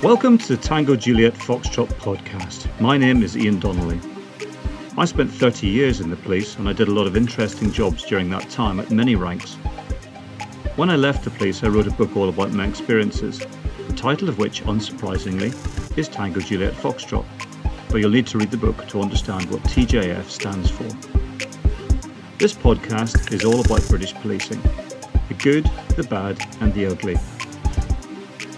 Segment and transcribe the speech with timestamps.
[0.00, 2.68] Welcome to the Tango Juliet Foxtrot podcast.
[2.80, 3.98] My name is Ian Donnelly.
[4.96, 8.04] I spent 30 years in the police and I did a lot of interesting jobs
[8.04, 9.54] during that time at many ranks.
[10.76, 13.40] When I left the police, I wrote a book all about my experiences,
[13.88, 15.52] the title of which, unsurprisingly,
[15.98, 17.26] is Tango Juliet Foxtrot.
[17.88, 20.84] But you'll need to read the book to understand what TJF stands for.
[22.38, 24.62] This podcast is all about British policing
[25.26, 27.16] the good, the bad, and the ugly.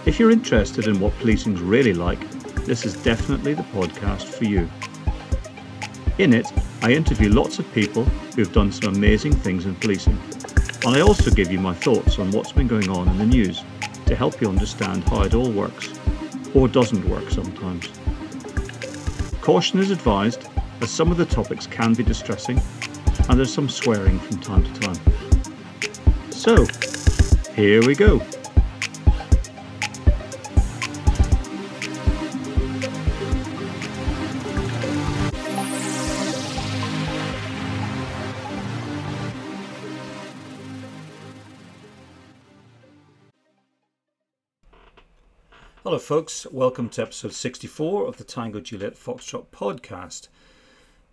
[0.07, 2.19] If you're interested in what policing's really like,
[2.65, 4.69] this is definitely the podcast for you.
[6.17, 6.51] In it,
[6.81, 8.05] I interview lots of people
[8.35, 10.19] who've done some amazing things in policing.
[10.87, 13.63] And I also give you my thoughts on what's been going on in the news
[14.07, 15.91] to help you understand how it all works,
[16.55, 17.91] or doesn't work sometimes.
[19.43, 20.48] Caution is advised,
[20.81, 22.59] as some of the topics can be distressing,
[23.29, 26.31] and there's some swearing from time to time.
[26.31, 26.67] So,
[27.55, 28.23] here we go.
[46.11, 46.44] Folks.
[46.50, 50.27] Welcome to episode 64 of the Tango Juliet Foxtrot podcast.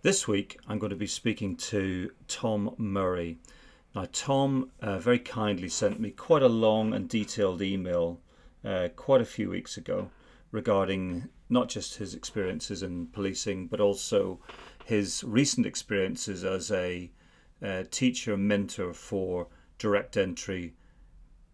[0.02, 3.38] This week, I'm going to be speaking to Tom Murray.
[3.94, 8.18] Now, Tom uh, very kindly sent me quite a long and detailed email
[8.64, 10.10] uh, quite a few weeks ago
[10.50, 14.40] regarding not just his experiences in policing, but also
[14.84, 17.08] his recent experiences as a
[17.62, 19.46] uh, teacher mentor for
[19.78, 20.74] direct entry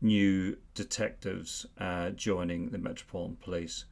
[0.01, 3.85] new detectives uh, joining the Metropolitan Police.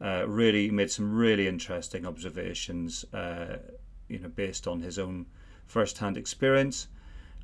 [0.00, 3.56] Uh, really made some really interesting observations, uh,
[4.08, 5.26] you know, based on his own
[5.66, 6.88] first-hand experience,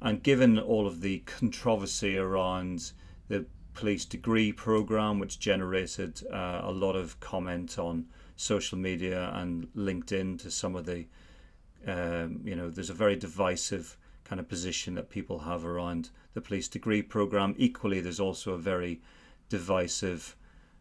[0.03, 2.93] and given all of the controversy around
[3.29, 8.07] the police degree program, which generated uh, a lot of comment on
[8.37, 11.07] social media and LinkedIn to some of the,
[11.87, 13.97] um, you know, there's a very divisive
[14.33, 17.55] kind of position that people have around the police degree program.
[17.59, 18.99] Equally, there's also a very
[19.51, 20.35] divisive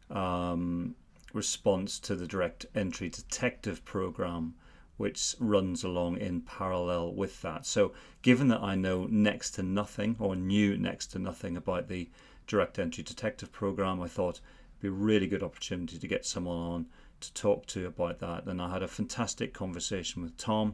[0.10, 0.96] um,
[1.34, 4.54] response to the direct entry detective program,
[4.96, 7.66] which runs along in parallel with that.
[7.66, 7.92] So,
[8.22, 12.10] given that I know next to nothing or knew next to nothing about the
[12.48, 16.58] direct entry detective program, I thought it'd be a really good opportunity to get someone
[16.58, 16.86] on
[17.20, 18.46] to talk to about that.
[18.46, 20.74] And I had a fantastic conversation with Tom,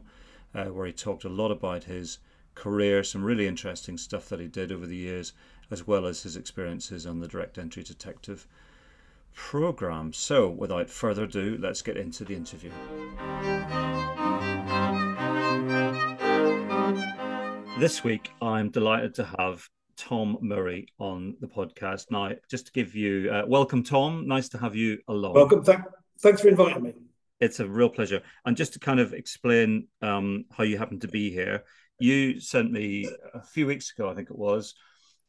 [0.54, 2.18] uh, where he talked a lot about his
[2.58, 5.32] career, some really interesting stuff that he did over the years,
[5.70, 8.46] as well as his experiences on the direct entry detective
[9.32, 10.12] program.
[10.12, 12.72] So, without further ado, let's get into the interview.
[17.78, 22.10] This week, I'm delighted to have Tom Murray on the podcast.
[22.10, 24.26] Now, just to give you uh, welcome, Tom.
[24.26, 25.34] Nice to have you along.
[25.34, 25.64] Welcome.
[25.64, 25.78] Th-
[26.20, 26.94] thanks for inviting me.
[27.40, 28.22] It's a real pleasure.
[28.44, 31.62] And just to kind of explain um, how you happen to be here,
[31.98, 34.74] you sent me a few weeks ago, I think it was,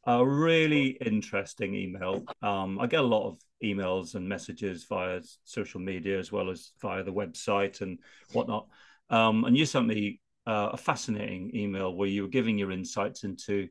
[0.06, 2.24] a really interesting email.
[2.42, 6.72] Um, I get a lot of emails and messages via social media as well as
[6.82, 8.00] via the website and
[8.34, 8.68] whatnot.
[9.10, 13.24] Um, and you sent me uh, a fascinating email where you were giving your insights
[13.24, 13.68] into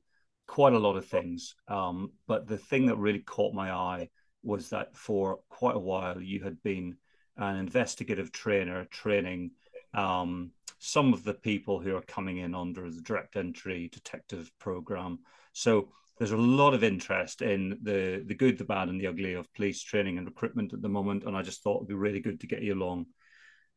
[0.46, 1.54] quite a lot of things.
[1.66, 4.08] Um, but the thing that really caught my eye
[4.42, 6.96] was that for quite a while you had been
[7.36, 9.52] an investigative trainer training
[9.94, 15.20] um, some of the people who are coming in under the direct entry detective program.
[15.52, 19.34] So there's a lot of interest in the the good, the bad, and the ugly
[19.34, 22.20] of police training and recruitment at the moment, and I just thought it'd be really
[22.20, 23.06] good to get you along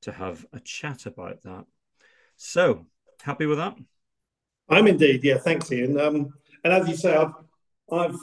[0.01, 1.66] to have a chat about that.
[2.38, 2.88] So
[3.22, 3.78] happy with that?
[4.69, 5.23] I'm indeed.
[5.23, 6.00] Yeah, thanks, Ian.
[6.00, 6.33] Um,
[6.63, 7.33] and as you say, I've
[7.91, 8.18] I've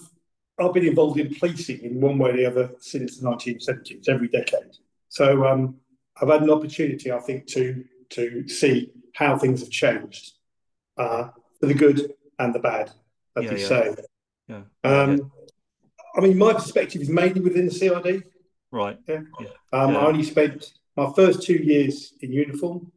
[0.59, 4.29] I've been involved in policing in one way or the other since the 1970s, every
[4.29, 4.77] decade.
[5.09, 5.77] So um,
[6.21, 10.33] I've had an opportunity, I think, to to see how things have changed
[10.97, 11.29] uh,
[11.61, 12.91] for the good and the bad,
[13.37, 13.67] as yeah, you yeah.
[13.67, 13.95] say.
[14.49, 14.63] Yeah.
[14.85, 15.25] Um, yeah.
[16.17, 18.25] I mean, my perspective is mainly within the CID.
[18.71, 18.99] Right.
[19.07, 19.21] Yeah.
[19.73, 22.93] Um, I only spent my first two years in uniform,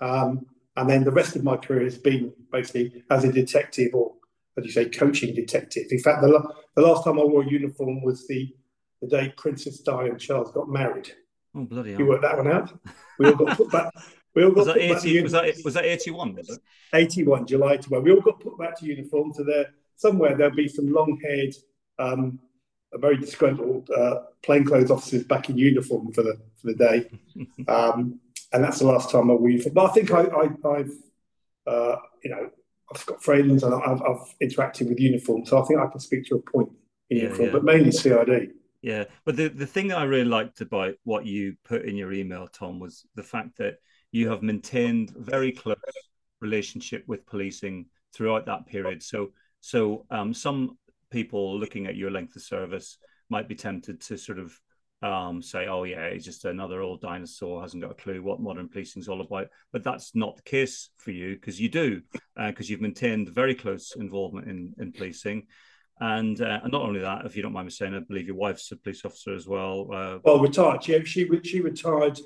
[0.00, 0.46] um,
[0.76, 4.14] and then the rest of my career has been basically as a detective or,
[4.58, 5.86] as you say, coaching detective.
[5.90, 8.54] In fact, the, the last time I wore a uniform was the
[9.00, 11.12] the day Princess Di and Charles got married.
[11.54, 11.90] Oh bloody!
[11.90, 12.72] You worked that one out.
[13.18, 13.92] We all got put back.
[14.34, 16.60] We all got was that, 80, was that was that 81, was it?
[16.92, 18.02] 81, July 81.
[18.02, 19.32] We all got put back to uniform.
[19.32, 19.66] So there,
[19.96, 21.54] somewhere there'll be some long-haired,
[21.98, 22.40] um,
[22.94, 27.10] very disgruntled uh, plainclothes officers back in uniform for the for the day.
[27.68, 28.20] um,
[28.52, 29.74] and that's the last time I wore uniform.
[29.74, 30.90] But I think I, I, have
[31.66, 32.50] uh, you know,
[32.92, 36.26] I've got friends and I've, I've, interacted with uniform, so I think I can speak
[36.26, 36.70] to a point
[37.10, 37.52] in yeah, uniform, yeah.
[37.52, 38.52] but mainly CID.
[38.82, 42.12] Yeah, but the, the thing that I really liked about what you put in your
[42.12, 43.78] email, Tom, was the fact that
[44.14, 45.76] you have maintained very close
[46.40, 49.02] relationship with policing throughout that period.
[49.02, 50.78] So, so um, some
[51.10, 52.96] people looking at your length of service
[53.28, 54.56] might be tempted to sort of
[55.02, 58.68] um, say, "Oh yeah, he's just another old dinosaur, hasn't got a clue what modern
[58.68, 62.00] policing is all about." But that's not the case for you because you do,
[62.36, 65.48] because uh, you've maintained very close involvement in in policing.
[66.00, 68.34] And, uh, and not only that, if you don't mind me saying, I believe your
[68.34, 69.86] wife's a police officer as well.
[69.92, 70.86] Uh, well, retired.
[70.88, 72.18] Yeah, she she retired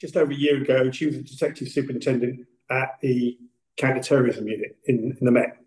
[0.00, 0.90] just over a year ago.
[0.90, 3.38] She was a detective superintendent at the
[3.76, 5.58] counter-terrorism unit in, in the Met.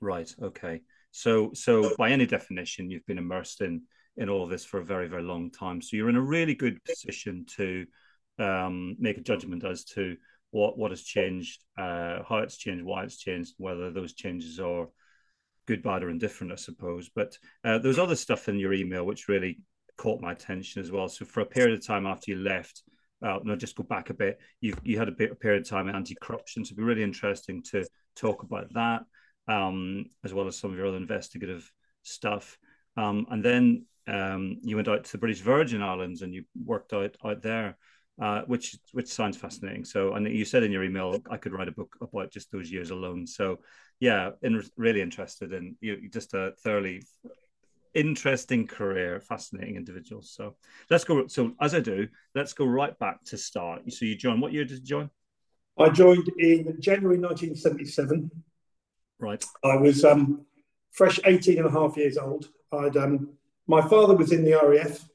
[0.00, 0.32] Right.
[0.42, 0.82] Okay.
[1.10, 3.82] So so by any definition, you've been immersed in
[4.16, 5.80] in all of this for a very very long time.
[5.80, 7.86] So you're in a really good position to
[8.38, 10.16] um, make a judgment as to
[10.50, 14.88] what what has changed, uh, how it's changed, why it's changed, whether those changes are
[15.66, 17.10] good, bad, or indifferent, I suppose.
[17.14, 19.60] But uh, there was other stuff in your email which really
[19.96, 21.08] caught my attention as well.
[21.08, 22.82] So for a period of time after you left,
[23.22, 24.38] uh, no, just go back a bit.
[24.60, 27.02] You you had a bit a period of time in anti-corruption, so it'd be really
[27.02, 27.84] interesting to
[28.16, 29.02] talk about that,
[29.48, 31.70] um, as well as some of your other investigative
[32.02, 32.58] stuff.
[32.96, 36.92] Um, and then um, you went out to the British Virgin Islands and you worked
[36.92, 37.76] out out there,
[38.20, 39.84] uh, which which sounds fascinating.
[39.84, 42.70] So, and you said in your email I could write a book about just those
[42.70, 43.26] years alone.
[43.26, 43.60] So,
[44.00, 46.08] yeah, in, really interested in you.
[46.10, 47.02] Just a thoroughly
[47.94, 50.32] interesting career, fascinating individuals.
[50.34, 50.56] So
[50.90, 51.26] let's go.
[51.26, 53.90] So as I do, let's go right back to start.
[53.92, 54.42] So you joined.
[54.42, 55.10] What year did you join?
[55.78, 58.30] I joined in January 1977.
[59.18, 59.44] Right.
[59.64, 60.44] I was um,
[60.90, 62.48] fresh 18 and a half years old.
[62.72, 63.30] I'd um,
[63.66, 65.08] my father was in the RAF.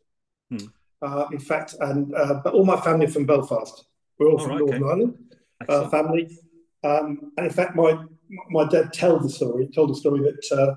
[0.49, 0.67] Hmm.
[0.99, 3.85] Uh, in fact, and uh, but all my family from Belfast.
[4.17, 4.89] We're all, from right, Northern okay.
[4.89, 5.27] Ireland
[5.67, 6.37] uh, family.
[6.83, 8.03] Um, and in fact, my
[8.49, 9.67] my dad told the story.
[9.73, 10.75] Told the story that uh,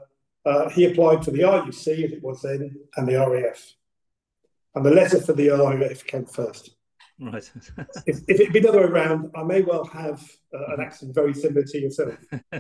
[0.73, 3.75] he applied for the RUC, as it was then, and the RAF.
[4.75, 6.71] And the letter for the RAF came first.
[7.21, 7.51] Right.
[8.07, 10.23] if, if it'd been the other way around, I may well have
[10.55, 12.15] uh, an accent very similar to yourself.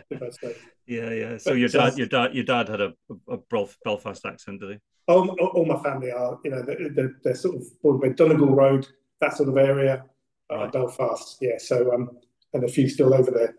[0.86, 1.38] yeah, yeah.
[1.38, 2.92] So but, your dad, uh, your dad, your dad had a,
[3.28, 3.38] a
[3.84, 4.78] Belfast accent, did he?
[5.08, 8.86] All, all my family are, you know, they're, they're sort of Broadway, Donegal Road,
[9.20, 10.04] that sort of area,
[10.52, 10.72] uh, right.
[10.72, 11.38] Belfast.
[11.40, 11.56] Yeah.
[11.58, 12.10] So um,
[12.52, 13.54] and a few still over there.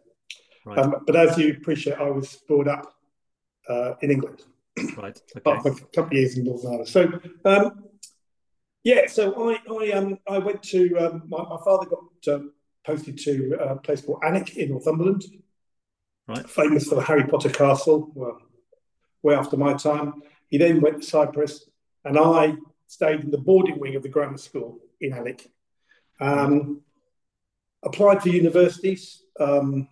[0.65, 0.77] Right.
[0.77, 2.93] Um, but as you appreciate, I was brought up
[3.69, 4.43] uh, in England.
[4.97, 5.21] Right.
[5.45, 5.69] Okay.
[5.69, 6.89] a couple of years in Northern Ireland.
[6.89, 7.83] So, um,
[8.83, 12.53] yeah, so I I um I went to um, my, my father got um,
[12.85, 15.23] posted to a place called Alnwick in Northumberland.
[16.27, 16.49] Right.
[16.49, 18.11] Famous for the Harry Potter castle.
[18.15, 18.39] Well,
[19.23, 20.23] way after my time.
[20.49, 21.69] He then went to Cyprus,
[22.05, 22.55] and I
[22.87, 25.47] stayed in the boarding wing of the grammar school in Alnwick.
[26.19, 26.81] Um,
[27.83, 29.23] applied for universities.
[29.39, 29.87] Um,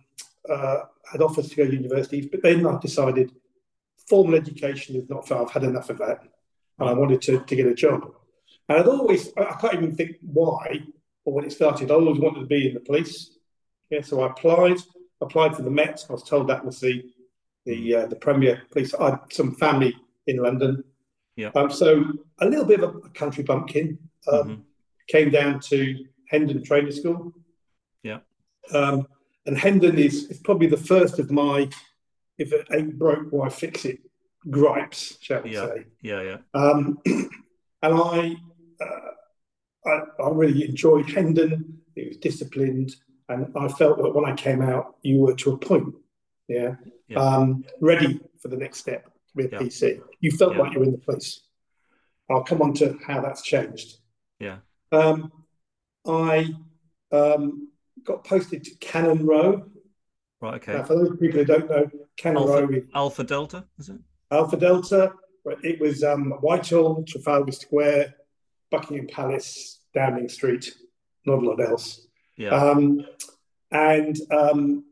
[0.48, 3.32] uh, had offers to go to universities, but then I decided
[4.10, 5.38] formal education is not fair.
[5.38, 6.18] I've had enough of that.
[6.78, 8.12] And I wanted to, to get a job.
[8.68, 10.82] And I'd always, I can't even think why
[11.24, 13.36] or when it started, I always wanted to be in the police.
[13.90, 14.78] Yeah, so I applied,
[15.20, 16.04] applied for the Met.
[16.08, 17.02] I was told that was the
[17.66, 18.94] the uh, the Premier Police.
[18.94, 19.94] I had some family
[20.26, 20.82] in London.
[21.36, 21.50] Yeah.
[21.54, 22.04] Um, so
[22.40, 23.98] a little bit of a country bumpkin.
[24.32, 24.60] Um, mm-hmm.
[25.08, 27.32] Came down to Hendon Training School.
[28.02, 28.20] Yeah.
[28.72, 29.06] Um,
[29.46, 31.68] and Hendon is, is probably the first of my
[32.40, 34.00] if it ain't broke, why fix it?
[34.48, 35.84] Gripes, shall we yeah, say?
[36.00, 36.36] Yeah, yeah.
[36.54, 37.30] Um, and
[37.82, 38.36] I,
[38.80, 41.78] uh, I, I really enjoyed Hendon.
[41.94, 42.96] It was disciplined,
[43.28, 45.94] and I felt that when I came out, you were to a point,
[46.48, 46.76] yeah,
[47.08, 47.18] yeah.
[47.18, 49.58] Um, ready for the next step with yeah.
[49.58, 50.00] PC.
[50.20, 51.42] You felt like you were in the place.
[52.30, 53.98] I'll come on to how that's changed.
[54.38, 54.58] Yeah.
[54.92, 55.30] Um,
[56.06, 56.54] I
[57.12, 57.68] um,
[58.04, 59.66] got posted to Cannon Row.
[60.40, 60.54] Right.
[60.54, 60.72] Okay.
[60.72, 62.82] Now, for those people who don't know, Cannon Alpha.
[62.94, 63.98] Alpha Delta, is it?
[64.30, 65.12] Alpha Delta.
[65.44, 65.58] Right?
[65.62, 68.14] It was um, Whitehall, Trafalgar Square,
[68.70, 70.74] Buckingham Palace, Downing Street,
[71.26, 72.06] not a lot else.
[72.36, 72.50] Yeah.
[72.50, 73.06] Um,
[73.70, 74.84] and um,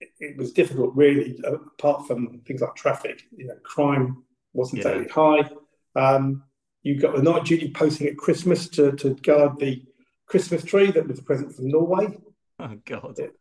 [0.00, 3.22] it, it, was difficult, really, uh, apart from things like traffic.
[3.36, 5.04] You know, crime wasn't yeah.
[5.10, 5.48] high.
[5.94, 6.42] Um,
[6.82, 9.82] you got the night duty posting at Christmas to, to guard the
[10.26, 12.18] Christmas tree that was a present from Norway.
[12.60, 13.18] Oh God!
[13.18, 13.34] It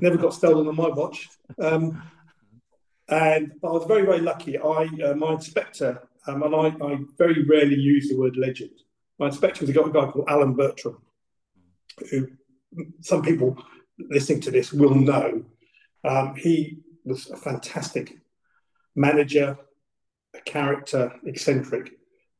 [0.00, 1.28] never got stolen on my watch.
[1.60, 2.02] Um,
[3.08, 4.58] and I was very, very lucky.
[4.58, 8.70] I, uh, my inspector, um, and I, I, very rarely use the word legend.
[9.18, 11.00] My inspector was a guy, called Alan Bertram,
[12.10, 12.28] who
[13.00, 13.56] some people
[13.98, 15.44] listening to this will know.
[16.04, 18.18] Um, he was a fantastic
[18.94, 19.56] manager,
[20.34, 21.92] a character, eccentric,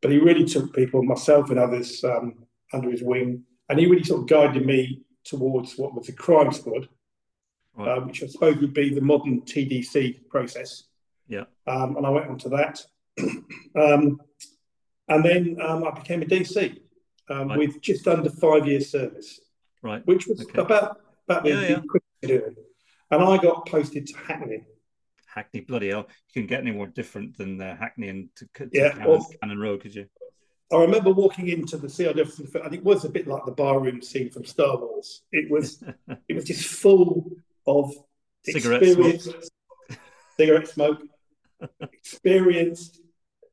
[0.03, 4.05] but he really took people, myself and others, um, under his wing, and he really
[4.05, 6.89] sort of guided me towards what was the crime squad,
[7.77, 7.99] right.
[7.99, 10.85] um, which I suppose would be the modern TDC process.
[11.29, 11.45] Yeah.
[11.67, 12.85] Um, and I went on to that.
[13.77, 14.21] um,
[15.09, 16.79] and then um, I became a DC
[17.29, 17.59] um, Right.
[17.59, 19.41] with just under five years service,
[19.83, 20.07] Right.
[20.07, 20.61] which was Okay.
[20.61, 21.81] about about the, Yeah, the yeah.
[21.89, 22.57] quick to do it.
[23.11, 24.65] And I got posted to Hackney.
[25.27, 26.07] Hackney, bloody hell!
[26.33, 29.27] You can get any more different than uh, Hackney and to, to Yeah, Cannon, well-
[29.43, 30.07] Cannon Row, could you?
[30.73, 34.31] I remember walking into the CID, and it was a bit like the barroom scene
[34.31, 35.23] from Star Wars.
[35.31, 35.83] It was
[36.29, 37.31] it was just full
[37.67, 37.93] of
[38.45, 39.51] Cigarette experienced
[40.37, 41.03] cigarette smoke,
[41.93, 43.01] experienced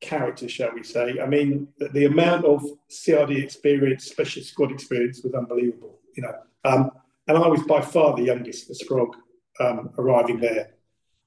[0.00, 1.18] characters, shall we say?
[1.20, 5.98] I mean, the, the amount of CID experience, special squad experience, was unbelievable.
[6.16, 6.90] You know, um,
[7.26, 9.12] and I was by far the youngest, the Scrog,
[9.60, 10.74] um, arriving there.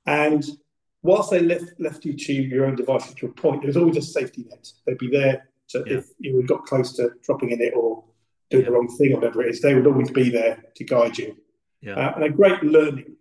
[0.05, 0.45] And
[1.01, 3.97] whilst they left left you to your own devices to a point, there was always
[3.97, 4.71] a safety net.
[4.85, 5.97] They'd be there to, Yeah.
[5.97, 8.03] if you got close to dropping in it or
[8.49, 8.69] doing Yeah.
[8.69, 9.61] the wrong thing or whatever it is.
[9.61, 11.35] They would always be there to guide you,
[11.81, 11.93] Yeah.
[11.93, 13.15] uh, and a great learning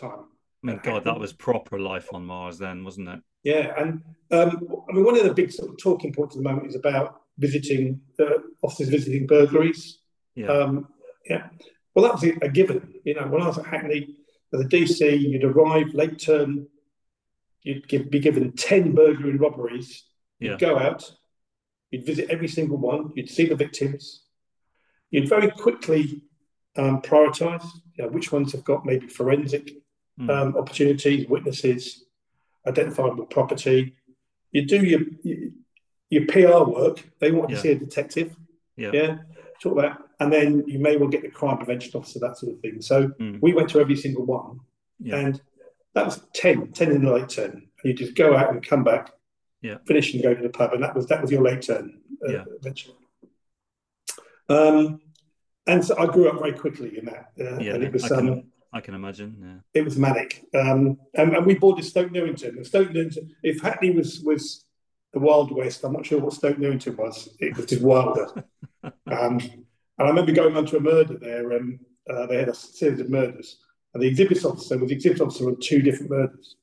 [0.00, 0.26] time.
[0.64, 3.20] I mean, God, that was proper life on Mars then, wasn't it?
[3.44, 6.48] Yeah, and um, I mean, one of the big sort of talking points at the
[6.48, 9.98] moment is about visiting uh, officers visiting burglaries.
[10.34, 10.48] Yeah.
[10.48, 10.88] Um,
[11.28, 11.48] yeah,
[11.94, 12.94] well, that was a given.
[13.04, 14.16] You know, when I was at Hackney
[14.52, 16.66] as a DC, you'd arrive late term,
[17.62, 20.04] you'd give, be given ten burglary robberies.
[20.40, 20.56] You'd Yeah.
[20.68, 21.08] go out,
[21.90, 24.24] you'd visit every single one, you'd see the victims,
[25.10, 26.22] you'd very quickly
[26.76, 27.64] um, prioritise.
[27.96, 29.72] You know, which ones have got maybe forensic
[30.18, 30.30] Mm.
[30.30, 32.04] um, opportunities, witnesses,
[32.66, 33.94] identifiable property.
[34.50, 35.38] You do your your,
[36.08, 37.04] your PR work.
[37.18, 37.56] They want Yeah.
[37.56, 38.34] to see a detective.
[38.78, 38.92] Yeah.
[38.94, 39.18] Yeah.
[39.60, 42.60] Talk about, and then you may well get the crime prevention officer, that sort of
[42.60, 42.80] thing.
[42.80, 43.40] So Mm.
[43.42, 44.60] we went to every single one,
[45.00, 45.16] Yeah.
[45.18, 45.40] and
[45.94, 47.52] that was 10, 10 in the late turn.
[47.52, 49.12] And you just go out and come back,
[49.60, 49.76] Yeah.
[49.86, 52.00] finish and go to the pub, and that was that was your late turn.
[52.26, 52.44] Uh, Yeah.
[52.58, 52.96] Eventually.
[54.48, 55.00] Um,
[55.66, 58.08] and so I grew up very quickly in that, uh, Yeah, and it was I
[58.08, 59.36] can, um, I can imagine.
[59.40, 59.80] Yeah.
[59.80, 60.44] it was manic.
[60.54, 62.56] Um, and, and we boarded Stoke Newington.
[62.56, 64.64] And Stoke Newington, if Hackney was was
[65.12, 67.28] the Wild West, I'm not sure what Stoke Newington was.
[67.38, 68.26] It was just wilder.
[68.84, 69.40] um,
[69.98, 71.78] and I remember going on to a murder there, and
[72.10, 73.58] uh, they had a series of murders.
[73.94, 76.56] And the exhibit officer was the exhibit officer on two different murders.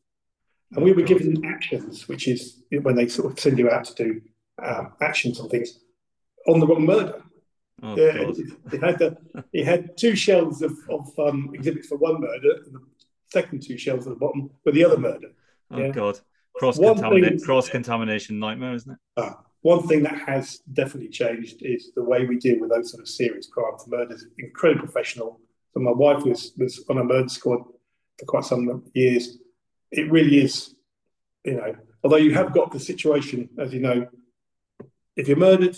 [0.76, 3.96] And we were given actions, which is when they sort of send you out to
[3.96, 4.22] do
[4.64, 5.80] um, actions on things,
[6.48, 7.23] on the wrong murder.
[7.82, 8.38] Oh, Yeah, it,
[8.72, 9.18] it had the,
[9.52, 12.82] it had two shelves of, of um, exhibits for one murder, and the
[13.32, 15.30] second two shelves at the bottom were the other murder.
[15.72, 15.90] Oh, yeah.
[15.90, 16.20] God.
[16.56, 18.98] cross contamination, cross contamination nightmare, isn't it?
[19.18, 23.02] Uh, one thing that has definitely changed is the way we deal with those sort
[23.02, 23.88] of serious crimes.
[23.88, 25.40] Murders incredibly professional.
[25.74, 27.64] So my wife was was on a murder squad
[28.20, 29.38] for quite some years.
[29.92, 30.76] It really is,
[31.44, 31.76] you know.
[32.04, 34.08] Although you have got the situation, as you know,
[35.16, 35.78] if you're murdered,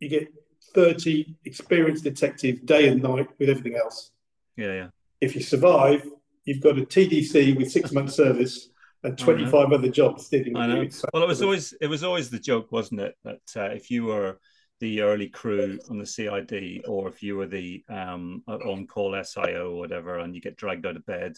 [0.00, 0.28] you get
[0.74, 4.10] thirty experienced detective day and night with everything else.
[4.56, 4.88] Yeah, yeah.
[5.20, 6.06] if you survive,
[6.44, 8.68] you've got a TDC with six months service
[9.02, 11.02] and 25 other jobs dealing I with.
[11.14, 14.04] Well, it was always it was always the joke, wasn't it, that uh, if you
[14.04, 14.38] were
[14.80, 19.72] the early crew on the CID, or if you were the um, on call SIO
[19.72, 21.36] or whatever, and you get dragged out of bed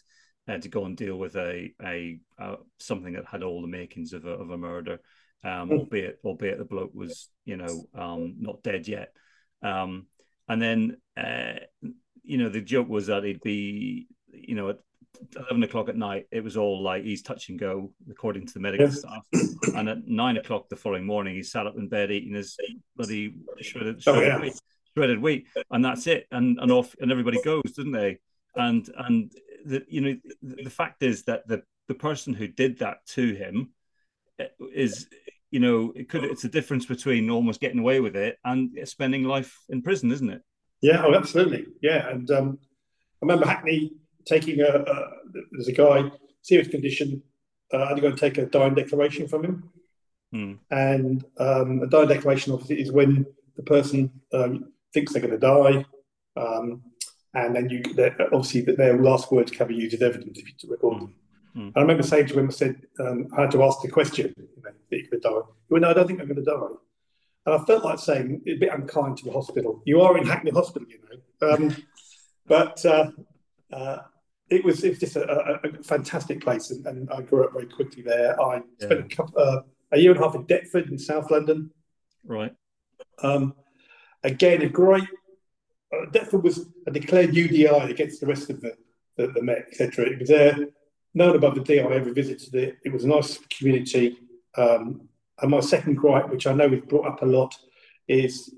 [0.49, 4.13] uh, to go and deal with a a uh, something that had all the makings
[4.13, 5.01] of a, of a murder,
[5.45, 5.79] um, Mm.
[5.79, 9.13] albeit albeit the bloke was you know um, not dead yet,
[9.63, 10.07] um,
[10.49, 11.55] and then uh,
[12.23, 14.79] you know the joke was that he'd be you know at
[15.37, 18.61] 11 o'clock at night it was all like he's touch and go according to the
[18.61, 18.93] medical Yeah.
[18.93, 19.25] staff.
[19.75, 22.57] And at nine o'clock the following morning he sat up in bed eating his
[22.97, 24.41] bloody shredded, Oh, yeah.
[24.41, 24.55] wheat
[24.97, 25.47] shredded wheat.
[25.71, 26.27] And that's it.
[26.31, 28.19] And and off and everybody goes didn't they?
[28.57, 29.33] And and
[29.65, 33.35] the you know the, the fact is that the the person who did that to
[33.35, 33.71] him
[34.39, 35.09] eh, is
[35.53, 39.23] you know it could it's a difference between almost getting away with it and spending
[39.25, 40.43] life in prison isn't it
[40.83, 41.67] Yeah, oh, absolutely.
[41.81, 42.09] Yeah.
[42.09, 43.93] And um, I remember Hackney
[44.27, 45.11] taking a, a
[45.53, 46.11] there's a guy,
[46.43, 47.23] serious condition.
[47.73, 49.71] Uh, I had to go and take a dying declaration from him.
[50.33, 50.53] Hmm.
[50.71, 53.25] And um, a dying declaration, obviously, is when
[53.57, 55.87] the person um, thinks they're going to die.
[56.37, 56.83] Um,
[57.35, 57.83] and then you
[58.33, 61.15] obviously that their last words can be used as evidence if you record them.
[61.55, 61.71] Hmm.
[61.77, 64.63] I remember saying to him, I said, um, I had to ask the question, you
[64.63, 65.31] know, that you could die.
[65.31, 66.77] He went, no, I don't think I'm going to die.
[67.45, 69.83] And I felt like saying, a bit unkind to the hospital.
[69.85, 71.53] You are in Hackney Hospital, you know.
[71.53, 71.77] Um,
[72.47, 73.11] but uh,
[73.73, 73.99] uh,
[74.49, 77.53] it was it was just a, a, a fantastic place, and, and I grew up
[77.53, 78.41] very quickly there.
[78.41, 79.61] I spent a, couple, uh,
[79.93, 81.71] a year and a half in Deptford in South London.
[82.25, 82.55] right
[83.23, 83.55] Um,
[84.23, 85.05] again, a great.
[85.93, 88.77] Uh, Deptford was a declared UDI against the rest of the
[89.17, 90.07] the, the Met, etc.
[90.07, 90.57] It was there,
[91.15, 91.81] known above the DI.
[91.81, 92.79] I ever visited it.
[92.85, 94.19] It was a nice community.
[94.57, 95.09] Um,
[95.41, 97.55] and my second gripe, which I know is brought up a lot,
[98.09, 98.55] is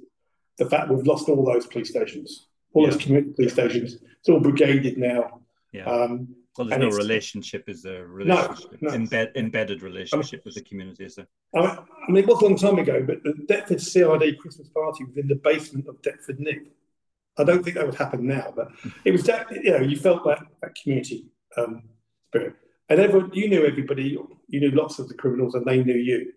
[0.58, 2.90] the fact we've lost all those police stations, all Yeah.
[2.90, 3.94] those community police stations.
[4.20, 5.40] It's all brigaded now.
[5.72, 8.06] yeah Um, Well, there's no relationship, is there?
[8.06, 8.90] Relationship, no.
[8.92, 11.26] Embed, embedded relationship with the community, is there?
[11.56, 14.68] I mean, I mean, it was a long time ago, but the Deptford CID Christmas
[14.68, 16.62] party was in the basement of Deptford Nick.
[17.36, 18.68] I don't think that would happen now, but
[19.04, 21.82] it was that you know you felt that that community um,
[22.34, 22.54] spirit,
[22.88, 26.32] and everyone you knew everybody, you knew lots of the criminals, and they knew you.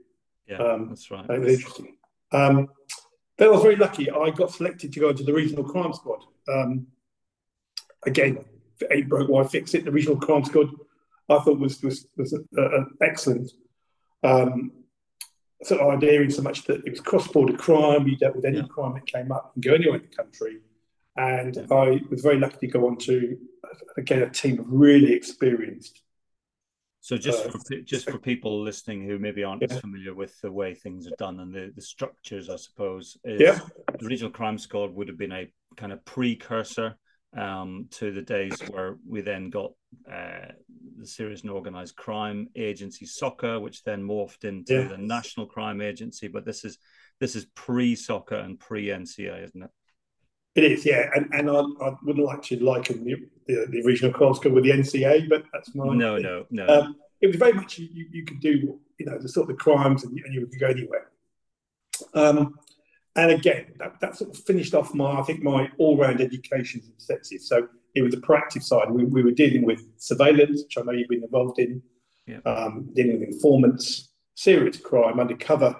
[0.47, 1.29] Yeah, Um, that's right.
[1.29, 1.97] It was interesting.
[2.31, 2.69] Um,
[3.37, 4.09] then I was very lucky.
[4.09, 6.23] I got selected to go into the regional crime squad.
[6.47, 6.87] Um,
[8.05, 8.45] again,
[8.91, 9.85] eight broke, why fix it?
[9.85, 10.69] The regional crime squad,
[11.29, 13.51] I thought was was was an excellent
[14.23, 14.71] um,
[15.63, 18.07] sort of idea in so much that it was cross-border crime.
[18.07, 18.67] You dealt with any Yeah.
[18.67, 20.59] crime that came up and go anywhere in the country.
[21.17, 23.37] And I was very lucky to go on to
[23.97, 26.01] again a team of really experienced.
[26.99, 29.69] So just Uh, for just for people listening who maybe aren't Yeah.
[29.71, 33.41] as familiar with the way things are done and the, the structures, I suppose, is
[33.41, 33.59] Yeah.
[33.99, 36.97] the regional crime squad would have been a kind of precursor
[37.33, 39.73] um, to the days where we then got
[40.11, 40.51] uh,
[40.97, 44.87] the serious and organized crime agency SOCA, which then morphed into Yeah.
[44.87, 46.27] the national crime agency.
[46.27, 46.77] But this is
[47.19, 49.69] this is pre SOCA and pre NCA, isn't it?
[50.57, 54.11] It is, yeah, and, and I, I wouldn't like to liken the, the, the regional
[54.11, 56.67] crime with the NCA, but that's my No, no, no.
[56.67, 60.03] Um, it was very much you, you, could do, you know, the sort of crimes
[60.03, 61.11] and you, and you could go anywhere.
[62.15, 62.55] Um,
[63.15, 66.91] and again, that, that sort of finished off my, I think, my all-round education in
[66.93, 67.41] sepsis.
[67.41, 68.89] So it was the proactive side.
[68.89, 71.83] We, we were dealing with surveillance, which I know you've been involved in,
[72.25, 72.39] Yeah.
[72.47, 75.75] um, dealing with informants, serious crime, undercover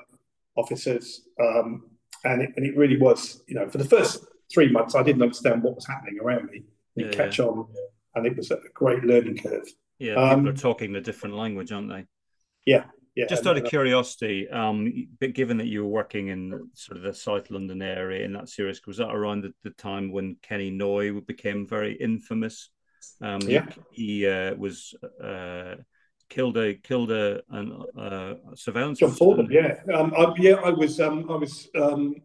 [0.56, 1.90] officers, um,
[2.24, 5.22] and it, and it really was, you know, for the first three months, I didn't
[5.22, 6.64] understand what was happening around me.
[6.96, 7.68] You Yeah, catch on,
[8.16, 9.68] and it was a great learning curve.
[10.00, 12.06] yeah, um, people are talking a different language, aren't they?
[12.66, 12.86] Yeah,
[13.16, 13.26] yeah.
[13.28, 17.04] Just out of uh, curiosity, um, but given that you were working in sort of
[17.04, 20.72] the South London area in that series, was that around the, the time when Kenny
[20.72, 22.70] Noye became very infamous?
[23.22, 23.66] Um, he- Yeah.
[23.92, 25.76] he, uh, was uh,
[26.30, 29.00] killed a killed a an, uh, surveillance.
[29.00, 30.56] John Fordham, yeah, um, I, yeah.
[30.56, 32.16] I was, um, I was, um,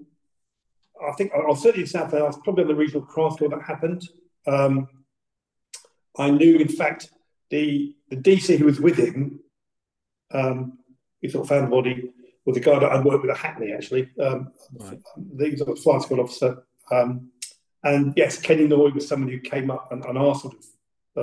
[1.08, 3.62] I think I was certainly in South Wales, probably on the regional craft squad that
[3.62, 4.02] happened.
[4.46, 4.88] Um,
[6.18, 7.10] I knew, in fact,
[7.50, 9.40] the the DC who was with him,
[10.32, 10.78] um,
[11.20, 12.12] he sort of found the body,
[12.44, 14.10] was the guy that I worked with at Hackney actually.
[14.20, 14.98] Um, Right.
[15.38, 17.30] he was a flight squad officer, um,
[17.84, 20.64] and yes, Kenny Noye was someone who came up on, on our sort of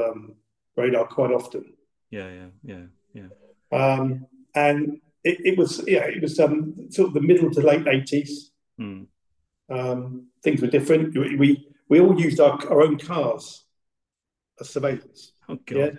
[0.02, 0.36] um,
[0.76, 1.74] radar quite often.
[2.10, 2.30] Yeah,
[2.64, 3.28] yeah, yeah,
[3.72, 3.78] yeah.
[3.78, 7.84] Um, and it, it was, yeah, it was um, sort of the middle to late
[7.86, 8.30] 80s.
[8.78, 9.04] Hmm.
[9.70, 11.16] Um, things were different.
[11.18, 13.64] We, we, we all used our, our own cars
[14.60, 15.34] as surveillance.
[15.48, 15.90] Oh God, Yeah.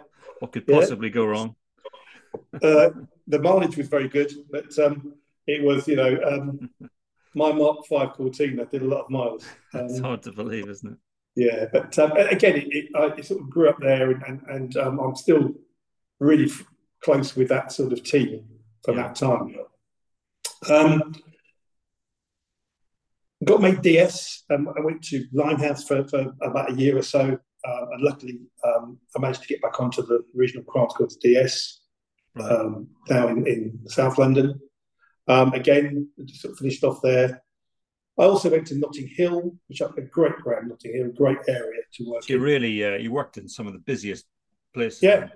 [0.40, 0.76] what could Yeah.
[0.80, 1.54] possibly go wrong?
[2.62, 2.90] Uh,
[3.26, 5.14] the mileage was very good, but um,
[5.46, 6.70] it was, you know, um,
[7.35, 9.44] my Mark 5 Cortina did a lot of miles.
[9.74, 10.98] It's Um, hard to believe, isn't it?
[11.37, 14.42] yeah, but um, again, it, it, I, it sort of grew up there, and, and,
[14.48, 15.54] and um, I'm still
[16.18, 16.64] really f-
[17.04, 18.44] close with that sort of team
[18.85, 19.02] from Yeah.
[19.09, 19.56] that time.
[20.68, 21.14] Um,
[23.44, 24.44] got made DS.
[24.50, 28.40] Um, I went to Limehouse for, for about a year or so, uh, and luckily
[28.64, 31.81] um, I managed to get back onto the regional crime squad DS
[32.40, 34.61] um, down in, in South London.
[35.29, 37.42] Um, again, just sort of finished off there.
[38.18, 41.81] I also went to Notting Hill, which is a great ground, Notting Hill, great area
[41.94, 42.42] to work you in.
[42.42, 44.26] really, uh, you worked in some of the busiest
[44.74, 45.03] places.
[45.03, 45.29] Yeah.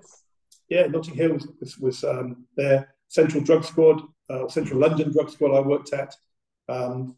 [0.69, 5.29] Yeah, Notting Hill was, was, was um, their Central Drug Squad, uh, Central London Drug
[5.29, 6.13] Squad I worked at.
[6.67, 7.15] Um,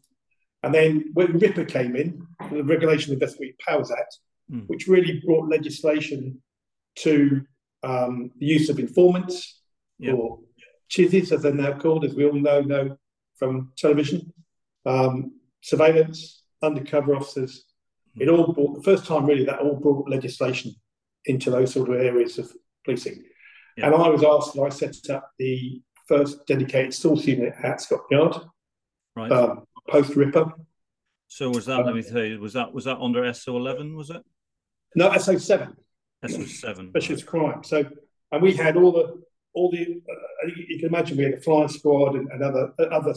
[0.62, 4.18] and then when RIPA came in, the Regulation of Investigative Powers Act,
[4.50, 4.66] Mm.
[4.66, 6.42] which really brought legislation
[6.96, 7.42] to
[7.82, 9.60] um, the use of informants
[9.98, 10.12] Yeah.
[10.12, 10.40] or
[10.88, 12.96] chizzies, as they're now called, as we all know, know
[13.38, 14.32] from television,
[14.86, 17.66] um, surveillance, undercover officers.
[18.18, 20.72] It all brought, the first time really, that all brought legislation
[21.26, 22.50] into those sort of areas of
[22.86, 23.22] policing.
[23.76, 23.86] Yeah.
[23.86, 28.10] And I was asked, and I set up the first dedicated source unit at Scotland
[28.10, 28.36] Yard,
[29.14, 29.30] Right.
[29.30, 30.52] um, post RIPA.
[31.26, 31.84] so was that?
[31.84, 33.96] let me tell you, was that was that under SO eleven?
[33.96, 34.22] Was it?
[34.94, 35.74] No, SO7,
[36.26, 36.90] SO seven.
[36.90, 37.62] specialist crime.
[37.62, 37.84] So,
[38.32, 39.22] and we had all the,
[39.52, 43.14] all the, uh, you can imagine we had a flying squad and, and other, other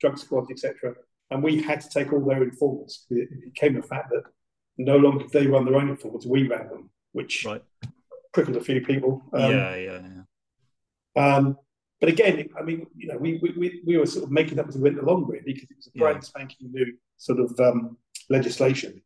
[0.00, 0.94] drug squads, etc.
[1.30, 3.04] And we had to take all their informants.
[3.10, 4.22] It it became the fact that
[4.78, 7.62] no longer did they run their own informants, we ran them, which Right.
[8.32, 9.22] crippled a few people.
[9.34, 10.00] Um, yeah, yeah,
[11.16, 11.36] yeah.
[11.36, 11.58] Um,
[12.00, 14.68] but again, I mean, you know, we, we- we, we were sort of making up
[14.68, 16.00] as we went along, really, because it was a Yeah.
[16.00, 17.96] brand spanking new sort of um,
[18.28, 19.02] legislation.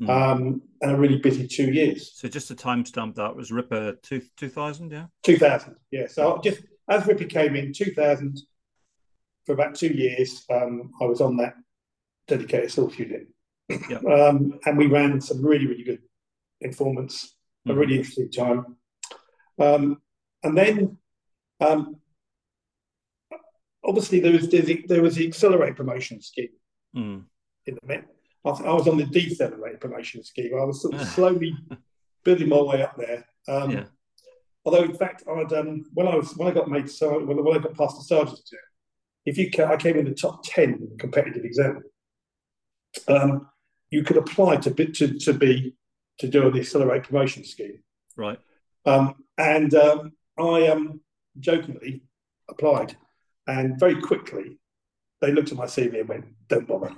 [0.00, 0.08] Mm.
[0.10, 2.12] Um, and a really busy two years.
[2.16, 5.06] So just to timestamp that was RIPA two two thousand, yeah.
[5.22, 6.08] 2000, yeah.
[6.08, 8.40] So just as RIPA came in 2000,
[9.46, 11.54] for about two years, um, I was on that
[12.26, 13.28] dedicated source unit.
[13.88, 13.98] Yeah.
[14.28, 16.02] Um, and we ran some really, really good
[16.60, 17.76] informants, a Mhm.
[17.78, 18.76] really interesting time.
[19.60, 20.02] Um,
[20.42, 20.98] and then,
[21.60, 21.96] um,
[23.84, 26.50] obviously, there was the, there was the accelerate promotion scheme
[26.96, 27.24] Mm.
[27.66, 28.04] in the Met.
[28.44, 30.52] I, I was on the decelerate promotion scheme.
[30.54, 31.56] I was sort of slowly
[32.24, 33.24] building my way up there.
[33.48, 33.84] Um, Yeah.
[34.66, 37.74] Although, in fact, I'd um, when I was when I got made when I got
[37.76, 38.60] past the sergeant exam,
[39.26, 41.82] if you ca- I came in the top ten in the competitive exam,
[43.08, 43.48] um,
[43.90, 45.74] you could apply to be to, to be
[46.20, 47.80] to do the accelerate promotion scheme.
[48.16, 48.38] Right.
[48.86, 51.00] Um, and um, I um,
[51.40, 52.02] jokingly
[52.48, 52.96] applied,
[53.46, 54.58] and very quickly
[55.20, 56.90] they looked at my CV and went, "Don't bother."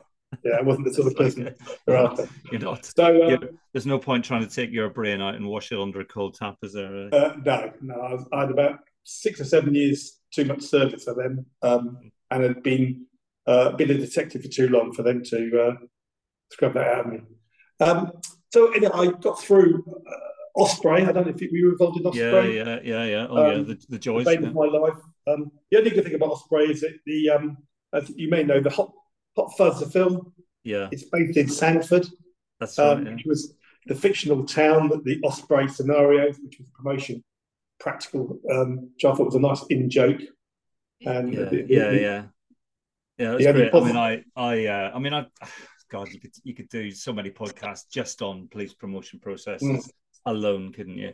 [0.45, 1.55] Yeah, I wasn't the sort of person
[1.87, 2.29] they're after.
[2.51, 2.85] You're not.
[2.85, 5.79] So um, you- there's no point trying to take your brain out and wash it
[5.79, 6.91] under a cold tap, is there?
[6.91, 7.13] really?
[7.13, 11.05] uh, no, no, I, was, I had about six or seven years too much service
[11.05, 13.07] for them, um, and had been
[13.47, 15.75] uh, been a detective for too long for them to uh,
[16.53, 17.21] scrub that out of me.
[17.81, 18.13] Um,
[18.53, 20.17] so anyway, I got through uh,
[20.57, 21.03] Osprey.
[21.03, 22.57] I don't know if you were involved in Osprey.
[22.57, 23.05] yeah, yeah, yeah.
[23.05, 23.27] yeah.
[23.29, 23.55] Oh, yeah.
[23.57, 24.25] Um, The, the joys.
[24.25, 24.47] the yeah.
[24.49, 24.95] of my life.
[25.27, 27.57] Um, the only good thing about Osprey is that the um,
[27.92, 28.92] as you may know the Hot
[29.37, 30.33] Hot Fuzz the film.
[30.64, 32.09] Yeah, It's based in Sandford,
[32.59, 32.88] that's right.
[32.97, 33.12] um, yeah.
[33.14, 33.55] which was
[33.87, 37.23] the fictional town that the Osprey scenarios, which was promotion
[37.79, 40.21] practical, um, which I thought was a nice in joke.
[41.07, 42.23] And yeah, the- yeah, the- yeah,
[43.19, 43.31] yeah.
[43.37, 43.75] That's great.
[43.75, 45.27] I mean, I, I, uh, I mean, I,
[45.90, 49.90] God, you could, you could do so many podcasts just on police promotion processes Mm.
[50.27, 51.12] Alone, couldn't you?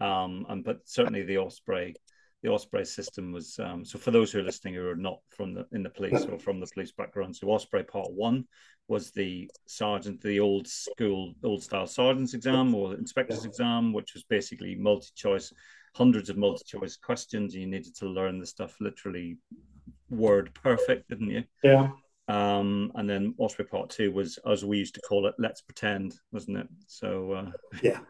[0.00, 1.94] Um, and but certainly the Osprey,
[2.42, 3.58] the Osprey system was.
[3.58, 6.24] Um, so for those who are listening who are not from the in the police
[6.24, 8.44] or from the police background, so Osprey Part One
[8.88, 14.24] was the sergeant, the old school, old style sergeant's exam or inspector's exam, which was
[14.24, 15.52] basically multi choice,
[15.94, 17.54] hundreds of multi choice questions.
[17.54, 19.38] You needed to learn the stuff literally
[20.10, 21.44] word perfect, didn't you?
[21.62, 21.88] yeah,
[22.28, 26.14] Um, and then Osprey Part Two was, as we used to call it, let's pretend,
[26.32, 26.68] wasn't it?
[26.86, 27.50] So uh,
[27.82, 28.00] yeah,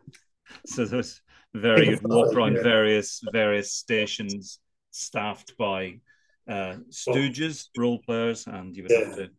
[0.67, 1.21] so there was
[1.55, 2.63] very you'd walk around Yeah.
[2.63, 4.59] various various stations
[4.91, 6.01] staffed by
[6.49, 9.31] uh, stooges, role players, and you would have to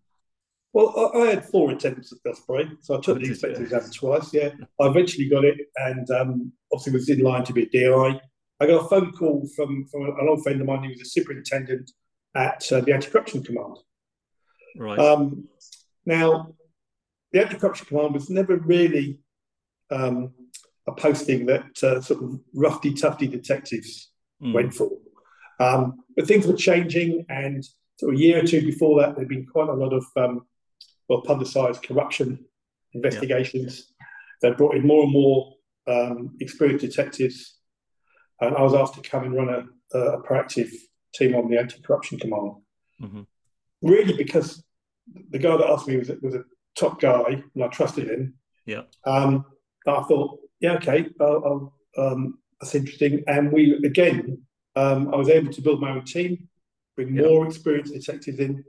[0.73, 4.33] Well, I, I had four attempts at Osprey, so I took the inspector exam twice.
[4.33, 8.21] Yeah, I eventually got it, and um, obviously was in line to be a DI.
[8.59, 11.05] I got a phone call from from an old friend of mine who was a
[11.05, 11.91] superintendent
[12.35, 13.77] at uh, the Anti-Corruption Command.
[14.77, 14.99] right.
[14.99, 15.47] Um,
[16.05, 16.53] now,
[17.31, 19.19] the Anti-Corruption Command was never really
[19.89, 20.33] um,
[20.87, 24.11] a posting that uh, sort of roughy, tufty detectives
[24.43, 24.89] Mm, went for.
[25.61, 27.63] Um, but things were changing, and
[27.97, 30.45] sort of a year or two before that, there'd been quite a lot of um,
[31.07, 32.43] well publicised corruption
[32.93, 33.93] investigations.
[34.41, 35.53] They brought in more and more
[35.87, 37.55] um, experienced detectives,
[38.41, 40.69] and I was asked to come and run a, a proactive
[41.13, 42.51] team on the anti-corruption command.
[43.01, 43.25] mhm.
[43.81, 44.63] Really, because
[45.29, 46.43] the guy that asked me was, a- was a
[46.77, 48.33] top guy, and I trusted him.
[48.65, 48.81] Yeah.
[49.05, 49.45] Um,
[49.87, 53.23] I thought, yeah, okay, I'll, I'll, um, that's interesting.
[53.27, 54.39] And we again,
[54.75, 56.47] um, I was able to build my own team,
[56.95, 57.23] bring Yeah.
[57.23, 58.63] more experienced detectives in,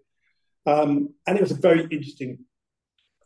[0.66, 2.38] um, and it was a very interesting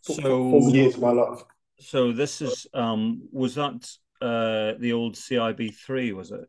[0.05, 1.43] four, So- four years of my life.
[1.79, 6.13] So this is um, was that uh, the old CIB three?
[6.13, 6.47] Was it?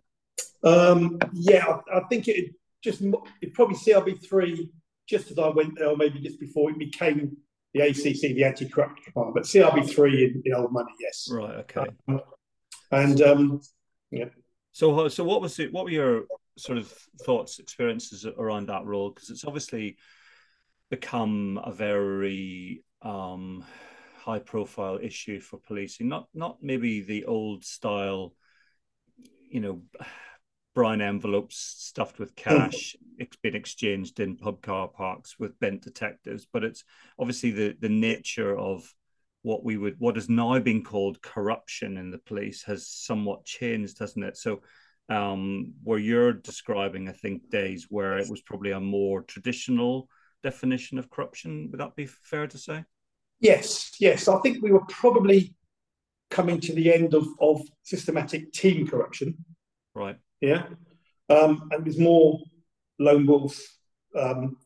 [0.63, 3.01] Um, yeah, I, I think it just
[3.41, 4.69] it probably CIB3,
[5.07, 7.37] just as I went there, or maybe just before it became
[7.73, 9.33] the ACC, the anti-corruption command.
[9.33, 11.27] But CIB three in, in old money, yes.
[11.31, 11.55] Right.
[11.55, 11.85] Okay.
[12.91, 13.61] And um,
[14.09, 14.25] yeah.
[14.73, 15.71] So, so what was it?
[15.71, 16.23] What were your
[16.57, 16.91] sort of
[17.23, 19.11] thoughts, experiences around that role?
[19.11, 19.97] Because it's obviously
[20.89, 23.63] become a very um,
[24.19, 26.07] high-profile issue for policing.
[26.09, 28.33] Not, not maybe the old style,
[29.49, 29.81] you know,
[30.73, 36.47] brown envelopes stuffed with cash it's been exchanged in pub car parks with bent detectives,
[36.51, 36.83] but it's
[37.19, 38.91] obviously the the nature of
[39.43, 43.99] what we would what has now been called corruption in the police has somewhat changed,
[43.99, 44.37] hasn't it?
[44.37, 44.61] So
[45.09, 50.07] um where you're describing, I think, days where it was probably a more traditional
[50.41, 51.69] definition of corruption.
[51.69, 52.83] Would that be fair to say?
[53.39, 55.55] yes, yes, I think we were probably
[56.29, 59.35] coming to the end of, of systematic team corruption.
[59.93, 60.17] Right.
[60.41, 60.65] Yeah,
[61.29, 62.39] um, and there's more
[62.99, 63.61] lone wolves
[64.17, 64.57] um,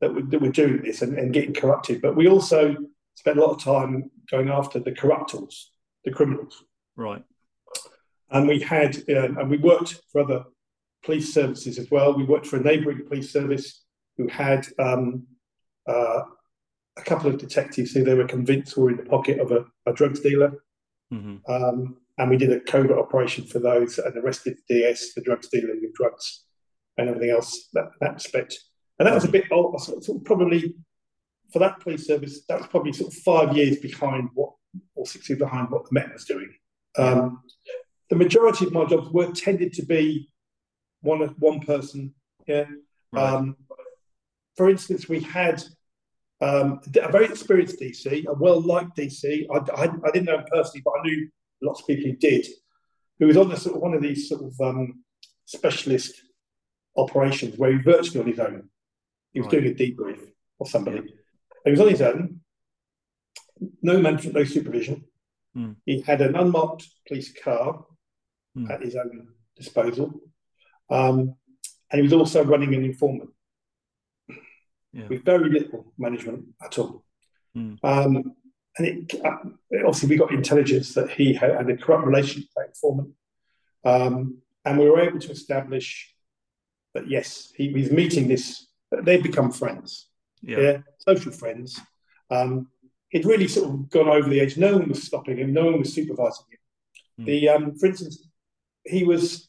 [0.00, 2.00] that, were, that were doing this and, and getting corrupted.
[2.00, 2.76] But we also
[3.14, 5.64] spent a lot of time going after the corruptors,
[6.04, 6.64] the criminals.
[6.96, 7.24] Right.
[8.30, 10.44] and we had um, and we worked for other
[11.04, 12.14] police services as well.
[12.14, 13.82] We worked for a neighbouring police service
[14.16, 15.26] who had um,
[15.88, 16.22] uh,
[16.96, 19.92] a couple of detectives who they were convinced were in the pocket of a, a
[19.92, 20.62] drugs dealer,
[21.10, 25.22] hmm um, and we did a covert operation for those and arrested the DS, the
[25.22, 26.44] drugs dealer with drugs
[26.96, 28.56] and everything else that that respect.
[28.98, 30.76] And that was a bit old, sort of probably
[31.52, 32.44] for that police service.
[32.48, 34.52] That was probably sort of five years behind what,
[34.94, 36.54] or six years behind what the Met was doing.
[36.96, 37.42] Um,
[38.08, 40.30] the majority of my jobs were tended to be
[41.00, 42.14] one one person.
[42.46, 42.66] Yeah.
[43.12, 43.32] Right.
[43.32, 43.56] Um,
[44.56, 45.60] for instance, we had
[46.40, 49.46] um, a very experienced DC, a well liked DC.
[49.52, 51.28] I, I, I, didn't know him personally, but I knew
[51.62, 52.46] lots of people who did,
[53.18, 55.02] who was on the sort of one of these sort of um,
[55.44, 56.14] specialist
[56.96, 58.68] operations where he was virtually on his own.
[59.32, 59.62] He was right.
[59.62, 60.20] doing a debrief
[60.60, 60.98] of somebody.
[60.98, 61.12] Yeah.
[61.64, 62.40] He was on his own,
[63.80, 65.04] no management, no supervision.
[65.56, 65.76] Mm.
[65.86, 67.84] He had an unmarked police car
[68.56, 68.70] mm.
[68.70, 70.20] at his own disposal.
[70.90, 71.36] Um,
[71.90, 73.30] and he was also running an informant
[74.92, 75.06] yeah.
[75.08, 77.04] with very little management at all.
[77.56, 77.78] Mm.
[77.82, 78.34] Um,
[78.78, 79.36] and it, uh,
[79.86, 83.10] obviously, we got intelligence that he had, had a corrupt relationship with that informant.
[83.84, 86.14] Um, and we were able to establish
[86.94, 88.66] that, yes, he was meeting this,
[89.02, 90.08] they'd become friends.
[90.40, 90.58] Yeah.
[90.58, 91.80] yeah social friends.
[92.30, 92.68] Um,
[93.10, 94.56] he'd really sort of gone over the edge.
[94.56, 95.52] No one was stopping him.
[95.52, 97.24] No one was supervising him.
[97.24, 97.26] Mm.
[97.26, 98.26] The, um, for instance,
[98.84, 99.48] he was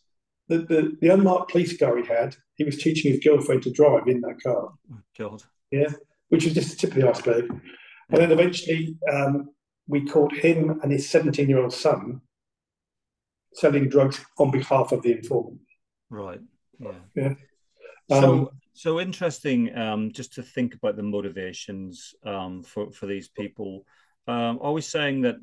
[0.50, 4.08] the, the, the unmarked police car he had, he was teaching his girlfriend to drive
[4.08, 4.74] in that car.
[4.92, 5.44] Oh, God.
[5.72, 5.90] Yeah,
[6.30, 7.62] which was just the tip of the iceberg.
[8.10, 9.50] And then eventually um,
[9.88, 12.22] we caught him and his 17 year old son
[13.54, 15.62] selling drugs on behalf of the informant.
[16.10, 16.42] Right.
[16.80, 16.92] Yeah.
[17.16, 17.34] Yeah.
[18.10, 19.76] So, um, so interesting.
[19.78, 23.86] Um, just to think about the motivations um, for for these people.
[24.28, 25.36] Um, are we saying that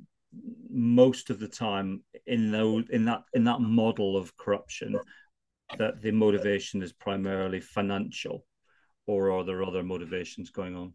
[0.71, 4.99] most of the time in those in that in that model of corruption
[5.79, 8.45] that the motivation is primarily financial
[9.07, 10.93] or are there other motivations going on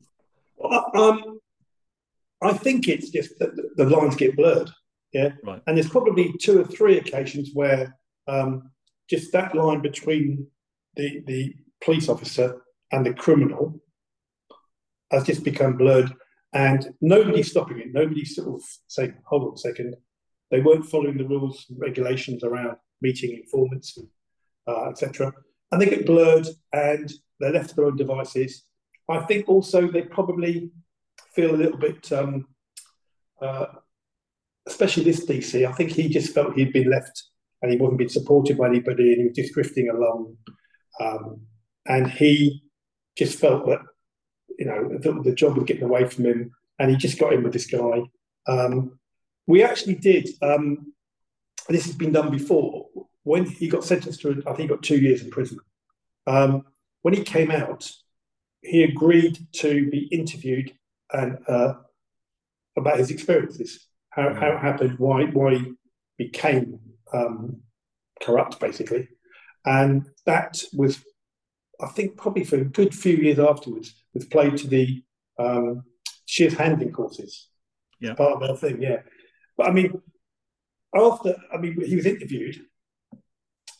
[0.95, 1.39] um,
[2.45, 4.69] i think it's just that the lines get blurred
[5.13, 8.71] yeah right and there's probably two or three occasions where um,
[9.09, 10.47] just that line between
[10.95, 11.53] the the
[11.83, 13.79] police officer and the criminal
[15.11, 16.11] has just become blurred
[16.55, 17.93] and nobody's stopping it.
[17.93, 19.95] Nobody's sort of saying, hold on a second.
[20.51, 23.97] They weren't following the rules and regulations around meeting informants,
[24.65, 25.33] uh, etc.
[25.71, 28.63] And they get blurred and they're left to their own devices.
[29.09, 30.71] I think also they probably
[31.35, 32.47] feel a little bit, um,
[33.41, 33.65] uh,
[34.67, 35.67] especially this DC.
[35.67, 37.23] I think he just felt he'd been left
[37.61, 40.37] and he wasn't being supported by anybody and he was just drifting along.
[40.99, 41.41] Um,
[41.85, 42.63] and he
[43.15, 43.79] just felt that
[44.57, 47.43] you know, the, the, job was getting away from him, and he just got in
[47.43, 48.03] with this guy.
[48.47, 48.99] Um,
[49.47, 50.29] we actually did.
[50.41, 50.93] Um,
[51.69, 52.87] this has been done before.
[53.23, 55.59] When he got sentenced to, I think he got two years in prison.
[56.27, 56.65] Um,
[57.01, 57.89] when he came out,
[58.61, 60.73] he agreed to be interviewed
[61.11, 61.73] and uh,
[62.77, 65.73] about his experiences, how, how it happened, why why he
[66.17, 66.79] became
[67.13, 67.61] um,
[68.21, 69.07] corrupt, basically,
[69.65, 71.03] and that was
[71.81, 75.03] I think probably for a good few years afterwards, was played to the
[75.37, 75.83] um,
[76.25, 77.49] CHIS handling courses.
[77.99, 78.13] Yeah.
[78.13, 78.97] Part of their thing, yeah.
[79.57, 80.01] But I mean,
[80.93, 82.61] after, I mean, he was interviewed.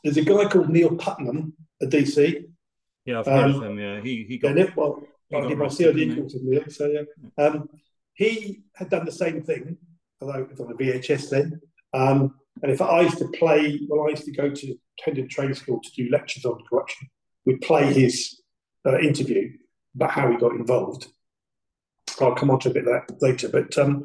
[0.03, 2.45] There's a guy called Neil Putnam, a DC.
[3.05, 4.01] Yeah, I've heard um, of him, yeah.
[4.01, 4.57] He, he got.
[4.57, 7.43] Yeah, well, I did my CID course with so yeah.
[7.43, 7.69] Um,
[8.13, 9.77] he had done the same thing,
[10.21, 11.59] although it was on a VHS then.
[11.93, 15.55] Um, and if I used to play, well, I used to go to Hendon Training
[15.55, 17.09] School to do lectures on corruption
[17.45, 18.41] We'd play his
[18.85, 19.51] uh, interview
[19.95, 21.07] about how he got involved.
[22.19, 23.49] I'll come on to a bit that later.
[23.49, 24.03] But um,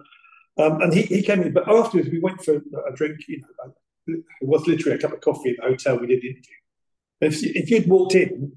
[0.59, 3.20] um, and he, he came in, but afterwards we went for a drink.
[3.28, 3.72] You know,
[4.06, 5.98] it was literally a cup of coffee in the hotel.
[5.98, 6.54] We did the interview.
[7.20, 8.52] If, if you'd walked in,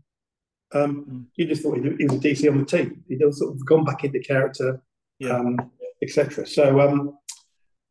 [0.73, 1.25] um, mm.
[1.35, 3.03] you just thought he was a DC on the team.
[3.07, 4.81] He'd sort of gone back into character,
[5.19, 5.37] yeah.
[5.37, 6.45] um, etc.
[6.45, 7.17] So, um,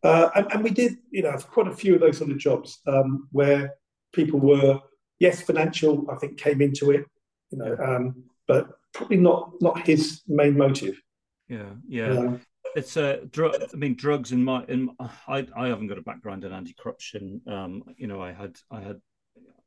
[0.03, 2.81] uh, and, and, we did, you know, quite a few of those sort of jobs
[2.89, 3.75] um, where
[4.13, 4.81] people were
[5.23, 7.07] yes, financial I think came into it,
[7.51, 11.01] you know, um, but probably not not his main motive.
[11.49, 12.11] Yeah, yeah.
[12.11, 12.41] Um,
[12.75, 13.55] it's a uh, drug.
[13.73, 17.43] I mean, drugs in my in I I haven't got a background in anti-corruption.
[17.47, 19.01] Um, you know, I had I had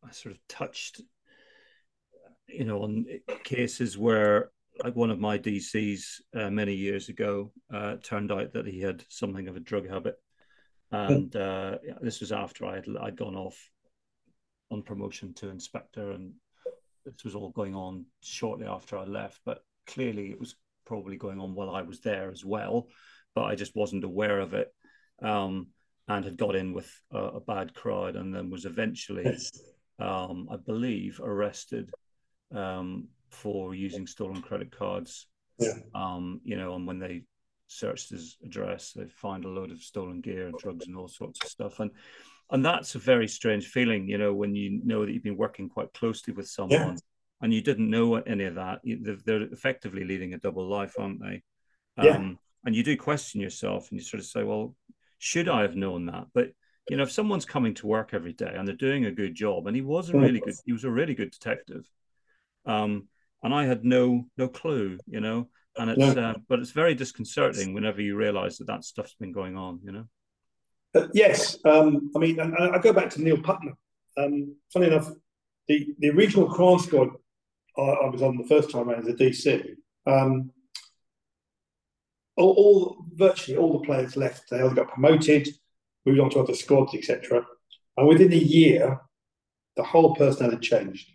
[0.06, 1.01] I sort of touched,
[2.47, 3.05] you know, on
[3.43, 4.51] cases where
[4.84, 9.03] like one of my DCs uh, many years ago uh, turned out that he had
[9.10, 10.15] something of a drug habit,
[10.91, 13.58] and uh, this was after I had I'd gone off
[14.71, 16.34] on promotion to inspector, and
[17.05, 19.39] this was all going on shortly after I left.
[19.45, 20.55] But clearly, it was
[20.86, 22.88] probably going on while I was there as well,
[23.34, 24.73] but I just wasn't aware of it,
[25.21, 25.67] um,
[26.08, 29.38] and had got in with a, a, bad crowd, and then was eventually,
[29.99, 31.91] um, I believe, arrested
[32.53, 35.27] um, for using stolen credit cards.
[35.60, 35.73] Yeah.
[35.93, 37.23] Um, you know, and when they
[37.67, 41.43] searched his address, they find a load of stolen gear and drugs and all sorts
[41.43, 41.91] of stuff, and
[42.51, 45.67] and that's a very strange feeling you know when you know that you've been working
[45.67, 46.95] quite closely with someone yeah.
[47.41, 48.81] and you didn't know any of that
[49.25, 51.41] they're effectively leading a double life aren't they
[51.97, 52.12] yeah.
[52.12, 54.75] Um, and you do question yourself and you sort of say well
[55.17, 56.51] should i have known that but
[56.89, 59.65] You know, if someone's coming to work every day and they're doing a good job,
[59.65, 61.89] and he was a really good, he was a really good detective,
[62.65, 63.08] um,
[63.43, 67.73] and I had no no clue, you know, and it's uh, but it's very disconcerting
[67.73, 70.06] whenever you realise that that stuff's been going on, you know.
[70.93, 73.75] Uh, yes, um, I mean, I, I, go back to Neil Putnam.
[74.17, 75.12] Um, funny enough,
[75.67, 77.10] the the regional crime squad
[77.78, 79.75] I, I was on the first time around as a DC.
[80.08, 80.51] Um,
[82.38, 84.49] all, all, virtually all the players left.
[84.49, 85.47] They either got promoted,
[86.06, 87.45] moved on to other squads, etc.
[87.97, 88.99] And within a year,
[89.75, 91.10] the whole personnel had changed.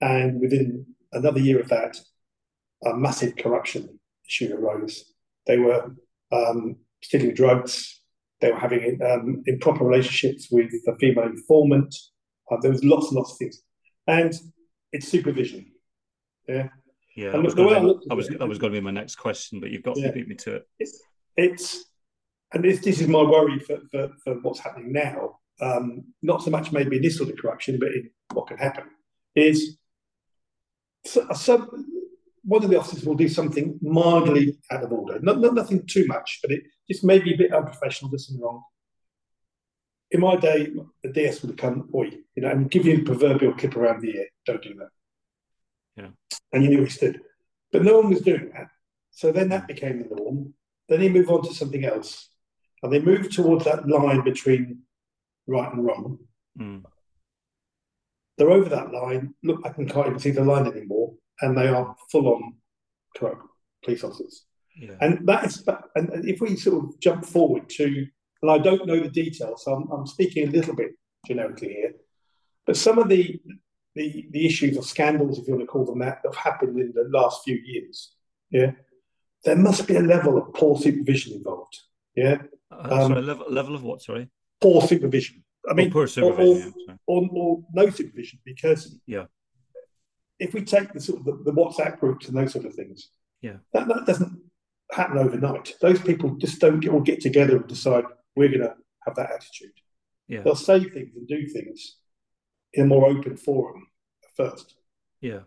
[0.00, 1.98] And within another year of that,
[2.84, 5.04] a massive corruption issue arose.
[5.46, 5.94] They were
[6.32, 8.00] um, stealing drugs.
[8.40, 11.94] They were having um, improper relationships with the female informant.
[12.50, 13.60] Uh, there was lots and lots of things,
[14.06, 14.34] and
[14.92, 15.70] it's supervision.
[16.48, 16.68] Yeah,
[17.16, 17.32] yeah.
[17.32, 19.70] That was, going to be, was, that was going to be my next question, but
[19.70, 20.06] you've got yeah.
[20.08, 20.68] to beat me to it.
[20.78, 21.00] It's,
[21.36, 21.84] it's
[22.52, 25.38] and this, this is my worry for, for, for what's happening now.
[25.60, 28.84] Um, not so much maybe in this sort of corruption, but in what can happen
[29.36, 29.78] is
[31.04, 31.70] so, so
[32.42, 36.06] one of the officers will do something mildly out of order, not, not nothing too
[36.06, 38.62] much, but it just may be a bit unprofessional, does something wrong.
[40.10, 40.68] In my day,
[41.02, 44.02] the DS would have come, oi, you know, and give you the proverbial clip around
[44.02, 44.26] the ear.
[44.44, 44.88] Don't do that.
[45.96, 46.38] Yeah.
[46.52, 47.20] And you knew he stood.
[47.70, 48.68] But no one was doing that.
[49.12, 50.54] So then that became the norm.
[50.88, 52.28] Then he moved on to something else.
[52.82, 54.80] And they moved towards that line between
[55.46, 56.18] right and wrong.
[56.58, 56.82] Mm.
[58.40, 59.34] They're over that line.
[59.42, 61.12] Look, I can can't even see the line anymore.
[61.42, 62.54] And they are full on
[63.14, 63.42] corrupt
[63.84, 64.46] police officers.
[64.80, 64.96] Yeah.
[65.02, 65.62] And that is,
[65.94, 68.06] and if we sort of jump forward to,
[68.40, 70.92] and I don't know the details, so I'm, I'm speaking a little bit
[71.26, 71.92] generically here,
[72.66, 73.38] but some of the
[73.94, 76.80] the, the issues or scandals, if you want to call them that, that have happened
[76.80, 78.14] in the last few years.
[78.50, 78.70] Yeah,
[79.44, 81.78] there must be a level of poor supervision involved.
[82.14, 82.38] Yeah,
[82.72, 84.00] uh, um, sorry, level, level of what?
[84.00, 84.30] Sorry,
[84.62, 85.44] poor supervision.
[85.70, 86.74] I mean, poor supervision,
[87.06, 89.24] or, or, or, no supervision, because yeah,
[90.38, 93.10] if we take the sort of the, the WhatsApp groups and those sort of things,
[93.40, 94.40] yeah, that, that doesn't
[94.90, 95.74] happen overnight.
[95.80, 98.04] Those people just don't get, all get together and decide
[98.34, 98.74] we're going to
[99.06, 99.72] have that attitude.
[100.28, 101.96] Yeah, they'll say things and do things
[102.72, 103.86] in a more open forum
[104.36, 104.74] first.
[105.20, 105.40] Yeah.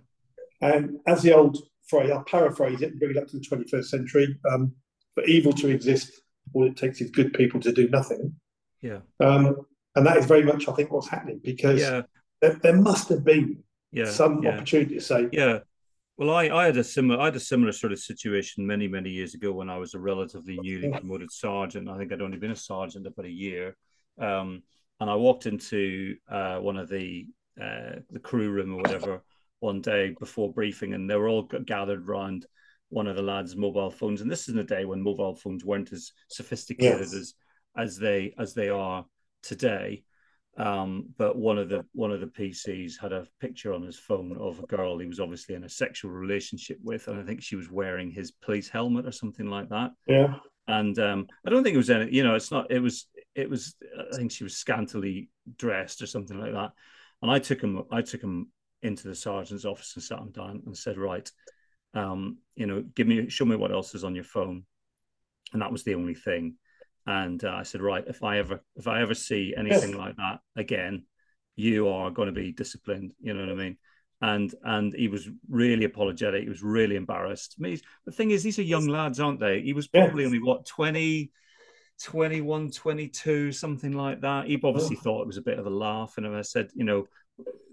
[0.61, 1.57] And as the old
[1.87, 4.39] phrase, I'll paraphrase it and bring it up to the 21st century.
[4.51, 4.73] Um,
[5.13, 6.21] for evil to exist,
[6.53, 8.33] all it takes is good people to do nothing.
[8.81, 8.99] Yeah.
[9.19, 9.57] Um,
[9.95, 12.01] and that is very much, I think, what's happening because yeah.
[12.41, 15.59] there, there must have been yeah, some opportunity to say, yeah.
[16.17, 19.09] Well, I, I had a similar I had a similar sort of situation many many
[19.09, 21.89] years ago when I was a relatively newly promoted sergeant.
[21.89, 23.75] I think I'd only been a sergeant about a year,
[24.19, 24.61] um,
[24.99, 27.27] and I walked into uh, one of the
[27.59, 29.23] uh, the crew room or whatever
[29.59, 32.45] one day before briefing, and they were all gathered around
[32.89, 34.21] one of the lads' mobile phones.
[34.21, 37.13] And this is in a day when mobile phones weren't as sophisticated yes.
[37.13, 37.33] as
[37.75, 39.03] as they as they are
[39.43, 40.03] today.
[40.55, 44.37] Um, but one of the one of the PCs had a picture on his phone
[44.39, 47.55] of a girl he was obviously in a sexual relationship with, and I think she
[47.55, 49.91] was wearing his police helmet or something like that.
[50.07, 50.35] Yeah.
[50.67, 52.13] And um, I don't think it was any.
[52.13, 52.71] You know, it's not.
[52.71, 53.07] It was.
[53.35, 53.75] It was.
[54.13, 56.71] I think she was scantily dressed or something like that.
[57.23, 58.51] And I took him, I took him
[58.81, 61.29] into the sergeant's office and sat him down and said, right,
[61.93, 64.65] um, you know, give me, show me what else is on your phone.
[65.53, 66.55] And that was the only thing.
[67.05, 70.39] And uh, I said, right, if I ever, if I ever see anything like that
[70.55, 71.05] again,
[71.55, 73.13] you are going to be disciplined.
[73.19, 73.77] You know what I mean?
[74.21, 76.43] And and he was really apologetic.
[76.43, 77.55] He was really embarrassed.
[77.59, 79.61] I mean, the thing is, these are young lads, aren't they?
[79.61, 81.29] He was probably only what 20,
[82.01, 84.47] 21, 22, something like that.
[84.47, 86.13] He obviously thought it was a bit of a laugh.
[86.17, 87.07] And I said, you know,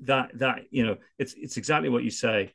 [0.02, 2.52] that, that, you know, it's, it's exactly what you say.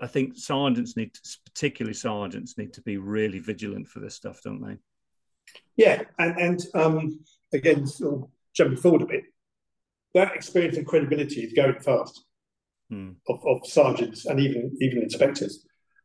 [0.00, 4.40] I think sergeants need, to, particularly sergeants, need to be really vigilant for this stuff,
[4.42, 4.76] don't they?
[5.78, 7.20] Yeah, and and um,
[7.54, 9.22] again, sort of jumping forward a bit,
[10.14, 12.24] that experience and credibility is going fast
[12.90, 13.12] hmm.
[13.28, 15.64] of, of sergeants and even even inspectors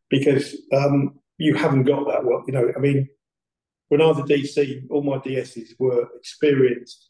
[0.09, 2.23] because um, you haven't got that.
[2.23, 3.09] Well, you know, I mean,
[3.89, 7.10] when I was a DC, all my DSs were experienced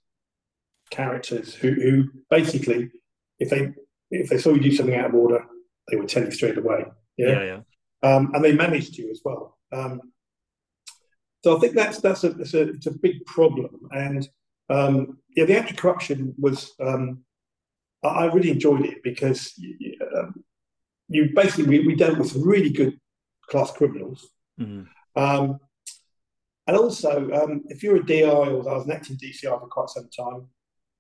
[0.90, 2.92] characters who, who basically,
[3.40, 3.74] if they
[4.10, 5.44] if they saw you do something out of order,
[5.90, 6.86] they would tell you straight away.
[7.18, 7.60] Yeah, yeah, yeah.
[8.16, 9.58] Um, and they managed you as well.
[9.74, 10.00] Um,
[11.44, 13.80] so I think that's that's a, it's a, it's a big problem.
[13.92, 14.28] And
[14.70, 17.24] um, yeah, the anti-corruption was um,
[18.04, 20.44] I, I, really enjoyed it because you, um,
[21.10, 22.98] you basically we, we, dealt with some really good
[23.50, 24.26] class criminals.
[24.60, 24.84] Mm-hmm.
[25.22, 25.60] Um,
[26.66, 29.90] and also, um, if you're a DI or I was an acting DCI for quite
[29.90, 30.48] some time,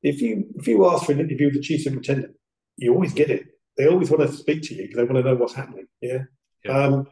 [0.01, 2.35] if you if you ask for an interview with the chief superintendent,
[2.75, 3.45] you always get it.
[3.77, 5.87] They always want to speak to you because they want to know what's happening.
[6.01, 6.23] Yeah.
[6.65, 6.77] yeah.
[6.77, 7.07] Um,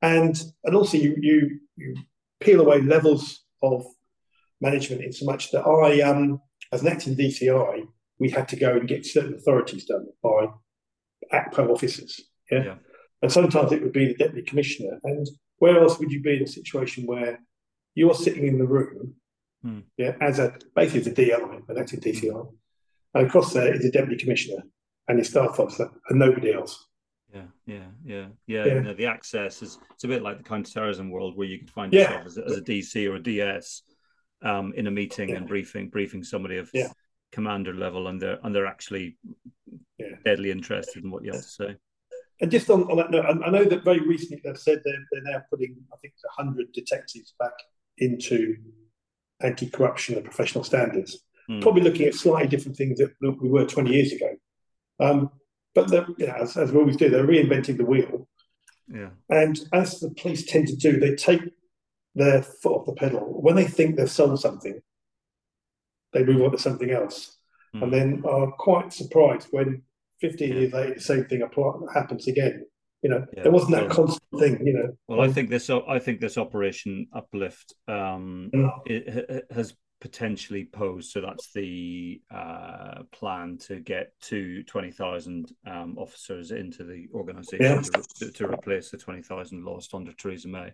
[0.00, 1.96] and and also you you you
[2.40, 3.84] peel away levels of
[4.60, 6.40] management in so much that I, um,
[6.72, 7.86] as an acting DCI,
[8.18, 10.46] we had to go and get certain authorities done by
[11.32, 12.20] ACPO officers.
[12.50, 12.64] Yeah?
[12.64, 12.74] yeah.
[13.22, 14.98] And sometimes it would be the deputy commissioner.
[15.04, 15.26] And
[15.58, 17.40] where else would you be in a situation where
[17.94, 19.14] you're sitting in the room,
[19.62, 19.80] hmm.
[19.96, 22.48] yeah, as a basically as a DI, an acting DCI,
[23.14, 24.62] and across there is a deputy commissioner
[25.08, 26.86] and his staff officer and nobody else.
[27.34, 28.64] Yeah, yeah, yeah, yeah.
[28.64, 28.74] yeah.
[28.74, 31.68] You know, the access is it's a bit like the counterterrorism world where you can
[31.68, 32.26] find yourself yeah.
[32.26, 33.82] as, a, as, a, DC or a DS
[34.42, 35.36] um, in a meeting yeah.
[35.36, 36.70] and briefing briefing somebody of
[37.32, 39.18] commander level, and they're and they're actually
[40.24, 41.76] deadly interested in what you have to say.
[42.40, 44.94] And just on, on that note, I, I, know that very recently they've said they're,
[45.10, 47.52] they're now putting, I think, hundred detectives back
[47.98, 48.56] into
[49.40, 51.24] anti-corruption and professional standards.
[51.50, 51.62] Mm.
[51.62, 54.36] Probably looking at slightly different things that we were 20 years ago.
[55.00, 55.30] Um,
[55.86, 58.28] but you know, as, as we always do, they're reinventing the wheel.
[58.88, 59.10] Yeah.
[59.28, 61.42] And as the police tend to do, they take
[62.14, 63.20] their foot off the pedal.
[63.20, 64.80] When they think they've solved something,
[66.12, 67.36] they move on to something else.
[67.74, 67.82] Mm.
[67.82, 69.82] And then are quite surprised when
[70.20, 70.54] 15 yeah.
[70.54, 71.42] years later the same thing
[71.92, 72.64] happens again.
[73.02, 74.66] You know, yeah, there wasn't that constant thing.
[74.66, 74.96] You know.
[75.06, 75.70] Well, I think this.
[75.70, 79.40] I think this Operation Uplift um, mm.
[79.52, 81.10] has potentially posed.
[81.10, 88.02] So that's the uh, plan to get to 20,000 um, officers into the organisation yeah.
[88.18, 90.72] to, to, replace the 20,000 lost under Theresa May.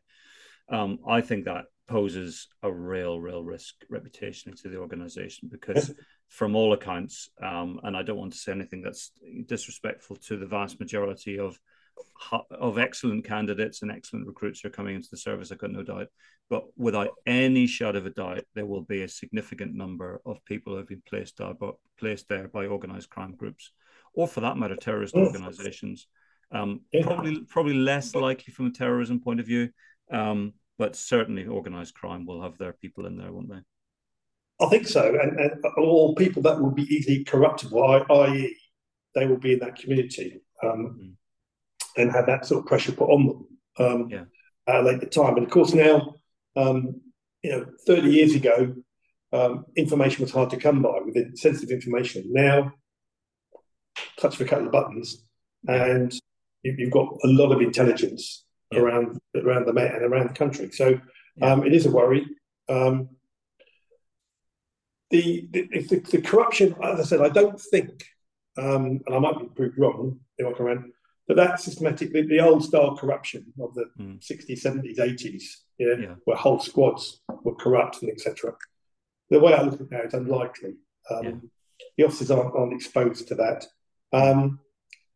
[0.69, 5.95] Um, I think that poses a real, real risk reputationally to the organisation because, yeah.
[6.29, 9.13] from all accounts, um, and I don't want to say anything that's
[9.47, 11.59] disrespectful to the vast majority of
[12.51, 15.83] of excellent candidates and excellent recruits who are coming into the service, I've got no
[15.83, 16.09] doubt.
[16.51, 20.73] But without any shadow of a doubt, there will be a significant number of people
[20.73, 23.73] who have been placed there, but placed there by organised crime groups,
[24.15, 26.07] or for that matter, terrorist organisations.
[26.53, 26.83] Um.
[27.03, 29.71] Probably, probably less likely from a terrorism point of view,
[30.11, 33.61] um, but certainly organised crime will have their people in there, won't they?
[34.65, 38.57] I think so, and, and all people that will be easily corruptible, i.e.,
[39.15, 40.43] they will be in that community.
[40.63, 41.15] Um, mm
[41.97, 43.47] and had that sort of pressure put on them
[43.79, 44.25] um, yeah.
[44.69, 45.37] at later time.
[45.37, 46.15] And of course, now,
[46.57, 47.01] um,
[47.43, 48.75] you know, 30 years ago,
[49.33, 52.25] um, information was hard to come by with sensitive information.
[52.33, 52.73] Now,
[54.19, 55.25] touch of a couple of buttons,
[55.67, 56.13] and
[56.63, 58.81] you, have got a lot of intelligence yeah.
[58.81, 60.71] around around the Met and around the country.
[60.71, 61.01] So
[61.37, 61.53] yeah.
[61.53, 62.27] Um, it is a worry.
[62.69, 63.09] Um,
[65.11, 68.05] the, the, the, the, corruption, as I said, I don't think,
[68.57, 70.93] um, and I might be proved wrong, if I can
[71.27, 74.19] but that systematic, the, the old style corruption of the mm.
[74.21, 75.43] 60s, 70s, 80s,
[75.79, 78.53] yeah, yeah, where whole squads were corrupt and etc.
[79.31, 80.75] The way I look at it now, it's unlikely.
[81.11, 81.33] Um, yeah.
[81.97, 83.67] The officers aren't, aren't, exposed to that.
[84.13, 84.61] Um,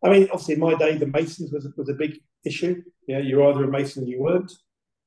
[0.02, 2.82] I mean, obviously, in my day, the Masons was, was a big issue.
[3.06, 4.52] Yeah, you're either a Mason or you weren't.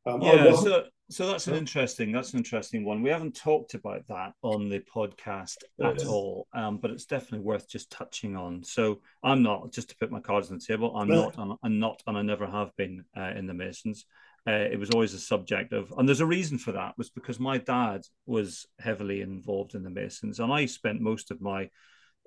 [0.05, 3.01] Um, yeah, so so that's an interesting that's an interesting one.
[3.01, 7.69] We haven't talked about that on the podcast at all, um, but it's definitely worth
[7.69, 8.63] just touching on.
[8.63, 10.95] So I'm not just to put my cards on the table.
[10.95, 11.35] I'm not.
[11.37, 14.05] I'm, I'm not, and I never have been uh, in the Masons.
[14.47, 16.97] Uh, it was always a subject of, and there's a reason for that.
[16.97, 21.41] Was because my dad was heavily involved in the Masons, and I spent most of
[21.41, 21.69] my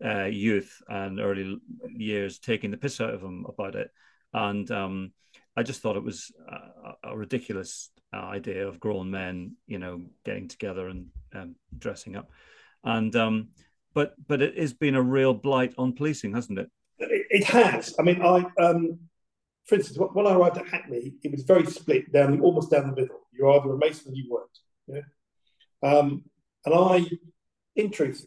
[0.05, 1.59] uh, youth and early
[1.97, 3.91] years taking the piss out of him about it,
[4.35, 5.13] and um,
[5.57, 10.03] I just thought it was a, a ridiculous uh, idea of grown men, you know,
[10.25, 12.31] getting together and um, dressing up,
[12.85, 13.49] and um,
[13.95, 16.71] but but it has been a real blight on policing, hasn't it?
[16.99, 17.95] It, it has.
[17.99, 18.99] I mean, I um,
[19.67, 23.01] for instance, when I arrived at Hackney, it was very split down almost down the
[23.01, 23.21] middle.
[23.33, 24.59] You're either a Mason or you weren't.
[25.83, 25.89] Yeah?
[25.91, 26.25] Um,
[26.67, 27.07] and I,
[27.75, 28.27] in truth,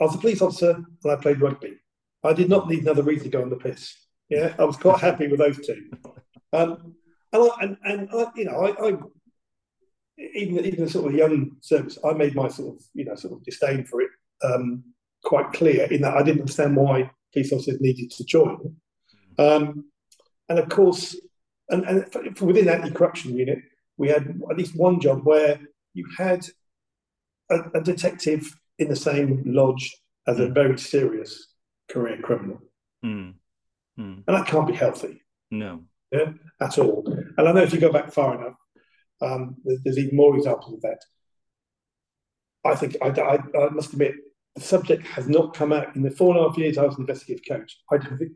[0.00, 0.70] I was a police officer
[1.02, 1.78] and I played rugby.
[2.22, 3.94] I did not need another reason to go on the piss.
[4.28, 5.90] Yeah, I was quite happy with those two.
[6.52, 6.91] Um,
[7.32, 8.96] and, I, and, and I, you know, I, I
[10.34, 13.44] even even sort of young service, I made my sort of you know sort of
[13.44, 14.10] disdain for it
[14.44, 14.84] um,
[15.24, 18.76] quite clear in that I didn't understand why police officers needed to join.
[19.38, 19.86] Um,
[20.48, 21.16] and of course,
[21.70, 23.58] and, and within that anti-corruption unit,
[23.96, 25.60] we had at least one job where
[25.94, 26.46] you had
[27.50, 30.48] a, a detective in the same lodge as mm.
[30.48, 31.54] a very serious
[31.90, 32.60] career criminal,
[33.04, 33.34] mm.
[33.98, 34.22] Mm.
[34.26, 35.22] and that can't be healthy.
[35.50, 37.04] No, yeah, at all.
[37.36, 38.54] And I know if you go back far enough,
[39.20, 40.98] um, there's, there's, even more examples of that.
[42.64, 44.14] I think I, I, I, must admit
[44.54, 46.96] the subject has not come out in the four and a half years I was
[46.96, 47.78] an investigative coach.
[47.90, 48.32] I don't think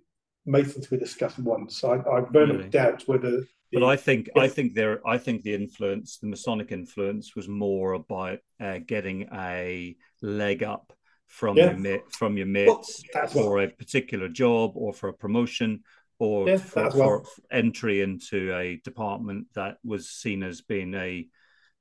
[0.47, 1.79] Masons were discussed once.
[1.79, 2.59] So I, I very really?
[2.59, 3.43] much doubt whether.
[3.73, 7.93] But I think I think there I think the influence, the Masonic influence, was more
[7.95, 10.93] about uh, getting a leg up
[11.27, 11.77] from yeah.
[11.77, 15.83] your from your mates well, for a particular job or for a promotion
[16.19, 16.93] or for, well.
[16.95, 21.27] for, entry into a department that was seen as being a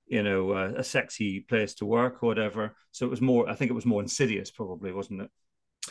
[0.07, 2.75] you know uh, a sexy place to work or whatever.
[2.91, 3.49] So it was more.
[3.49, 5.29] I think it was more insidious, probably, wasn't it?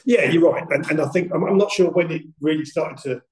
[0.05, 2.99] Yeah, you're right, and, and I think I'm, I'm, not sure when it really started
[3.05, 3.23] to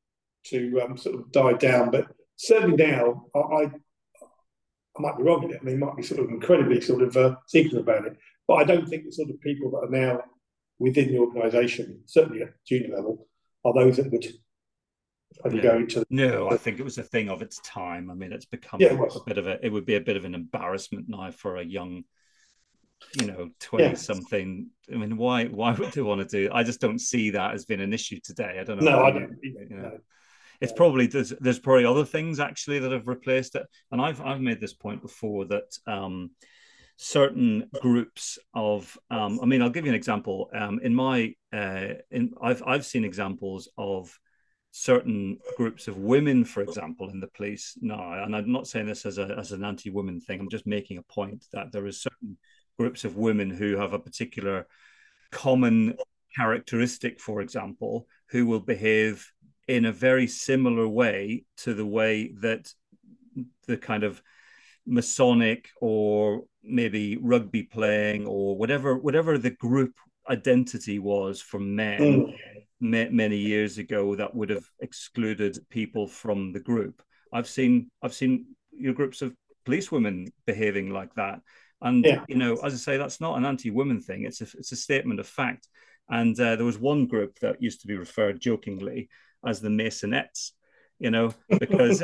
[0.56, 2.06] to um, sort of die down, but
[2.36, 5.60] certainly now I, I, I might be wrong with it.
[5.60, 8.16] I mean, might be sort of incredibly sort of uh, secretive about it,
[8.48, 10.22] but I don't think the sort of people that are now
[10.78, 13.26] within the organisation, certainly at junior level,
[13.64, 14.26] are those that would
[15.50, 15.62] yeah.
[15.62, 16.04] go into.
[16.10, 18.10] No, I think it was a thing of its time.
[18.10, 19.64] I mean, it's become yeah, it a bit of a.
[19.64, 22.04] It would be a bit of an embarrassment now for a young
[23.20, 23.94] you know 20 yeah.
[23.94, 27.54] something i mean why why would they want to do i just don't see that
[27.54, 29.82] as being an issue today i don't know no i don't you know.
[29.82, 29.98] no.
[30.60, 34.40] it's probably there's there's probably other things actually that have replaced it and i've i've
[34.40, 36.30] made this point before that um
[36.96, 41.88] certain groups of um i mean i'll give you an example um in my uh
[42.10, 44.16] in i've i've seen examples of
[44.72, 49.06] certain groups of women, for example, in the police now, and I'm not saying this
[49.06, 50.40] as a as an anti-woman thing.
[50.40, 52.36] I'm just making a point that there is certain
[52.78, 54.66] groups of women who have a particular
[55.30, 55.96] common
[56.34, 59.30] characteristic, for example, who will behave
[59.68, 62.72] in a very similar way to the way that
[63.66, 64.22] the kind of
[64.86, 69.94] Masonic or maybe rugby playing or whatever whatever the group
[70.28, 72.34] identity was for men mm.
[72.82, 77.02] Many years ago that would have excluded people from the group.
[77.32, 81.40] I've seen I've seen your groups of policewomen behaving like that
[81.82, 82.24] and yeah.
[82.28, 84.24] you know, as I say, that's not an anti-woman thing.
[84.24, 85.68] It's a it's a statement of fact.
[86.08, 89.08] And uh, there was one group that used to be referred jokingly
[89.46, 90.52] as the Masonettes,
[90.98, 92.02] you know, because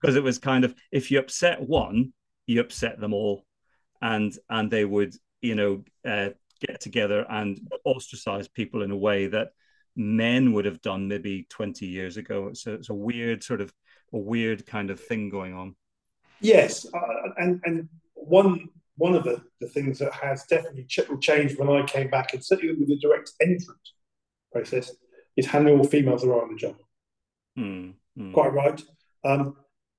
[0.00, 2.12] because it was kind of if you upset one,
[2.46, 3.44] you upset them all,
[4.02, 6.30] and and they would you know uh,
[6.60, 9.50] get together and ostracize people in a way that
[9.96, 12.48] men would have done maybe 20 years ago.
[12.48, 13.72] It's a, it's a weird sort of
[14.12, 15.74] a weird kind of thing going on.
[16.40, 21.58] Yes, uh, and and one one of the, the things that has definitely ch- changed
[21.58, 23.80] when I came back, and certainly with the direct entrant
[24.52, 24.92] process,
[25.36, 26.76] is how many more females there are on the job.
[27.58, 28.32] Mm, mm.
[28.32, 28.82] Quite right.
[29.24, 29.56] Um,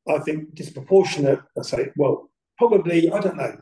[0.07, 3.57] I think disproportionate, I say, well, probably, I don't know,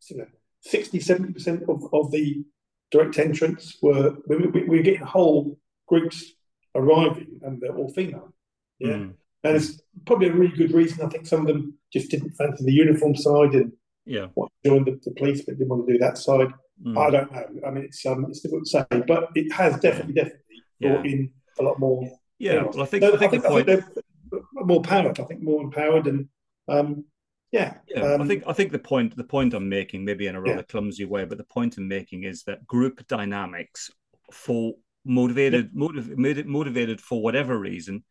[0.00, 2.44] 60, 70% of, of the
[2.90, 5.58] direct entrants were, we, we, we were getting a whole
[5.92, 6.32] groups
[6.74, 8.32] arriving and they're all female.
[8.78, 8.92] Yeah.
[8.92, 9.14] Mm.
[9.44, 11.04] And it's probably a really good reason.
[11.04, 13.72] I think some of them just didn't fancy the uniform side and
[14.04, 14.26] yeah,
[14.64, 16.48] joined the, the, police but didn't want to do that side.
[16.84, 16.98] Mm.
[16.98, 17.46] I don't know.
[17.66, 20.92] I mean, it's um, it's difficult to say, but it has definitely, definitely yeah.
[20.92, 21.30] brought in
[21.60, 22.08] a lot more.
[22.38, 23.68] Yeah, well, I think, so I, think I, think, point...
[23.68, 23.94] I think
[24.30, 25.20] they're more powered.
[25.20, 26.28] I think more empowered and
[26.68, 27.04] um,
[27.52, 27.74] yeah.
[27.86, 30.40] Yeah, um, I think I think the point the point I'm making, maybe in a
[30.40, 30.62] rather yeah.
[30.62, 33.90] clumsy way, but the point I'm making is that group dynamics
[34.32, 34.74] for
[35.04, 35.78] motivated yeah.
[35.78, 38.04] motiv- motivated for whatever reason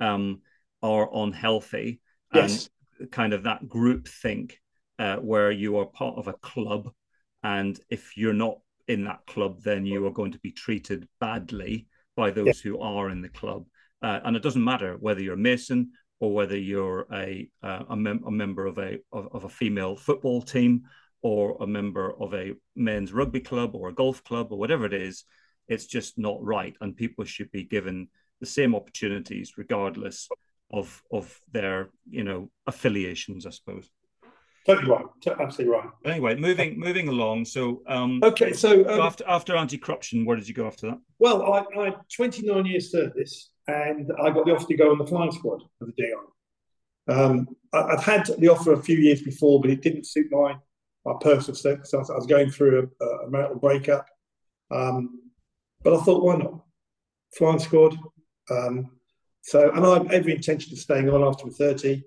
[0.00, 0.40] um,
[0.82, 2.00] are unhealthy
[2.34, 2.70] yes.
[2.98, 4.58] and kind of that group think
[4.98, 6.90] uh, where you are part of a club,
[7.42, 11.86] and if you're not in that club, then you are going to be treated badly
[12.16, 12.70] by those yeah.
[12.70, 13.64] who are in the club.
[14.02, 17.96] Uh, and it doesn't matter whether you're a Mason or whether you're a uh, a,
[17.96, 20.82] mem- a, member of a of, of, a female football team
[21.22, 24.92] or a member of a men's rugby club or a golf club or whatever it
[24.92, 25.24] is.
[25.70, 28.08] It's just not right, and people should be given
[28.40, 30.28] the same opportunities regardless
[30.72, 33.88] of of their you know affiliations, I suppose.
[34.66, 35.04] Totally right.
[35.40, 35.88] Absolutely right.
[36.04, 37.46] Anyway, moving moving along.
[37.46, 40.98] So um, okay, so um, after after anti corruption, where did you go after that?
[41.18, 44.98] Well, I, I had 29 years service, and I got the offer to go on
[44.98, 47.14] the flying squad of the DI.
[47.14, 50.56] Um, I, would had the offer a few years before, but it didn't suit my
[51.06, 52.10] my personal circumstances.
[52.10, 54.06] I was going through a, a marital breakup,
[54.70, 55.20] um,
[55.82, 56.62] but I thought, why not
[57.36, 57.96] flying squad?
[58.50, 58.90] Um,
[59.42, 62.02] so, and I have every intention of staying on after 30.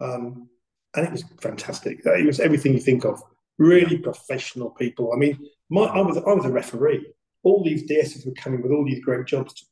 [0.00, 0.48] Um,
[0.96, 2.00] and it was fantastic.
[2.04, 3.22] It was everything you think of.
[3.58, 5.12] Really professional people.
[5.12, 7.06] I mean, my, I was I was a referee.
[7.42, 9.68] All these DSs were coming with all these great jobs,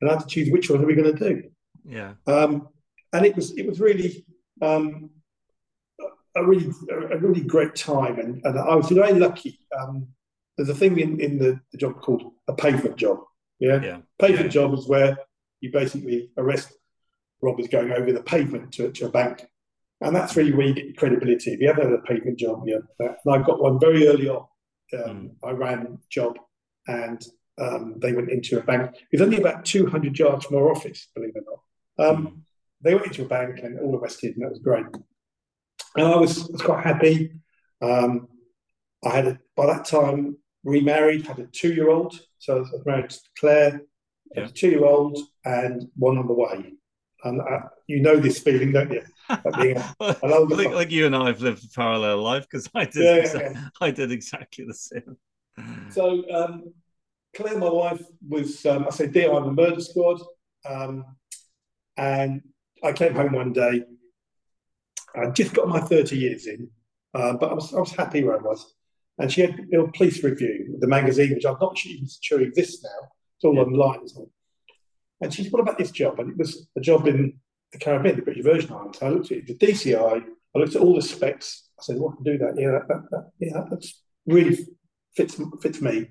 [0.00, 1.42] and I had to choose which one are we going to do.
[1.84, 2.12] Yeah.
[2.26, 2.68] Um,
[3.12, 4.24] and it was it was really
[4.62, 5.10] um,
[6.36, 9.58] a really a really great time, and, and I was very lucky.
[9.78, 10.08] Um,
[10.58, 13.20] there's a thing in, in the, the job called a pavement job.
[13.58, 13.80] Yeah.
[13.82, 13.98] Yeah.
[14.18, 14.60] Pavement yeah.
[14.60, 15.16] job is where
[15.60, 16.72] you basically arrest
[17.40, 19.48] robbers going over the pavement to, to a bank
[20.00, 21.52] and that's really where you get your credibility.
[21.52, 22.78] If you ever had a pavement job, yeah.
[23.00, 24.46] And I got one very early on.
[24.94, 25.30] Um, mm.
[25.44, 26.38] I ran a job
[26.86, 27.22] and
[27.60, 28.94] um, they went into a bank.
[28.94, 31.60] It was only about 200 yards from our office, believe it or
[31.98, 32.10] not.
[32.10, 32.40] Um, mm.
[32.80, 34.86] They went into a bank and all arrested, and that was great.
[35.96, 37.32] And I was, was quite happy.
[37.82, 38.28] Um,
[39.04, 42.18] I had, a, by that time, remarried, had a two year old.
[42.38, 43.82] So I was married to Claire,
[44.34, 44.44] yeah.
[44.44, 46.72] a two year old, and one on the way.
[47.24, 49.02] and uh, you know this feeling, don't you?
[49.60, 52.96] Being like, like, you and I have lived a parallel life because I did.
[52.96, 53.68] Yeah, exa- yeah.
[53.80, 55.16] I did exactly the same.
[55.90, 56.72] So um,
[57.34, 60.20] Claire, my wife, was um, I said, "Dear, I'm the murder squad,"
[60.68, 61.04] um,
[61.96, 62.42] and
[62.82, 63.82] I came home one day.
[65.16, 66.70] I just got my 30 years in,
[67.14, 68.74] uh, but I was I was happy where I was.
[69.18, 72.84] And she had a police review, the magazine, which I'm not sure even sure exists
[72.84, 73.08] now.
[73.36, 73.62] It's all yeah.
[73.62, 74.28] online, isn't it?
[75.20, 76.20] And she said, What about this job?
[76.20, 77.38] And it was a job in
[77.72, 78.98] the Caribbean, the British Virgin Islands.
[78.98, 81.68] So I looked at the DCI, I looked at all the specs.
[81.78, 82.54] I said, Well, I can do that.
[82.56, 84.58] Yeah, that, that, that yeah, that's really
[85.16, 86.08] fits fits me.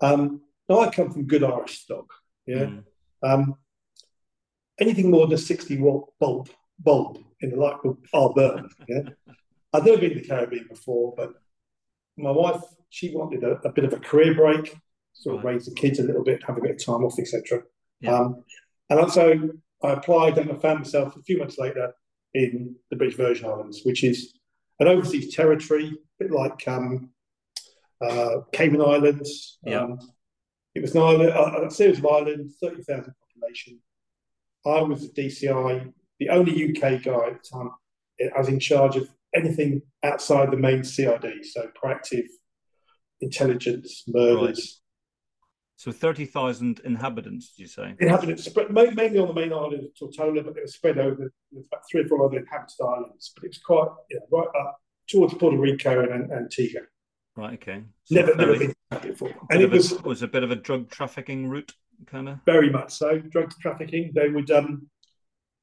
[0.00, 2.06] Um, now I come from good Irish stock.
[2.46, 2.66] Yeah.
[2.66, 2.84] Mm.
[3.22, 3.54] Um,
[4.78, 6.48] anything more than a 60 watt bulb
[6.78, 8.68] bulb in the light bulb, I'll burn.
[8.88, 9.02] Yeah.
[9.72, 11.34] I've never been to the Caribbean before, but
[12.16, 14.76] my wife, she wanted a, a bit of a career break,
[15.12, 17.62] sort of raise the kids a little bit, have a bit of time off, etc.
[18.00, 18.14] Yeah.
[18.14, 18.44] Um,
[18.88, 19.50] and so
[19.82, 21.94] I applied and I found myself a few months later
[22.34, 24.34] in the British Virgin Islands, which is
[24.78, 27.10] an overseas territory, a bit like um,
[28.00, 29.58] uh, Cayman Islands.
[29.64, 29.82] Yeah.
[29.82, 29.98] Um,
[30.74, 33.80] it was an island, a series of islands, 30,000 population.
[34.64, 37.70] I was the DCI, the only UK guy at the time.
[38.34, 42.26] I was in charge of anything outside the main CID, so proactive
[43.20, 44.58] intelligence, murders.
[44.58, 44.80] Right.
[45.76, 47.94] So 30,000 inhabitants, did you say?
[48.00, 51.82] Inhabitants, but mainly on the main island of Tortola, but it was spread over about
[51.90, 53.32] three or four other inhabited islands.
[53.34, 54.78] But it was quite, you know, right up
[55.08, 56.82] towards Puerto Rico and Antigua.
[57.34, 57.82] Right, okay.
[58.04, 59.32] So never, never been before.
[59.50, 61.72] And it was, a, was a bit of a drug trafficking route,
[62.06, 62.40] kind of?
[62.44, 63.18] Very much so.
[63.18, 64.12] Drug trafficking.
[64.14, 64.86] They would, um,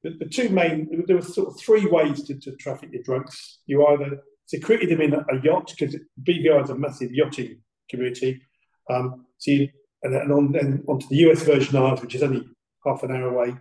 [0.08, 3.58] the, the, two main, there were sort of three ways to, to traffic your drugs.
[3.66, 8.40] You either secreted them in a, a yacht, because BVI is a massive yachting community.
[8.90, 9.68] Um, so you,
[10.02, 12.46] and then on, then onto the US Virgin Islands, which is only
[12.86, 13.56] half an hour away.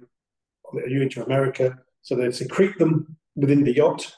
[0.88, 4.14] You into America, so they secrete them within the yacht.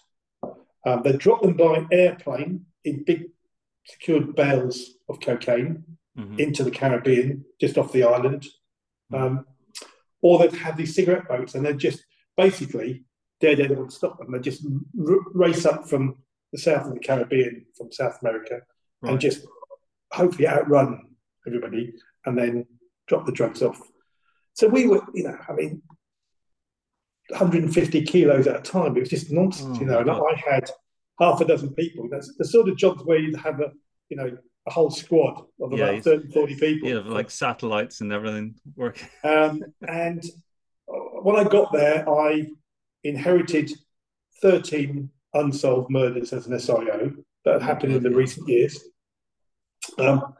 [0.85, 3.25] Um, they drop them by airplane in big
[3.85, 5.83] secured bales of cocaine
[6.17, 6.39] mm-hmm.
[6.39, 8.47] into the Caribbean, just off the island.
[9.11, 9.23] Mm-hmm.
[9.23, 9.45] Um,
[10.21, 12.03] or they'd have these cigarette boats, and they're just
[12.39, 13.03] basically
[13.41, 14.31] Daredevil would stop them.
[14.31, 16.15] They just r- race up from
[16.51, 18.61] the south of the Caribbean, from South America,
[19.01, 19.11] right.
[19.11, 19.45] and just
[20.11, 21.01] hopefully outrun
[21.45, 21.93] everybody
[22.25, 22.65] and then
[23.07, 23.81] drop the drugs off.
[24.53, 25.81] So we were, you know, I mean,
[27.29, 28.97] 150 kilos at a time.
[28.97, 29.99] It was just nonsense, oh, you know.
[29.99, 30.69] And I had
[31.19, 32.07] half a dozen people.
[32.09, 33.71] That's the sort of jobs where you'd have a,
[34.09, 34.37] you know,
[34.67, 36.89] a whole squad of yeah, about 30, 40 people.
[36.89, 39.07] Yeah, like satellites and everything working.
[39.23, 40.23] Um, and
[41.21, 42.47] when I got there, I
[43.03, 43.71] inherited
[44.41, 47.15] 13 unsolved murders as an SIO
[47.45, 48.79] that had happened in the recent years.
[49.97, 50.33] Um,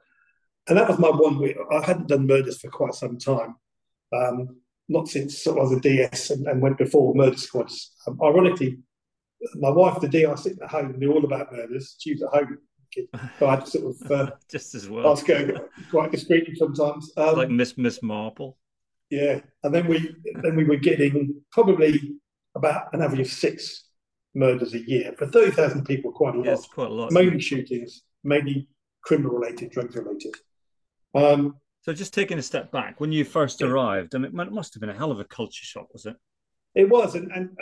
[0.68, 1.58] and that was my one week.
[1.72, 3.56] I hadn't done murders for quite some time,
[4.14, 7.94] um, not since I was a DS and, and went before murder squads.
[8.08, 8.80] Um, ironically,
[9.56, 11.96] my wife, the DR, sitting at home, knew all about murders.
[12.00, 12.58] She was at home.
[13.38, 17.12] So I had to sort of uh, just as well ask her quite discreetly sometimes,
[17.18, 18.58] um, like Miss Miss Marple.
[19.10, 22.16] Yeah, and then we then we were getting probably
[22.56, 23.86] about an average of six
[24.36, 26.12] murders a year for thirty thousand people.
[26.12, 26.46] Quite a lot.
[26.46, 27.12] Yes, quite a lot.
[27.12, 28.68] Mainly shootings, mainly
[29.02, 30.36] criminal related, drugs related.
[31.16, 34.74] Um, so just taking a step back, when you first arrived, I mean, it must
[34.74, 36.16] have been a hell of a culture shock, was it?
[36.76, 37.58] It was, and, and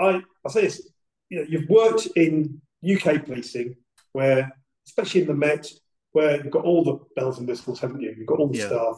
[0.00, 0.88] I, I say this,
[1.28, 3.76] you know, you've worked in UK policing,
[4.12, 4.50] where,
[4.86, 5.68] especially in the Met,
[6.12, 8.14] where you've got all the bells and whistles, haven't you?
[8.16, 8.68] You've got all the yeah.
[8.68, 8.96] staff,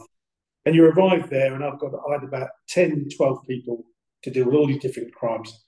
[0.69, 3.85] and you arrive there, and I've got I had about 10, 12 people
[4.21, 5.65] to deal with all these different crimes,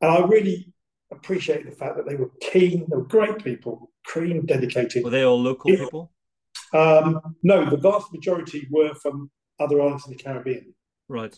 [0.00, 0.72] and I really
[1.10, 5.02] appreciate the fact that they were keen, they were great people, keen, dedicated.
[5.02, 6.12] Were they all local it, people?
[6.72, 10.74] Um, no, the vast majority were from other islands in the Caribbean.
[11.08, 11.36] Right.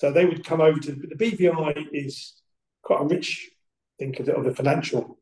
[0.00, 2.34] So they would come over to the BVI is
[2.82, 3.50] quite a rich
[3.98, 5.18] think of the, of the financial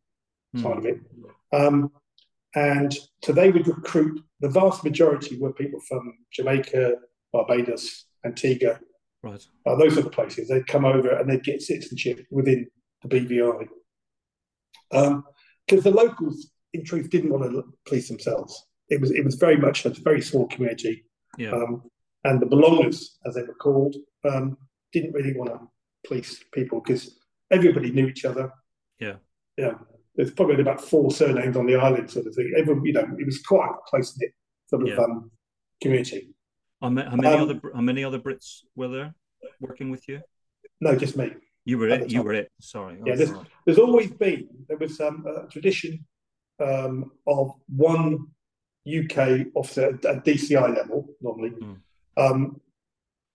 [0.55, 0.63] mm.
[0.63, 1.01] side of it.
[1.51, 1.91] Um,
[2.57, 2.93] and
[3.25, 6.95] so they would recruit the vast majority were people from Jamaica,
[7.33, 8.81] Barbados, Antigua.
[9.23, 9.43] Right.
[9.65, 10.49] Uh, those are the places.
[10.49, 12.67] They'd come over and they'd get citizenship within
[13.03, 13.69] the BVI.
[14.91, 15.25] Because um,
[15.69, 19.85] the locals, in truth, didn't want to police themselves it was it was very much
[19.85, 21.05] a very small community.
[21.39, 21.53] Yeah.
[21.53, 21.83] Um,
[22.25, 24.57] and the belongers, as they were called, um,
[24.93, 25.61] didn't really want to
[26.07, 27.19] police people because
[27.51, 28.53] everybody knew each other.
[28.99, 29.17] Yeah.
[29.57, 29.75] Yeah.
[30.17, 32.53] There's probably about four surnames on the island, sort of thing.
[32.57, 34.31] Everyone, you know, it was quite a close knit
[34.69, 34.97] sort of yeah.
[34.97, 35.31] um,
[35.83, 36.31] community.
[36.81, 39.15] How many, how many um, other how many other Brits were there
[39.61, 40.21] working with you?
[40.81, 41.33] No, just me.
[41.65, 42.11] You were it.
[42.11, 42.51] You were it.
[42.61, 42.99] Sorry.
[43.05, 43.33] Yeah, there's,
[43.65, 46.05] there's, always been there was um, a tradition
[46.61, 48.29] um, of one
[48.87, 51.77] UK officer at DCI level normally, mm.
[52.17, 52.61] um,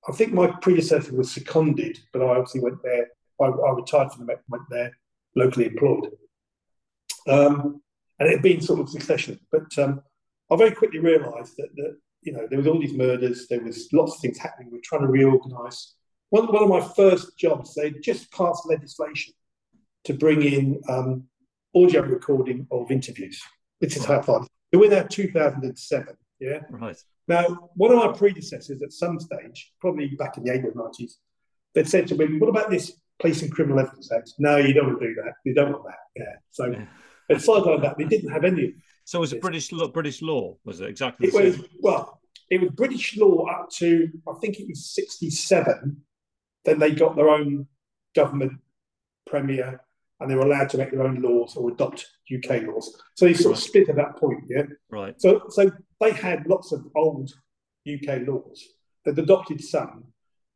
[0.07, 3.07] I think my predecessor was seconded, but I obviously went there.
[3.39, 4.97] I, I retired from the Met, went there
[5.35, 6.09] locally employed.
[7.27, 7.81] Um,
[8.19, 9.39] and it had been sort of succession.
[9.51, 10.01] But um,
[10.51, 13.87] I very quickly realised that, that you know there was all these murders, there was
[13.93, 14.69] lots of things happening.
[14.71, 15.95] We are trying to reorganise.
[16.29, 19.33] One, one of my first jobs, they just passed legislation
[20.05, 21.25] to bring in um,
[21.75, 23.41] audio recording of interviews.
[23.79, 24.45] This is how far.
[24.73, 26.15] We're now 2007.
[26.39, 26.59] Yeah.
[26.69, 26.97] Right.
[27.27, 31.13] Now, one of my predecessors at some stage, probably back in the 80s or 90s,
[31.73, 34.33] they'd said to me, What about this Police and Criminal Evidence Act?
[34.39, 35.33] No, you don't want to do that.
[35.45, 35.99] You don't want that.
[36.15, 36.35] Yeah.
[36.49, 36.85] So, yeah.
[37.37, 38.73] Aside from that, they didn't have any
[39.05, 42.61] So it was a British law, British law, was it exactly it was, well, it
[42.61, 46.01] was British law up to, I think it was 67.
[46.65, 47.67] Then they got their own
[48.13, 48.53] government
[49.25, 49.81] premier
[50.19, 52.95] and they were allowed to make their own laws or adopt UK laws.
[53.15, 53.57] So they sort right.
[53.57, 54.63] of split at that point, yeah.
[54.89, 55.19] Right.
[55.19, 57.31] So so they had lots of old
[57.91, 58.63] UK laws.
[59.03, 60.05] They'd adopted some,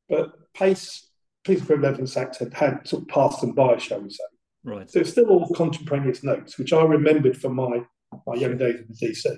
[0.07, 1.07] but Pace
[1.47, 4.23] and Criminal Evidence Act had, had sort of passed them by, shall we say.
[4.65, 4.89] Right.
[4.89, 7.83] So it's still all contemporaneous notes, which I remembered from my
[8.25, 9.37] my young days in the DC.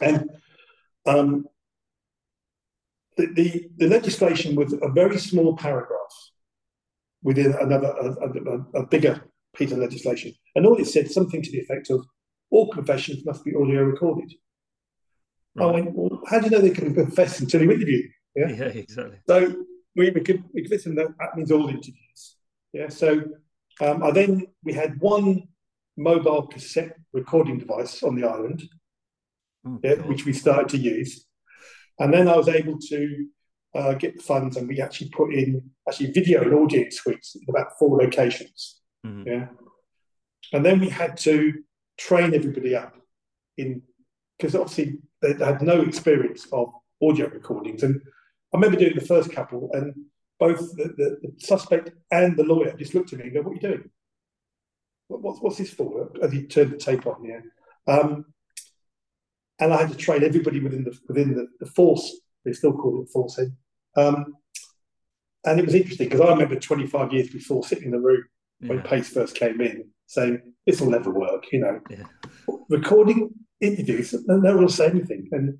[0.00, 0.30] And
[1.06, 1.44] um,
[3.16, 6.14] the, the, the legislation was a very small paragraph
[7.22, 9.20] within another a, a, a, bigger
[9.56, 12.06] piece of legislation, and all it said something to the effect of
[12.50, 14.32] all confessions must be audio recorded.
[15.56, 15.66] Right.
[15.66, 18.08] I went, well, how do you know they can confess until you interview?
[18.36, 19.18] Yeah, yeah exactly.
[19.26, 19.64] So
[19.96, 22.36] we, we could we convinced them that that means all interviews.
[22.72, 22.88] Yeah.
[22.88, 23.24] So
[23.80, 25.48] um, I then we had one
[25.96, 28.62] mobile cassette recording device on the island,
[29.66, 31.26] oh, yeah, which we started to use,
[31.98, 33.26] and then I was able to
[33.74, 37.42] uh, get the funds, and we actually put in actually video and audio suites in
[37.48, 38.80] about four locations.
[39.06, 39.28] Mm-hmm.
[39.28, 39.46] Yeah,
[40.52, 41.54] and then we had to
[41.96, 42.94] train everybody up
[43.56, 43.82] in
[44.38, 46.72] because obviously they had no experience of
[47.02, 48.00] audio recordings, and
[48.52, 49.94] I remember doing the first couple, and
[50.38, 53.52] both the, the, the suspect and the lawyer just looked at me and go, "What
[53.52, 53.90] are you doing?
[55.08, 57.40] What, what's, what's this for?" As he turned the tape on, yeah.
[57.92, 58.26] Um,
[59.58, 63.02] and I had to train everybody within the within the, the force they still call
[63.02, 63.56] it forcing.
[63.96, 64.34] Um,
[65.44, 68.24] and it was interesting because I remember 25 years before sitting in the room
[68.60, 68.68] yeah.
[68.68, 71.80] when Pace first came in saying, this will never work, you know.
[71.90, 72.04] Yeah.
[72.68, 73.30] Recording
[73.60, 75.28] interviews, no one will say anything.
[75.32, 75.58] And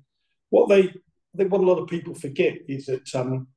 [0.49, 3.47] what they, I think what a lot of people forget is that um,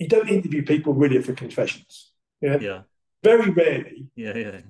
[0.00, 2.12] you don't interview people really for confessions.
[2.40, 2.58] Yeah.
[2.60, 2.82] Yeah.
[3.22, 4.08] Very rarely.
[4.16, 4.60] Yeah, yeah.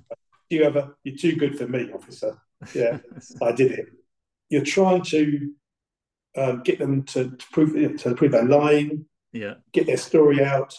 [0.50, 2.36] You ever, you're too good for me, officer.
[2.74, 2.98] Yeah,
[3.42, 3.86] I did it.
[4.48, 5.52] You're trying to
[6.36, 10.76] um, get them to, to prove to prove they're lying, yeah, get their story out,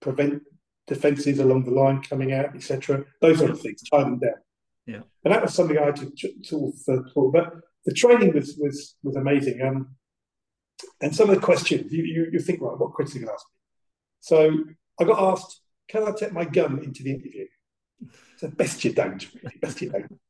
[0.00, 0.42] prevent
[0.88, 3.04] defences along the line coming out, etc.
[3.20, 4.34] Those sort of things, tie them down.
[4.86, 6.12] Yeah, and that was something I had to
[6.42, 7.52] sort of uh, But
[7.84, 9.62] the training was was was amazing.
[9.62, 9.94] Um,
[11.00, 13.44] and some of the questions you, you, you think, right, what questions are you ask
[13.46, 13.59] me?
[14.20, 14.64] So
[15.00, 17.46] I got asked, can I take my gun into the interview?
[18.36, 20.20] So best you don't, really, best you don't.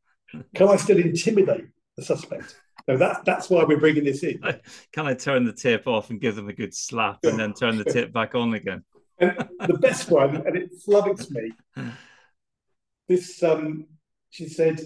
[0.55, 1.67] Can I still intimidate
[1.97, 2.57] the suspect?
[2.87, 4.41] So that, that's why we're bringing this in.
[4.93, 7.77] Can I turn the tip off and give them a good slap and then turn
[7.77, 8.85] the tip back on again?
[9.21, 11.53] And the best one, and it flummoxed me.
[13.07, 13.87] This, um,
[14.31, 14.81] she said,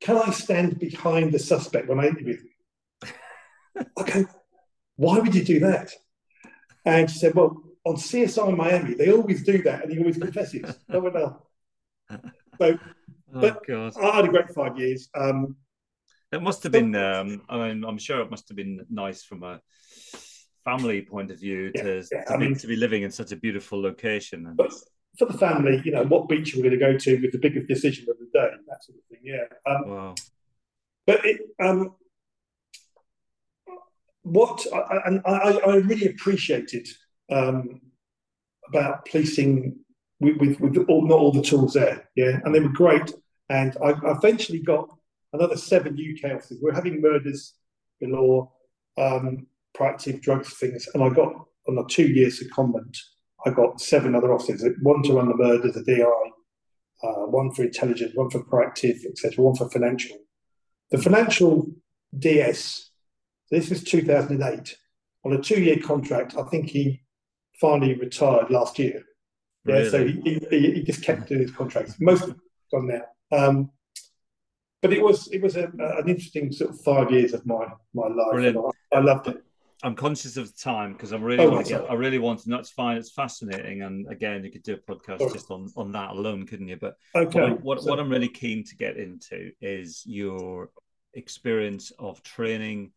[0.00, 2.36] "Can I stand behind the suspect when I interview
[3.02, 4.26] them?" okay,
[4.94, 5.90] why would you do that?
[6.84, 10.76] And she said, "Well, on CSI Miami, they always do that, and he always confesses.
[10.88, 11.42] no one else."
[12.10, 12.18] So,
[13.34, 13.92] oh, but God.
[14.00, 15.08] I had a great five years.
[15.14, 15.56] Um,
[16.32, 16.94] it must have been.
[16.94, 19.60] Um, I mean, I'm sure it must have been nice from a
[20.64, 23.32] family point of view yeah, to, yeah, to, be, mean, to, be, living in such
[23.32, 24.46] a beautiful location.
[24.46, 24.56] And...
[24.56, 24.72] But
[25.18, 27.38] for the family, you know, what beach are we going to go to with the
[27.38, 29.20] biggest decision of the day, that sort of thing.
[29.22, 29.44] Yeah.
[29.70, 30.14] Um, wow.
[31.06, 31.94] But it, um,
[34.22, 36.86] what I, I, I really appreciated
[37.30, 37.80] um,
[38.68, 39.76] about policing
[40.20, 43.12] with, with, with all, not all the tools there, yeah, and they were great.
[43.48, 44.88] And I eventually got
[45.32, 46.58] another seven UK officers.
[46.60, 47.54] We're having murders
[48.00, 48.52] below
[48.98, 51.32] um, proactive drugs things, and I got
[51.68, 52.96] on a two year secondment.
[53.46, 56.02] I got seven other officers, one to run the murders, the DI,
[57.02, 60.18] uh, one for intelligence, one for proactive, etc., one for financial.
[60.90, 61.70] The financial
[62.18, 62.90] DS,
[63.50, 64.76] this was 2008,
[65.24, 66.36] on a two year contract.
[66.36, 67.02] I think he
[67.60, 69.02] finally retired last year.
[69.66, 69.90] Yeah, really?
[69.90, 71.96] so he, he, he, just kept doing his contracts.
[72.00, 72.36] Most of
[72.72, 73.02] gone now.
[73.36, 73.70] Um,
[74.82, 78.08] but it was it was a, an interesting sort of five years of my my
[78.08, 78.56] life.
[78.92, 79.44] I, I, loved it.
[79.82, 81.90] I'm conscious of the time because I'm really oh, want to get.
[81.90, 82.48] I really want to.
[82.48, 82.96] That's fine.
[82.96, 85.32] It's fascinating, and again, you could do a podcast Sorry.
[85.32, 86.76] just on on that alone, couldn't you?
[86.76, 87.40] But okay.
[87.40, 90.70] what, what, so, what I'm really keen to get into is your
[91.12, 92.92] experience of training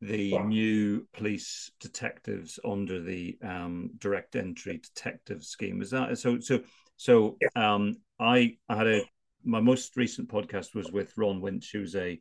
[0.00, 0.46] the wow.
[0.46, 5.82] new police detectives under the um, direct entry detective scheme.
[5.82, 6.38] Is that so?
[6.40, 6.60] So
[6.96, 7.74] so yeah.
[7.74, 9.02] um, I, I had a
[9.44, 12.20] my most recent podcast was with Ron Winch, who's a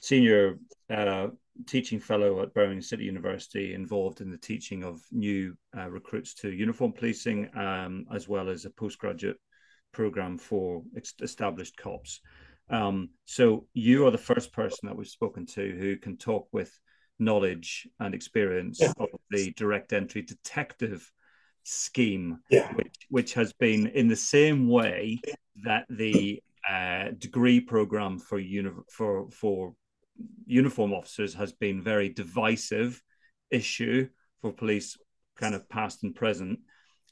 [0.00, 0.58] senior
[0.90, 1.28] uh,
[1.66, 6.50] teaching fellow at Birmingham City University, involved in the teaching of new uh, recruits to
[6.50, 9.36] uniform policing, um, as well as a postgraduate
[9.92, 10.82] program for
[11.20, 12.20] established cops.
[12.70, 16.78] Um, so you are the first person that we've spoken to who can talk with
[17.18, 18.92] knowledge and experience yeah.
[18.98, 21.10] of the direct entry detective
[21.64, 22.72] scheme, yeah.
[22.74, 25.20] which, which has been in the same way
[25.64, 29.74] that the uh, degree program for uni- for for
[30.46, 33.02] uniform officers has been very divisive
[33.50, 34.08] issue
[34.40, 34.96] for police,
[35.36, 36.60] kind of past and present.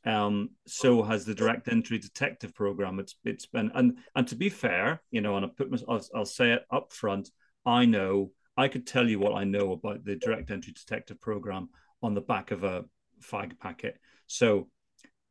[0.05, 3.01] Um, so has the direct entry detective program.
[3.01, 6.07] It's it's been and and to be fair, you know, and I put my, I'll,
[6.15, 7.31] I'll say it up front.
[7.65, 11.69] I know I could tell you what I know about the direct entry detective program
[12.03, 12.85] on the back of a
[13.23, 13.99] fag packet.
[14.27, 14.69] So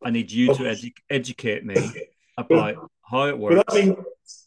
[0.04, 1.76] I need you to edu- educate me
[2.38, 3.56] about how it works.
[3.56, 3.96] Would that, mean,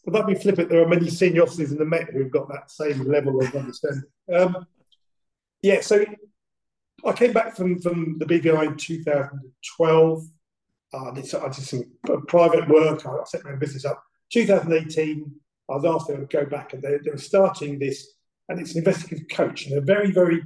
[0.05, 0.69] would that be flippant?
[0.69, 4.03] There are many senior officers in the Met who've got that same level of understanding.
[4.33, 4.65] Um,
[5.61, 6.05] yeah, so
[7.05, 10.23] I came back from, from the BVI in 2012.
[10.91, 11.83] Uh, I, did, I did some
[12.27, 13.05] private work.
[13.05, 14.01] I set my own business up.
[14.31, 15.31] 2018,
[15.69, 18.15] I was asked to go back, and they, they were starting this,
[18.49, 20.41] and it's an investigative coach, and they're very, very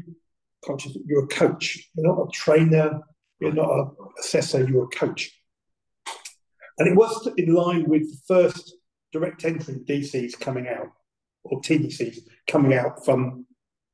[0.66, 1.90] conscious that you're a coach.
[1.96, 3.00] You're not a trainer.
[3.40, 4.68] You're not an assessor.
[4.68, 5.32] You're a coach.
[6.78, 8.76] And it was in line with the first
[9.12, 10.88] direct entry DCs coming out,
[11.44, 13.46] or TDCs coming out from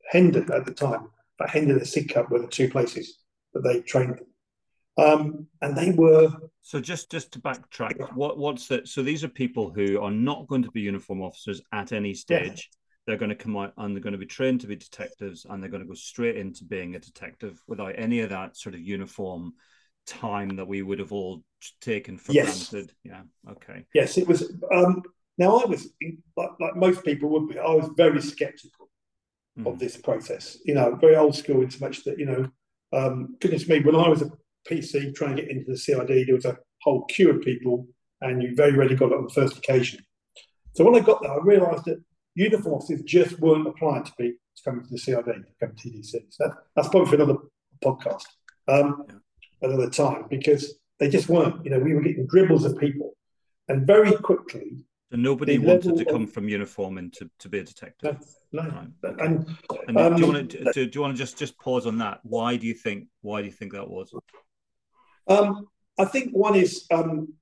[0.10, 1.10] Hendon at the time.
[1.38, 3.20] But Hendon and Sidcup were the two places
[3.54, 4.20] that they trained.
[4.98, 6.30] Um, and they were.
[6.62, 8.88] So just just to backtrack, what what's that?
[8.88, 12.70] So these are people who are not going to be uniform officers at any stage.
[13.10, 15.64] They're going to come out and they're going to be trained to be detectives, and
[15.64, 18.82] they're going to go straight into being a detective without any of that sort of
[18.82, 19.54] uniform
[20.06, 21.42] time that we would have all
[21.82, 22.70] taken for yes.
[22.70, 22.94] granted.
[23.04, 23.22] Yeah.
[23.50, 23.88] Okay.
[23.96, 24.54] Yes, it was.
[24.72, 25.02] Um,
[25.40, 25.88] now I was
[26.38, 27.58] like, like most people would be.
[27.58, 28.92] I was very sceptical
[29.58, 29.66] mm.
[29.66, 30.60] of this process.
[30.64, 32.48] You know, very old school in so much that you know,
[32.94, 34.30] um, goodness me, when I was a
[34.70, 37.88] PC trying to get into the CID, there was a whole queue of people,
[38.22, 40.06] and you very rarely got it on the first occasion.
[40.76, 42.04] So when I got there, I realised that
[42.40, 45.90] uniform officers just weren't applying to be to come into the CID, to come to
[45.90, 46.14] TDC.
[46.30, 47.38] So that, that's probably for another
[47.84, 48.26] podcast.
[48.68, 49.16] Um, yeah
[49.62, 51.64] another time because they just weren't.
[51.64, 53.16] You know, we were getting dribbles of people,
[53.68, 54.86] and very quickly.
[55.12, 58.20] So nobody wanted to come of, from uniform into to be a detective.
[58.52, 58.88] No, no.
[59.04, 59.20] Right.
[59.22, 59.56] And,
[59.88, 61.98] and um, do you want to do, do you want to just just pause on
[62.00, 62.20] that?
[62.24, 64.14] Why do you think why do you think that was?
[65.28, 65.68] Um,
[65.98, 67.34] I think one is um,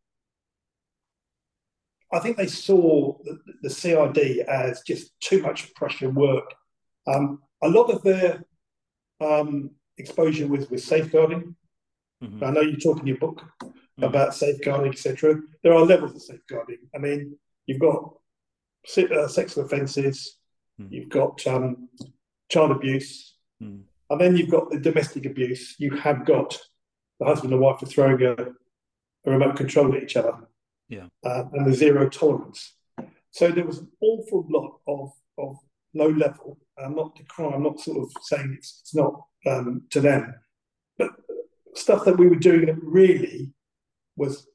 [2.11, 6.53] I think they saw the, the, CID as just too much pressure work.
[7.05, 8.43] Um, a lot of their
[9.19, 11.55] um, exposure was with safeguarding.
[12.23, 12.43] Mm-hmm.
[12.43, 14.03] I know you talk in your book mm-hmm.
[14.03, 15.35] about safeguarding, etc.
[15.63, 16.79] There are levels of safeguarding.
[16.95, 18.13] I mean, you've got
[18.97, 20.37] uh, sexual offences,
[20.79, 20.93] mm-hmm.
[20.93, 21.89] you've got um,
[22.49, 23.81] child abuse, mm-hmm.
[24.09, 25.75] and then you've got the domestic abuse.
[25.77, 26.57] You have got
[27.19, 30.33] the husband and wife are throwing a, a remote control at each other,
[30.89, 32.73] yeah, uh, and the zero tolerance.
[33.31, 35.57] So there was an awful lot of of
[35.93, 36.57] low level.
[36.77, 37.53] I'm not decrying.
[37.53, 39.13] I'm not sort of saying it's, it's not
[39.45, 40.33] um, to them,
[40.97, 41.11] but
[41.75, 43.51] stuff that we were doing that really
[44.15, 44.47] was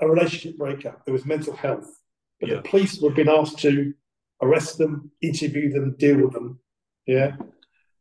[0.00, 1.04] a relationship breakup.
[1.04, 1.88] There was mental health,
[2.40, 2.56] but yeah.
[2.56, 3.94] the police were being asked to
[4.42, 6.58] arrest them, interview them, deal with them.
[7.06, 7.36] Yeah.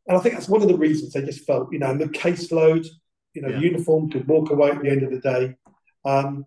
[0.07, 2.87] And I think that's one of the reasons they just felt, you know, the caseload,
[3.33, 3.59] you know, yeah.
[3.59, 5.55] uniform could walk away at the end of the day.
[6.03, 6.45] Um,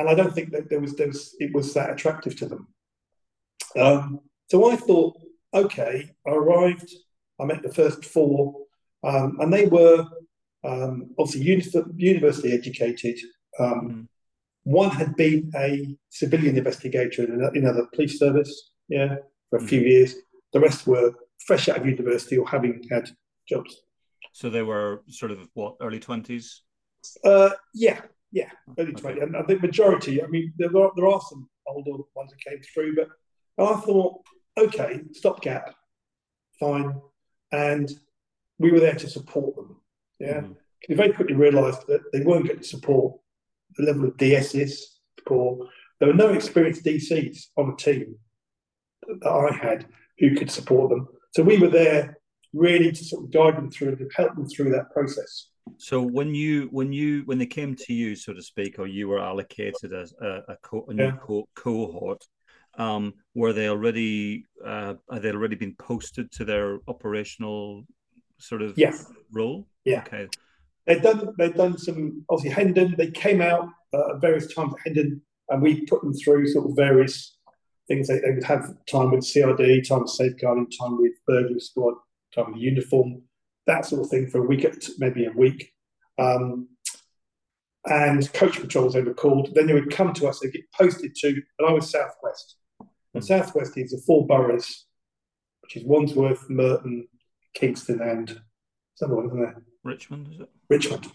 [0.00, 2.68] and I don't think that there was, there was it was that attractive to them.
[3.78, 4.20] Um,
[4.50, 5.14] so I thought,
[5.52, 6.90] okay, I arrived,
[7.40, 8.66] I met the first four,
[9.04, 10.04] um, and they were
[10.64, 13.18] um, obviously uni- university educated.
[13.58, 14.06] Um, mm.
[14.64, 18.52] One had been a civilian investigator in another police service,
[18.88, 19.16] yeah,
[19.48, 19.68] for a mm.
[19.68, 20.16] few years.
[20.52, 21.12] The rest were
[21.46, 23.08] fresh out of university or having had
[23.48, 23.72] jobs.
[24.32, 26.62] So they were sort of what early twenties.
[27.24, 28.00] Uh, yeah,
[28.32, 29.00] yeah, early okay.
[29.00, 29.20] twenty.
[29.20, 30.22] And I think majority.
[30.22, 33.08] I mean, there are there are some older ones that came through, but
[33.64, 34.20] I thought,
[34.58, 35.74] okay, stopgap,
[36.58, 37.00] fine,
[37.52, 37.90] and
[38.58, 39.76] we were there to support them.
[40.18, 40.40] Yeah.
[40.40, 40.56] Mm.
[40.88, 43.14] They very quickly realised that they weren't getting support
[43.76, 44.78] the level of DSs
[45.18, 45.68] support.
[45.98, 48.16] There were no experienced DCs on the team
[49.06, 49.86] that I had
[50.18, 51.08] who could support them.
[51.34, 52.18] So we were there
[52.52, 55.48] really to sort of guide them through and help them through that process.
[55.78, 59.08] So when you when you when they came to you, so to speak, or you
[59.08, 61.16] were allocated as a, a, co- a new yeah.
[61.22, 62.24] co- cohort,
[62.76, 67.84] Um, were they already uh, had they already been posted to their operational
[68.38, 68.94] sort of yeah.
[69.30, 69.66] role?
[69.84, 70.02] Yeah.
[70.06, 70.28] Okay.
[70.86, 72.94] They've done they've done some obviously Hendon.
[72.96, 76.68] They came out uh, at various times at Hendon, and we put them through sort
[76.68, 77.36] of various
[77.86, 78.08] things.
[78.08, 81.94] They, they would have time with CID, time with safeguarding, time with burglary squad,
[82.34, 83.22] time with uniform,
[83.66, 84.66] that sort of thing for a week,
[84.98, 85.72] maybe a week.
[86.18, 86.68] Um,
[87.86, 89.54] and coach patrols they were called.
[89.54, 90.40] Then they would come to us.
[90.40, 92.56] They get posted to, and I was Southwest.
[93.14, 94.86] And Southwest is the four boroughs,
[95.62, 97.08] which is Wandsworth, Merton,
[97.54, 98.40] Kingston, and
[98.96, 99.62] some one, isn't there?
[99.82, 100.50] Richmond, is it?
[100.68, 101.10] Richmond.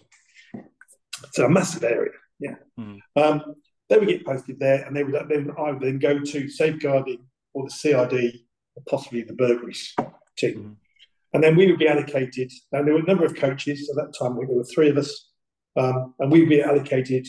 [1.24, 2.12] It's a massive area.
[2.40, 2.56] Yeah.
[2.78, 2.98] Mm.
[3.14, 3.54] Um,
[3.88, 7.24] they would get posted there, and they would then I would then go to safeguarding
[7.54, 8.40] or the CID,
[8.74, 9.94] or possibly the burglaries
[10.36, 10.58] team.
[10.58, 10.76] Mm.
[11.36, 14.14] And then we would be allocated, and there were a number of coaches at that
[14.18, 15.28] time, I think there were three of us,
[15.76, 17.28] um, and we'd be allocated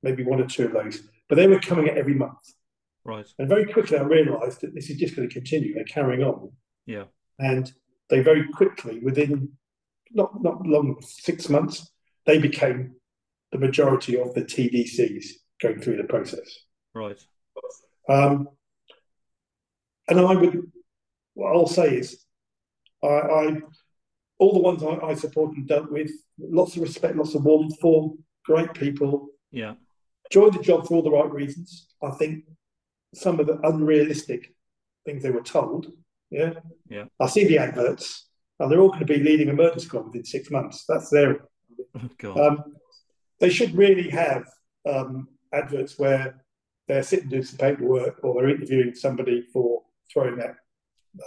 [0.00, 1.02] maybe one or two of those.
[1.28, 2.38] But they were coming every month.
[3.04, 3.26] Right.
[3.36, 5.74] And very quickly I realised that this is just going to continue.
[5.74, 6.52] They're carrying on.
[6.86, 7.06] Yeah.
[7.40, 7.72] And
[8.10, 9.50] they very quickly, within
[10.12, 11.90] not not long, six months,
[12.26, 12.94] they became
[13.50, 15.24] the majority of the TDCs
[15.60, 16.60] going through the process.
[16.94, 17.20] Right.
[18.08, 18.50] Um,
[20.06, 20.62] and I would,
[21.34, 22.24] what I'll say is,
[23.02, 23.60] I, I
[24.38, 27.78] all the ones I, I support and dealt with, lots of respect, lots of warmth
[27.80, 29.28] for, great people.
[29.50, 29.74] Yeah.
[30.30, 31.88] Joined the job for all the right reasons.
[32.02, 32.44] I think
[33.14, 34.54] some of the unrealistic
[35.04, 35.92] things they were told.
[36.30, 36.54] Yeah.
[36.88, 37.04] Yeah.
[37.18, 38.28] I see the adverts,
[38.60, 40.84] and they're all going to be leading a murder squad within six months.
[40.88, 41.40] That's their.
[42.18, 42.38] God.
[42.38, 42.64] Um,
[43.40, 44.44] they should really have
[44.88, 46.44] um, adverts where
[46.86, 49.82] they're sitting doing some paperwork or they're interviewing somebody for
[50.12, 50.56] throwing that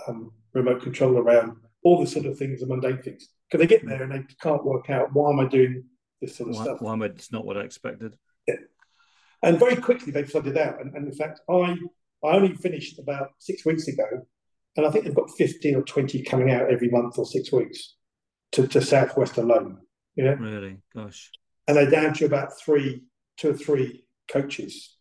[0.07, 3.29] um, remote control around, all the sort of things, the mundane things.
[3.49, 5.83] Because they get there and they can't work out why am I doing
[6.21, 6.81] this sort of why, stuff.
[6.81, 8.15] why am I, it's not what I expected.
[8.47, 8.55] Yeah.
[9.43, 10.79] And very quickly they've flooded out.
[10.79, 11.75] And, and in fact, I
[12.23, 14.05] I only finished about six weeks ago,
[14.77, 17.95] and I think they've got 15 or 20 coming out every month or six weeks
[18.53, 19.79] to, to Southwest alone.
[20.15, 20.35] Yeah.
[20.39, 20.77] Really?
[20.95, 21.31] Gosh.
[21.67, 23.03] And they're down to about three,
[23.37, 24.95] two or three coaches.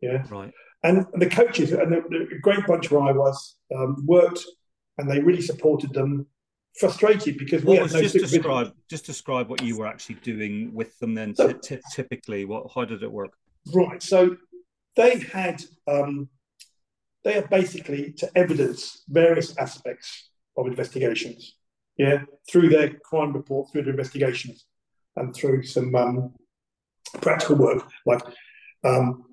[0.00, 0.24] Yeah.
[0.30, 0.52] Right.
[0.82, 4.44] And the coaches, and the, the great bunch where I was, um, worked
[4.98, 6.26] and they really supported them.
[6.80, 8.38] Frustrated because we What had no just supervision.
[8.42, 12.46] describe just describe what you were actually doing with them then So- ty- ty- typically
[12.46, 13.32] what how did it work
[13.74, 14.02] Right.
[14.02, 14.36] So
[14.96, 16.30] they had um,
[17.24, 21.56] they are basically to evidence various aspects of investigations.
[21.98, 24.64] Yeah, through their crime report, through their investigations,
[25.16, 26.32] and through some um,
[27.20, 28.22] practical work like
[28.82, 29.24] um,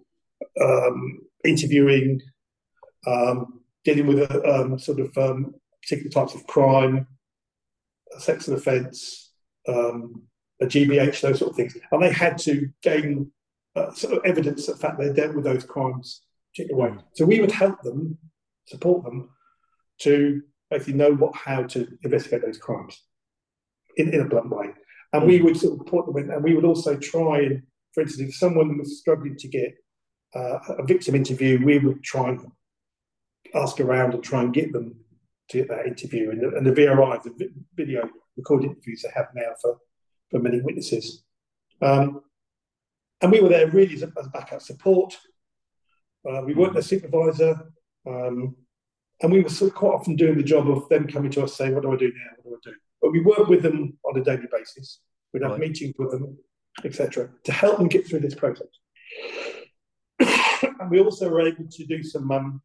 [0.61, 2.21] um, interviewing,
[3.07, 3.58] um,
[3.93, 7.07] dealing with a, um, sort of um, particular types of crime,
[8.17, 9.31] sex and offence,
[9.67, 10.23] um,
[10.61, 13.31] a GBH, those sort of things, and they had to gain
[13.75, 16.21] uh, sort of evidence of the fact they dealt with those crimes
[16.53, 16.89] particular way.
[16.89, 17.03] Mm.
[17.13, 18.17] So we would help them,
[18.67, 19.29] support them
[20.01, 23.03] to basically know what how to investigate those crimes
[23.97, 24.67] in, in a blunt way.
[25.13, 25.43] And we Mm.
[25.45, 27.63] would sort of put them in, and we would also try and,
[27.93, 29.73] for instance, if someone was struggling to get
[30.35, 32.39] uh, a victim interview, we would try and
[33.55, 34.95] ask around and try and get them
[35.49, 36.31] to get that interview.
[36.31, 39.77] And the, and the VRI, the video recorded interviews they have now for,
[40.29, 41.23] for many witnesses.
[41.81, 42.21] Um,
[43.21, 45.17] and we were there really as, a, as backup support.
[46.29, 47.71] Uh, we weren't a supervisor,
[48.07, 48.55] um,
[49.21, 51.55] and we were sort of quite often doing the job of them coming to us
[51.55, 52.31] saying, "What do I do now?
[52.43, 54.99] What do I do?" But we worked with them on a daily basis.
[55.33, 55.61] We'd have Right.
[55.61, 56.37] meetings with them,
[56.83, 58.67] etc., to help them get through this process.
[60.19, 62.61] and we also were able to do some um,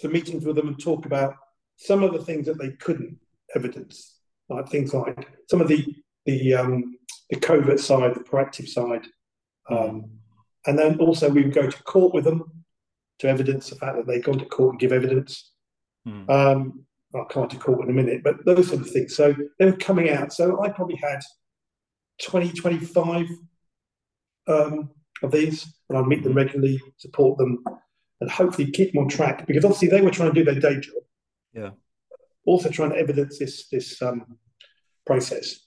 [0.00, 1.34] some meetings with them and talk about
[1.76, 3.18] some of the things that they couldn't
[3.54, 5.94] evidence, like things like some of the
[6.26, 6.96] the um,
[7.30, 9.06] the covert side, the proactive side,
[9.70, 10.10] um,
[10.66, 12.44] and then also we would go to court with them
[13.18, 15.52] to evidence the fact that they'd gone to court and give evidence.
[16.04, 16.30] Hmm.
[16.30, 19.16] Um, I'll come on to court in a minute, but those sort of things.
[19.16, 20.32] So they were coming out.
[20.32, 21.20] So I probably had
[22.22, 23.26] 20, 25
[24.46, 24.90] um,
[25.22, 27.64] of these, and I'd meet them regularly, support them,
[28.20, 30.80] and hopefully keep them on track because obviously they were trying to do their day
[30.80, 30.94] job.
[31.54, 31.70] Yeah.
[32.44, 34.38] Also trying to evidence this this um,
[35.06, 35.60] process.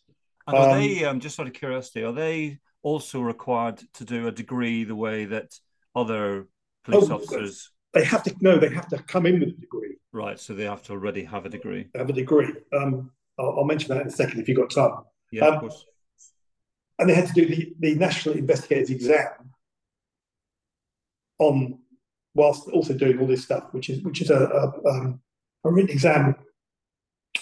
[0.47, 4.28] and are Um, they um, just out of curiosity are they also required to do
[4.28, 5.54] a degree the way that
[5.95, 6.47] other
[6.84, 9.95] police Oh, officers They have to no, they have to come in with a degree.
[10.12, 12.51] right so they have to already have a degree Have a degree.
[12.78, 15.04] Um, I'll, I'll mention that in a second if you've got time.
[15.32, 15.86] yeah Um, of course
[16.99, 19.30] and they had to do the, the National Investigators exam
[21.39, 21.80] on
[22.36, 25.21] whilst also doing all this stuff, which is which is a a, um,
[25.63, 26.36] a written exam,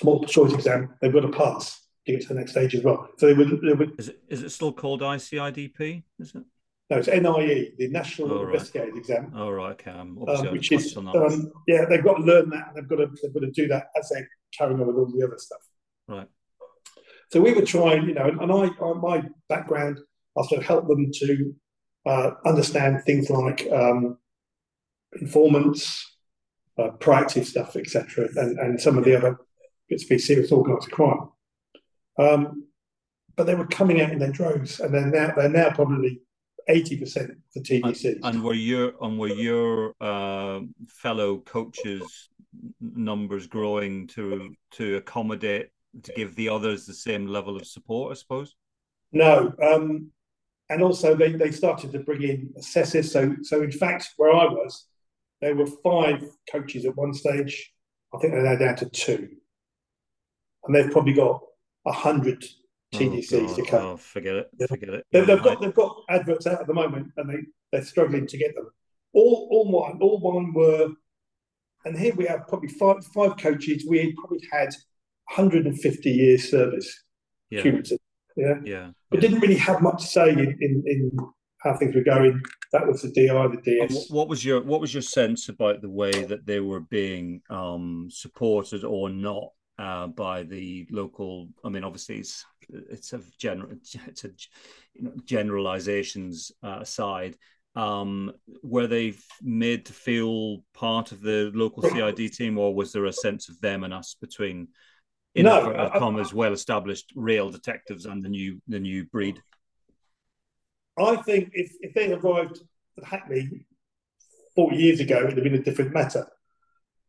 [0.03, 0.93] multiple choice exam.
[1.01, 3.09] They've got to pass to get to the next stage as well.
[3.17, 6.43] So they would they would is it is it still called ICIDP is it
[6.89, 8.75] No, it's NIE, the National Oh, right.
[8.95, 9.91] Exam, All right, okay.
[9.91, 10.15] Um,
[10.51, 13.41] which is um, yeah, they've got to learn that, and they've got to they've got
[13.41, 14.27] to do that as they're
[14.57, 15.61] carrying on with all the other stuff.
[16.07, 16.27] Right.
[17.31, 19.99] So we were trying, you know, and I, I my background,
[20.37, 21.55] I sort of help them to
[22.05, 24.17] uh, understand things like um,
[25.19, 26.17] informants,
[26.77, 29.37] uh, proactive stuff, etc., and, and some of the other
[29.89, 31.29] bits of serious organised crime.
[32.17, 32.67] Um,
[33.35, 36.21] but they were coming out in their droves, and they're now they're now probably
[36.67, 38.19] eighty percent for TDCs.
[38.23, 42.29] And were your and were your uh, fellow coaches
[42.79, 45.69] numbers growing to to accommodate
[46.03, 48.11] to give the others the same level of support?
[48.11, 48.55] I suppose.
[49.11, 50.11] No, um,
[50.69, 53.11] and also they, they started to bring in assessors.
[53.11, 54.85] So so in fact, where I was,
[55.41, 57.71] there were five coaches at one stage.
[58.13, 59.29] I think they're now down to two,
[60.65, 61.41] and they've probably got
[61.85, 62.45] a hundred
[62.93, 63.85] TDCs oh, to come.
[63.85, 64.49] Oh, forget it.
[64.59, 64.67] Yeah.
[64.67, 65.05] Forget it.
[65.11, 67.37] They've, Yeah, they've got they've got adverts out at the moment, and they
[67.71, 68.69] they're struggling to get them.
[69.13, 70.89] All all one all one were,
[71.85, 73.85] and here we have probably five five coaches.
[73.87, 74.69] We probably had
[75.33, 77.03] 150 years service
[77.49, 77.99] yeah, cumulative,
[78.35, 78.89] yeah, yeah.
[79.09, 81.11] but didn't really have much to say in, in in
[81.63, 82.41] how things were going.
[82.71, 84.09] That was the DI, the DS.
[84.09, 88.07] What was your what was your sense about the way that they were being um,
[88.09, 91.49] supported or not uh, by the local?
[91.63, 93.71] I mean, obviously, it's it's a general
[94.07, 94.29] it's a
[94.93, 97.35] you know generalizations uh, aside.
[97.73, 98.33] Um,
[98.63, 103.13] were they made to feel part of the local CID team, or was there a
[103.13, 104.67] sense of them and us between?
[105.35, 109.41] In No, I- I- commas, well-established rail detectives and the new the new breed.
[110.99, 112.59] I think if, if they arrived
[112.97, 113.65] at Hackney
[114.55, 116.27] 40 years ago, it would have been a different matter.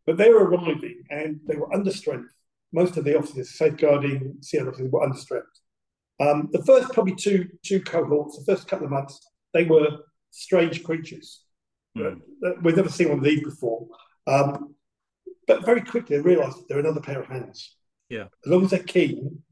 [0.06, 2.32] But they were arriving and they were under strength.
[2.72, 5.46] Most of the officers, safeguarding CL officers, were under strength.
[6.20, 9.20] Um, the first probably two two cohorts, the first couple of months,
[9.52, 9.98] they were
[10.30, 11.42] strange creatures.
[11.96, 12.14] Hmm.
[12.62, 13.86] We've never seen one of these before.
[14.26, 14.74] Um,
[15.46, 17.76] but very quickly they realised they're another pair of hands.
[18.08, 18.24] Yeah.
[18.44, 19.42] As long as they're keen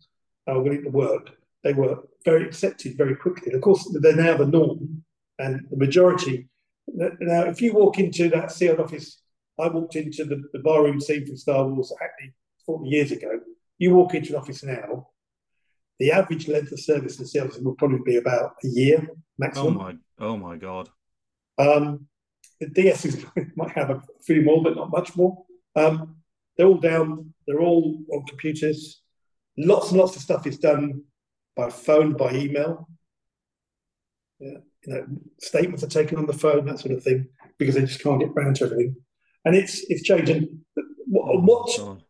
[0.46, 1.30] and willing to work,
[1.62, 3.52] they were very accepted very quickly.
[3.52, 5.04] Of course, they're now the norm
[5.38, 6.48] and the majority.
[6.88, 9.20] Now, if you walk into that sealed office,
[9.58, 12.34] I walked into the, the barroom scene from Star Wars actually
[12.66, 13.40] 40 years ago.
[13.78, 15.08] You walk into an office now,
[15.98, 19.06] the average length of service in sales will probably be about a year
[19.38, 19.76] maximum.
[19.76, 19.96] Oh my!
[20.18, 20.88] Oh my God!
[21.58, 22.06] Um,
[22.58, 25.44] the DSs might have a few more, but not much more.
[25.76, 26.16] Um,
[26.56, 27.34] they're all down.
[27.46, 29.02] They're all on computers.
[29.58, 31.02] Lots and lots of stuff is done
[31.60, 32.88] by phone, by email.
[34.38, 35.06] Yeah, you know,
[35.40, 38.34] statements are taken on the phone, that sort of thing, because they just can't get
[38.34, 38.96] round to everything.
[39.44, 40.64] And it's it's changing.
[41.06, 42.00] What, Oh what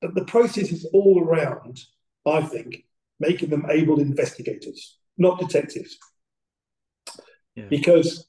[0.00, 1.80] the, uh, the process is all around,
[2.24, 2.84] I think,
[3.20, 5.98] making them able investigators, not detectives.
[7.54, 7.66] Yeah.
[7.68, 8.26] Because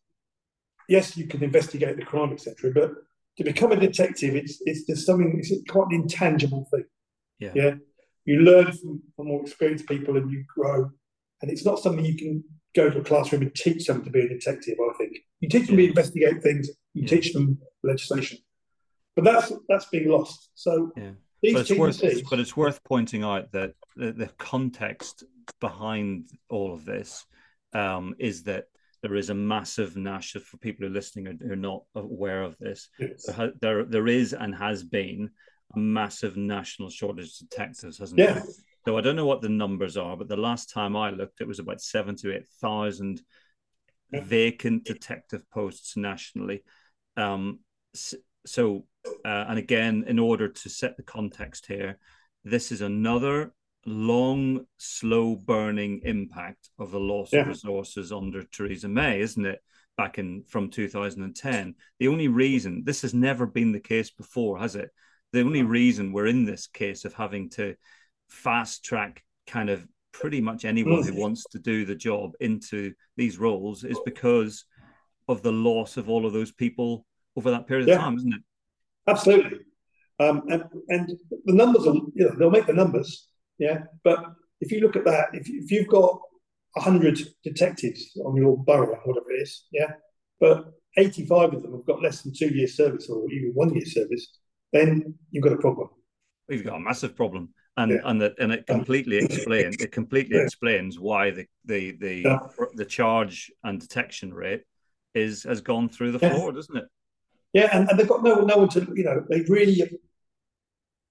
[0.89, 2.71] yes, you can investigate the crime, etc.
[2.73, 2.91] But
[3.37, 6.85] to become a detective, it's it's there's something it's quite an intangible thing.
[7.39, 7.51] Yeah.
[7.55, 7.75] Yeah.
[8.25, 10.89] You learn from, from more experienced people and you grow.
[11.41, 12.43] And it's not something you can
[12.75, 15.17] go to a classroom and teach them to be a detective, I think.
[15.39, 17.07] You teach them to investigate things, you Yeah.
[17.09, 18.39] teach them legislation.
[19.15, 20.49] But that's that's being lost.
[20.55, 21.11] So Yeah.
[21.41, 25.23] these but it's worth TDCs but it's worth pointing out that the, the context
[25.61, 27.25] behind all of this
[27.73, 28.65] um, is that
[29.03, 32.57] there is a massive national for people who are listening who are not aware of
[32.57, 33.25] this Yes.
[33.25, 35.29] there, there there is and has been a
[35.75, 38.33] massive national shortage of detectives hasn't Yeah.
[38.33, 38.43] there
[38.85, 41.47] so i don't know what the numbers are but the last time i looked it
[41.47, 43.21] was about 7 to 8000
[44.11, 44.21] Yeah.
[44.23, 46.63] vacant detective posts nationally
[47.17, 47.59] um,
[48.45, 48.85] so
[49.23, 51.99] uh, and again, in order to set the context here,
[52.43, 53.53] this is another
[53.85, 57.41] long, slow burning impact of the loss Yeah.
[57.41, 59.61] of resources under Theresa May, isn't it?
[59.95, 61.75] Back in from 2010.
[61.99, 64.89] The only reason this has never been the case before, has it?
[65.35, 67.75] The only reason we're in this case of having to
[68.29, 71.19] fast track kind of pretty much anyone who Mm.
[71.19, 74.63] wants to do the job into these roles is because
[75.27, 77.05] of the loss of all of those people
[77.35, 77.95] over that period Yeah.
[77.95, 78.41] of time, isn't it?
[79.07, 79.59] Absolutely.
[80.19, 81.09] Um, and, and
[81.43, 83.83] the numbers are, you know, they'll make the numbers, yeah.
[84.05, 84.23] But
[84.61, 86.17] if you look at that, if, if you've got
[86.75, 89.91] 100 detectives on your borough, whatever it is, yeah,
[90.39, 93.85] but 85 of them have got less than two years service or even one year
[93.85, 94.39] service,
[94.73, 95.89] then you've got a problem.
[96.47, 97.97] We've got a massive problem, and Yeah.
[98.03, 100.43] and that and it completely explains it completely Yeah.
[100.43, 102.39] explains why the the the Yeah.
[102.75, 104.63] the charge and detection rate
[105.13, 106.85] is has gone through the floor, doesn't it?
[107.53, 109.81] Yeah, and, and they've got no, no one to, you know, they really,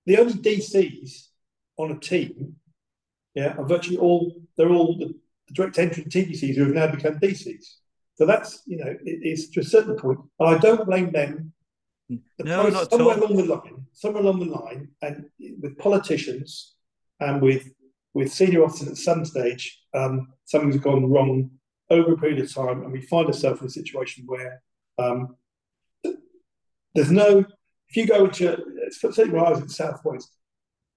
[0.04, 1.28] the only DCs
[1.78, 2.56] on a team,
[3.34, 5.14] yeah, are virtually all, they're all the,
[5.54, 7.76] direct entry TDCs who have now become DCs.
[8.16, 11.53] So that's you know it, it's to a certain point, and I don't blame them.
[12.08, 15.24] No, not somewhere along the line, somewhere along the line, and
[15.60, 16.74] with politicians
[17.20, 17.70] and with
[18.12, 21.50] with senior officers at some stage, um, something's gone wrong
[21.90, 24.62] over a period of time, and we find ourselves in a situation where
[24.98, 25.36] um,
[26.94, 27.44] there's no.
[27.88, 28.58] If you go to
[28.90, 30.30] certainly when I was in Southwest,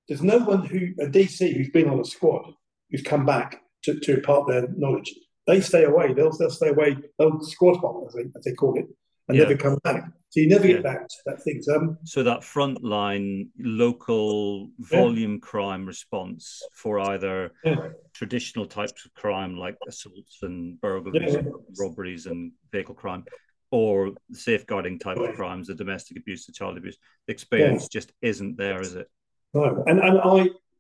[0.07, 2.53] there's no one who a DC who's been on a squad
[2.89, 5.13] who's come back to, to impart their knowledge.
[5.45, 6.13] They stay away.
[6.13, 6.97] They'll, they'll stay away.
[7.17, 8.85] They'll squad bomb, as they, as they call it,
[9.27, 9.43] and yeah.
[9.43, 10.09] never come back.
[10.29, 10.73] So you never yeah.
[10.73, 11.61] get back to that thing.
[11.61, 15.39] So, um, so that frontline local volume yeah.
[15.41, 17.51] crime response for either
[18.13, 23.23] traditional types of crime like assaults and burglaries, and robberies, and vehicle crime,
[23.71, 26.97] or safeguarding type of crimes, the domestic abuse, the child abuse,
[27.27, 29.07] the experience just isn't there, is it?
[29.53, 30.35] No, and and I,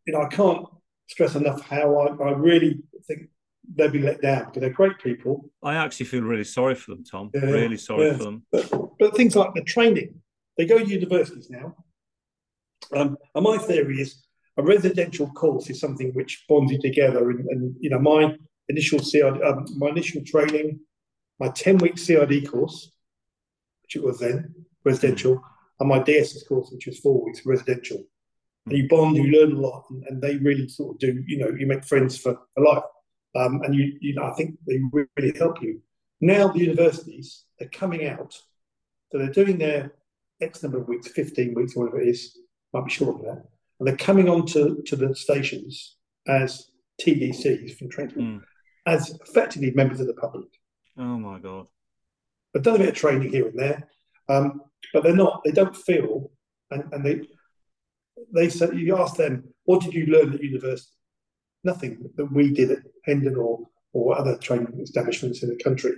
[0.05, 0.65] you know, I can't
[1.09, 3.29] stress enough how I, I really think
[3.75, 5.49] they'll be let down because they're great people.
[5.63, 7.31] I actually feel really sorry for them, Tom.
[7.33, 8.17] Yeah, really sorry yeah.
[8.17, 8.43] for them.
[8.51, 10.15] But, but things like the training,
[10.57, 11.75] they go to universities now.
[12.95, 14.23] Um, and my theory is
[14.57, 17.29] a residential course is something which bonds you together.
[17.29, 18.35] And, and you know, my
[18.69, 20.79] initial CID, um, my initial training,
[21.39, 22.91] my ten week CID course,
[23.83, 24.53] which it was then
[24.83, 25.41] residential,
[25.79, 28.03] and my DSS course, which was four weeks residential.
[28.65, 31.23] And you bond, you learn a lot, and, and they really sort of do.
[31.27, 32.83] You know, you make friends for, for life.
[33.37, 35.81] Um, and you, you know, I think they really help you.
[36.21, 38.33] Now the universities are coming out,
[39.11, 39.93] so they're doing their
[40.41, 42.37] X number of weeks, 15 weeks, or whatever it is,
[42.73, 43.45] might be shorter than that,
[43.79, 45.97] and they're coming on to, to the stations
[46.27, 48.41] as TDCs from Trenton, mm.
[48.85, 50.47] as effectively members of the public.
[50.97, 51.67] Oh my God.
[52.53, 53.87] They've done a bit of training here and there,
[54.29, 54.61] um,
[54.93, 56.31] but they're not, they don't feel,
[56.71, 57.21] and, and they,
[58.33, 60.96] they said, you ask them, what did you learn at university?
[61.67, 63.59] Nothing that we did at Hendon or
[63.93, 65.93] or other training establishments in the country.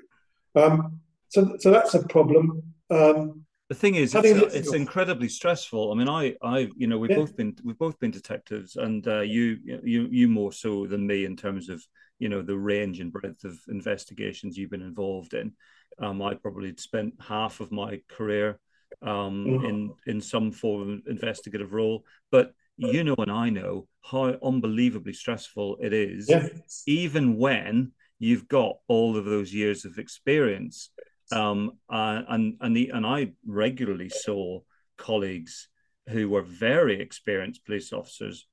[0.55, 2.61] Um, so so that's a problem.
[2.89, 5.91] Um, the thing is, it's, it's, incredibly stressful.
[5.91, 7.17] I mean, I, I, you know, we've yeah.
[7.17, 11.25] both been we've both been detectives, and uh, you, you, you more so than me
[11.25, 11.85] in terms of
[12.17, 15.53] you know the range and breadth of investigations you've been involved in.
[15.99, 18.59] Um, I probably spent half of my career
[19.03, 19.65] um, mm-hmm.
[19.65, 25.13] in in some form of investigative role, but you know and I know how unbelievably
[25.13, 26.47] stressful it is, yeah.
[26.87, 30.89] even when you've got all of those years of experience.
[31.31, 34.61] Um, uh, and and the, and I regularly saw
[34.97, 35.67] colleagues
[36.07, 38.47] who were very experienced police officers,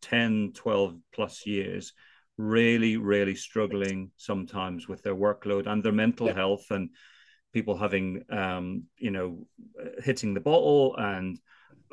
[0.00, 1.92] 10, 12 plus years,
[2.36, 6.34] really, really struggling sometimes with their workload and their mental yeah.
[6.34, 6.90] health and
[7.52, 9.46] people having, um, you know,
[10.02, 11.38] hitting the bottle and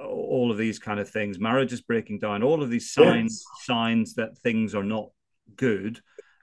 [0.05, 3.65] all of these kind of things, marriage is breaking down, all of these signs yes.
[3.65, 5.09] signs that things are not
[5.55, 5.99] good.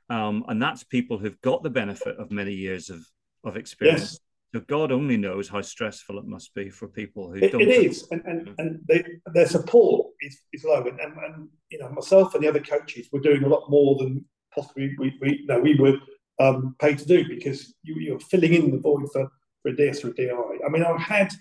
[0.09, 3.01] Um, and that's people who've got the benefit of many years of,
[3.45, 4.01] of experience.
[4.01, 4.21] Yes.
[4.53, 7.61] So God only knows how stressful it must be for people who it, don't.
[7.61, 11.79] It is, and and, and they, their support is, is low, and, and, and you
[11.79, 15.45] know myself and the other coaches were doing a lot more than possibly we we
[15.47, 15.99] no we were
[16.41, 19.31] um, paid to do because you, you're filling in the void for
[19.63, 20.33] for a DS or a DI.
[20.67, 21.33] I mean, I had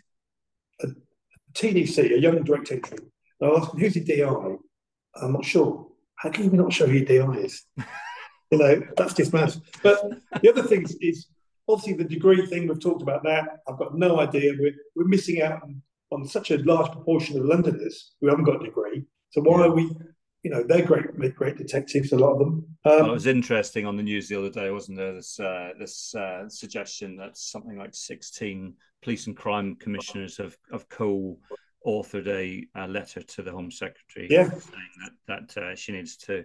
[1.54, 3.00] TDC, a young direct entry.
[3.42, 4.58] I asked him, who's your DI?
[5.22, 5.88] I'm not sure.
[6.16, 7.64] How can you not show who your DI is?
[8.52, 9.56] you know, that's just mad.
[9.82, 10.02] But
[10.42, 11.28] the other thing is,
[11.68, 13.60] obviously the degree thing, we've talked about that.
[13.68, 14.54] I've got no idea.
[14.60, 15.82] We're, we're missing out on,
[16.12, 19.06] on such a large proportion of Londoners who haven't got a degree.
[19.32, 19.66] So why yeah.
[19.66, 19.92] are we
[20.44, 22.66] you know they're great great detectives a lot of them.
[22.86, 25.14] Um, well, it was interesting on the news the other day wasn't there?
[25.14, 30.88] This uh, this uh, suggestion that something like 16 police and crime commissioners have, have
[30.90, 34.50] co-authored a, a letter to the Home Secretary yeah.
[34.50, 36.44] saying that, that uh, she needs to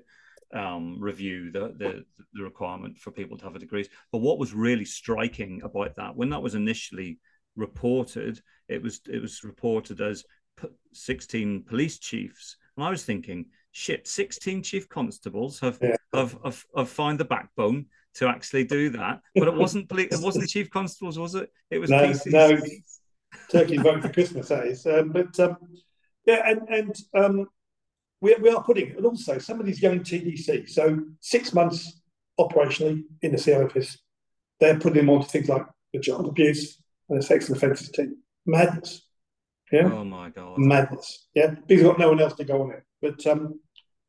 [0.55, 4.55] um, review the, the, the requirement for people to have a degree But what was
[4.55, 7.19] really striking about that, when that was initially
[7.57, 10.25] reported, it was it was reported as
[10.93, 15.96] 16 police chiefs, and I was thinking, shit, 16 chief constables have yeah.
[16.14, 19.20] have, have, have found the backbone to actually do that.
[19.34, 21.51] But it wasn't it wasn't the chief constables, was it?
[21.70, 22.32] It was no, PCCs.
[22.32, 22.60] no
[23.51, 24.86] turkey vote for Christmas, that is.
[24.86, 25.56] Um, but um,
[26.24, 27.46] yeah, and and um,
[28.20, 32.01] we, we are putting, and also some of these young TDC, so six months
[32.38, 33.98] operationally in the CI office,
[34.60, 38.16] they're putting them onto things like the child abuse and the sex offences team.
[38.46, 39.02] Madness.
[39.72, 39.90] Yeah.
[39.92, 40.59] Oh my god.
[40.59, 41.26] Madness.
[41.34, 41.48] Yeah.
[41.48, 42.82] Because they've got no one else to go on it.
[43.02, 43.59] But um,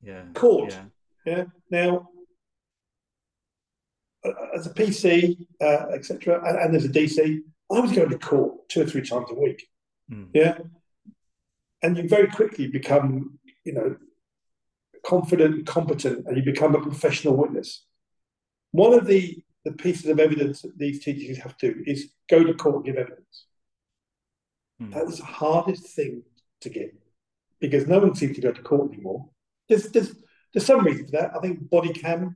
[0.05, 0.23] yeah.
[0.33, 0.77] Court.
[1.25, 1.33] Yeah.
[1.33, 1.43] yeah.
[1.69, 2.09] Now
[4.55, 7.41] as a PC, uh, etc., and, and, as a DC,
[7.71, 9.67] I was going to court two or three times a week.
[10.11, 10.29] Mm.
[10.33, 10.57] Yeah,
[11.81, 13.95] and you very quickly become, you know,
[15.05, 17.85] confident, competent, and you become a professional witness.
[18.71, 22.43] one of the, the pieces of evidence that these teachers have to do is go
[22.43, 23.45] to court and give evidence.
[24.79, 24.91] Hmm.
[24.91, 26.23] That was the hardest thing
[26.61, 26.93] to get
[27.59, 29.29] because no one seems to go to court anymore.
[29.69, 30.15] There's, there's,
[30.53, 31.31] there's some reason for that.
[31.35, 32.35] I think body cam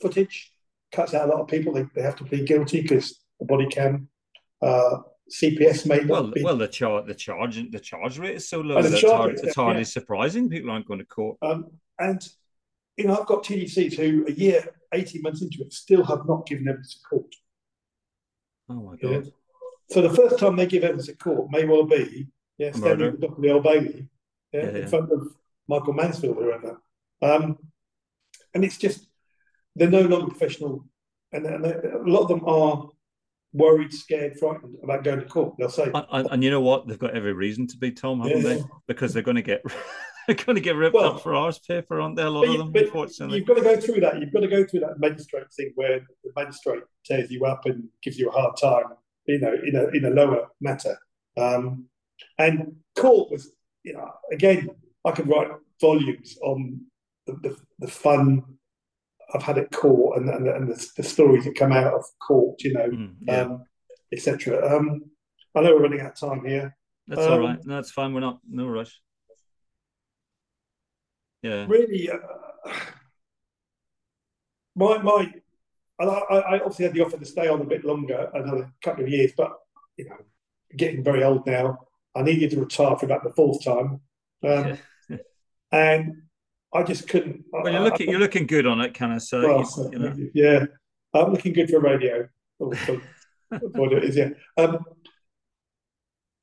[0.00, 0.52] footage
[0.90, 1.72] cuts out a lot of people.
[1.72, 4.08] They, they have to plead guilty because the body cam
[4.60, 4.98] uh,
[5.30, 6.42] CPS may well, be.
[6.42, 8.76] Well, the charge, the charge, the charge rate is so low.
[8.76, 9.86] Oh, it's, hard, it's hardly yeah.
[9.86, 11.38] surprising people aren't going to court.
[11.42, 12.22] Um, and
[12.96, 16.46] you know, I've got TDCs who a year, eighteen months into it, still have not
[16.46, 17.34] given evidence at court.
[18.68, 19.24] Oh my god!
[19.24, 19.30] Yeah.
[19.90, 22.26] So the first time they give evidence at court may well be
[22.58, 24.08] yeah, standing at the top of the Old Bailey,
[24.52, 25.28] yeah, yeah, in front of
[25.68, 26.80] Michael Mansfield or whoever.
[27.22, 27.58] Um,
[28.54, 29.06] and it's just
[29.76, 30.84] they're no longer professional,
[31.32, 32.88] and, and a lot of them are
[33.52, 35.54] worried, scared, frightened about going to court.
[35.58, 36.86] They'll say, and, and, you know what?
[36.86, 38.54] They've got every reason to be, Tom, haven't yeah.
[38.54, 38.64] they?
[38.86, 39.62] Because they're going to get
[40.26, 42.22] they're going to get ripped well, up for Irish paper, aren't they?
[42.22, 43.38] A lot of them, unfortunately.
[43.38, 44.20] You've got to go through that.
[44.20, 47.84] You've got to go through that magistrate thing where the magistrate tears you up and
[48.02, 48.84] gives you a hard time,
[49.26, 50.96] you know, in a in a lower matter.
[51.36, 51.86] Um,
[52.38, 53.50] and court was,
[53.82, 54.68] you know, again,
[55.04, 55.48] I could write
[55.80, 56.80] volumes on
[57.26, 58.42] the, the, the fun
[59.34, 62.62] I've had at court and, and, and the, the, stories that come out of court,
[62.62, 63.40] you know, mm, yeah.
[63.42, 63.64] um,
[64.12, 64.76] etc.
[64.76, 65.02] Um,
[65.54, 66.76] I know we're running out of time here.
[67.06, 67.58] That's um, all right.
[67.64, 68.12] No, that's fine.
[68.14, 69.00] We're not no rush.
[71.42, 71.66] Yeah.
[71.68, 72.18] Really, uh,
[74.76, 75.32] my my,
[75.98, 79.10] I, I obviously had the offer to stay on a bit longer, another couple of
[79.10, 79.52] years, but
[79.96, 80.16] you know,
[80.76, 81.78] getting very old now.
[82.14, 84.00] I needed to retire for about the fourth time,
[84.44, 84.78] um,
[85.72, 86.22] and
[86.74, 87.44] I just couldn't.
[87.52, 89.40] Well, you're looking, I, you're looking good on it, can I say?
[89.40, 90.16] Well, you know?
[90.34, 90.66] Yeah,
[91.14, 92.28] I'm looking good for radio.
[92.58, 94.30] what it is, yeah.
[94.56, 94.78] Um,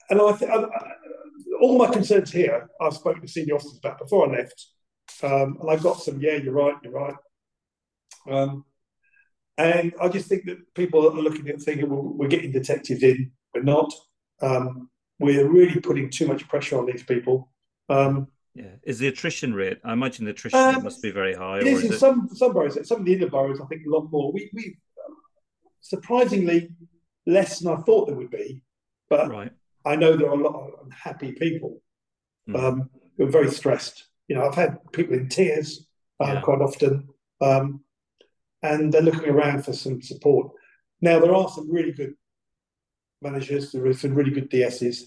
[0.10, 0.66] and I, th- I,
[1.62, 4.68] all my concerns here, I've spoken to senior officers about before I left,
[5.24, 6.20] um, and I got some.
[6.20, 6.76] Yeah, you're right.
[6.84, 7.16] You're right.
[8.30, 8.66] Um,
[9.58, 13.32] and I just think that people are looking at thinking, well, we're getting detectives in.
[13.54, 13.92] We're not.
[14.42, 14.90] Um,
[15.20, 17.52] we're really putting too much pressure on these people.
[17.90, 18.28] Um,
[18.60, 19.80] yeah, is the attrition rate?
[19.84, 21.60] I imagine the attrition um, rate must be very high.
[21.60, 22.00] It is in it...
[22.00, 22.78] some some boroughs.
[22.88, 24.32] Some of the inner boroughs, I think, a lot more.
[24.32, 24.78] We we
[25.82, 26.70] surprisingly
[27.26, 28.62] less than I thought there would be,
[29.10, 29.52] but right.
[29.86, 31.82] I know there are a lot of unhappy people
[32.50, 32.62] mm.
[32.62, 34.06] um, who are very stressed.
[34.28, 35.88] You know, I've had people in tears
[36.20, 36.42] uh, yeah.
[36.42, 37.08] quite often,
[37.42, 37.82] um,
[38.62, 40.52] and they're looking around for some support.
[41.02, 42.14] Now there are some really good
[43.22, 43.72] managers.
[43.72, 45.04] There are some really good DSs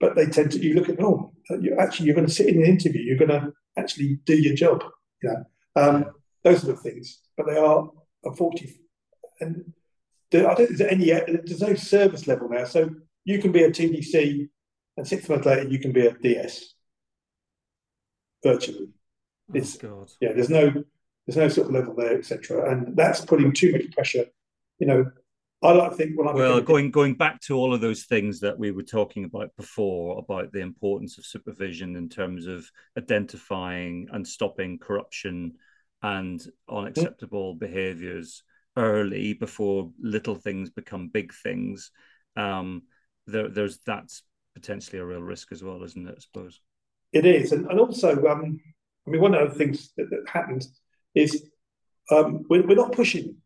[0.00, 2.62] but they tend to you look at oh you actually you're going to sit in
[2.62, 4.82] an interview you're going to actually do your job
[5.22, 5.44] you know.
[5.76, 6.06] Um,
[6.44, 7.90] those sort of things but they are
[8.24, 8.80] unfortunately
[9.40, 9.72] and
[10.30, 12.90] there, I don't there's any there's no service level now so
[13.24, 14.48] you can be a TDC
[14.96, 16.74] and six months later you can be a DS
[18.42, 18.88] virtually.
[18.90, 20.10] Oh, it's God.
[20.20, 20.70] yeah there's no
[21.26, 24.26] there's no sort of level there etc and that's putting too much pressure
[24.78, 25.10] you know
[25.62, 28.58] I like to think I well going going back to all of those things that
[28.58, 34.26] we were talking about before about the importance of supervision in terms of identifying and
[34.26, 35.54] stopping corruption
[36.02, 37.58] and unacceptable mm.
[37.58, 38.44] behaviors
[38.76, 41.90] early before little things become big things.
[42.36, 42.82] Um,
[43.26, 44.22] there, there's that's
[44.54, 46.14] potentially a real risk as well, isn't it?
[46.16, 46.60] I suppose
[47.12, 48.60] it is, and, and also, um,
[49.06, 50.80] I mean, one of the things that, that happens
[51.14, 51.42] is
[52.12, 53.36] um, we're, we're not pushing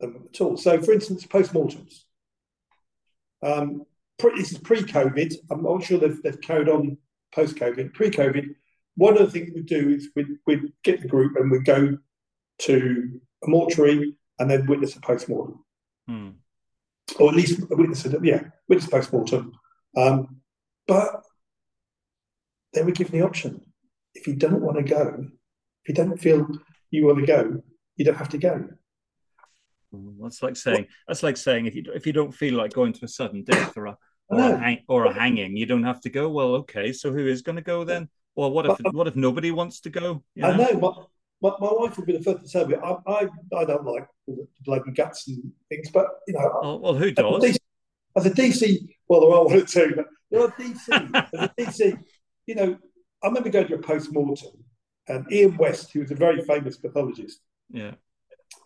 [0.00, 0.56] them at all.
[0.56, 2.04] So, for instance, post-mortems.
[3.42, 3.84] Um,
[4.18, 5.34] pre, this is pre-COVID.
[5.50, 6.98] I'm not sure they've, they've carried on
[7.34, 7.94] post-COVID.
[7.94, 8.54] Pre-COVID,
[8.96, 11.98] one of the things we do is we'd, we'd get the group and we'd go
[12.58, 15.64] to a mortuary and then witness a post-mortem.
[16.08, 16.30] Hmm.
[17.18, 19.52] Or at least witness a, yeah, witness post-mortem.
[19.96, 20.40] Um,
[20.86, 21.22] but
[22.72, 23.60] they were given the option.
[24.14, 25.26] If you don't want to go,
[25.82, 26.48] if you don't feel
[26.90, 27.62] you want to go,
[27.96, 28.68] you don't have to go.
[30.20, 33.04] That's like saying that's like saying if you if you don't feel like going to
[33.04, 33.98] a sudden death or a
[34.28, 36.28] or, a, hang, or a hanging, you don't have to go.
[36.28, 38.08] Well, okay, so who is going to go then?
[38.34, 40.22] Well, what if but, uh, what if nobody wants to go?
[40.34, 40.50] You know?
[40.50, 41.06] I know, but
[41.40, 44.06] my, my wife would be the first to tell me I, I, I don't like
[44.26, 46.60] the blood and guts and things, but you know.
[46.62, 47.44] Oh, well, who does?
[47.44, 47.58] As a, DC,
[48.16, 51.28] as a DC, well, there are one or two, but there are DC.
[51.32, 51.98] as a DC,
[52.46, 52.76] you know,
[53.22, 54.64] I remember going to a post mortem,
[55.08, 57.40] and Iain West, who was a very famous pathologist,
[57.70, 57.92] yeah,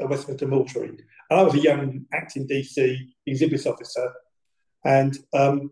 [0.01, 0.97] at Westminster Mortuary,
[1.31, 2.97] and I was a young acting DC
[3.27, 4.13] exhibits officer.
[4.85, 5.71] And um,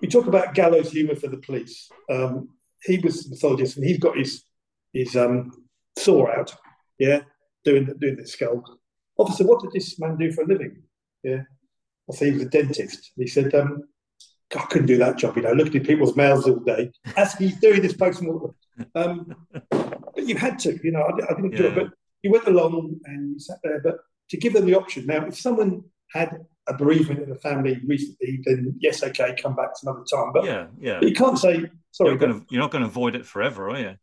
[0.00, 1.88] we talk about gallows humour for the police.
[2.10, 2.50] Um,
[2.82, 4.44] he was a pathologist and he's got his
[4.92, 5.50] his um,
[5.96, 6.54] saw out,
[6.98, 7.22] yeah,
[7.64, 8.62] doing the, doing the skull.
[9.16, 10.82] Officer, what did this man do for a living?
[11.22, 11.42] Yeah,
[12.10, 13.12] I said he was a dentist.
[13.16, 13.84] He said, um,
[14.54, 17.58] I couldn't do that job, you know, looking at people's mouths all day as he's
[17.58, 18.54] doing this post mortem.
[18.94, 19.34] Um,
[19.70, 21.58] but you had to, you know, I, I didn't yeah.
[21.58, 21.74] do it.
[21.74, 21.86] But
[22.22, 23.96] you went along and you sat there, but
[24.30, 25.06] to give them the option.
[25.06, 29.70] Now, if someone had a bereavement in the family recently, then yes, okay, come back
[29.74, 30.32] some other time.
[30.32, 30.98] But yeah, yeah.
[31.00, 32.10] But you can't say sorry.
[32.10, 33.96] You're, gonna, you're not going to avoid it forever, are you?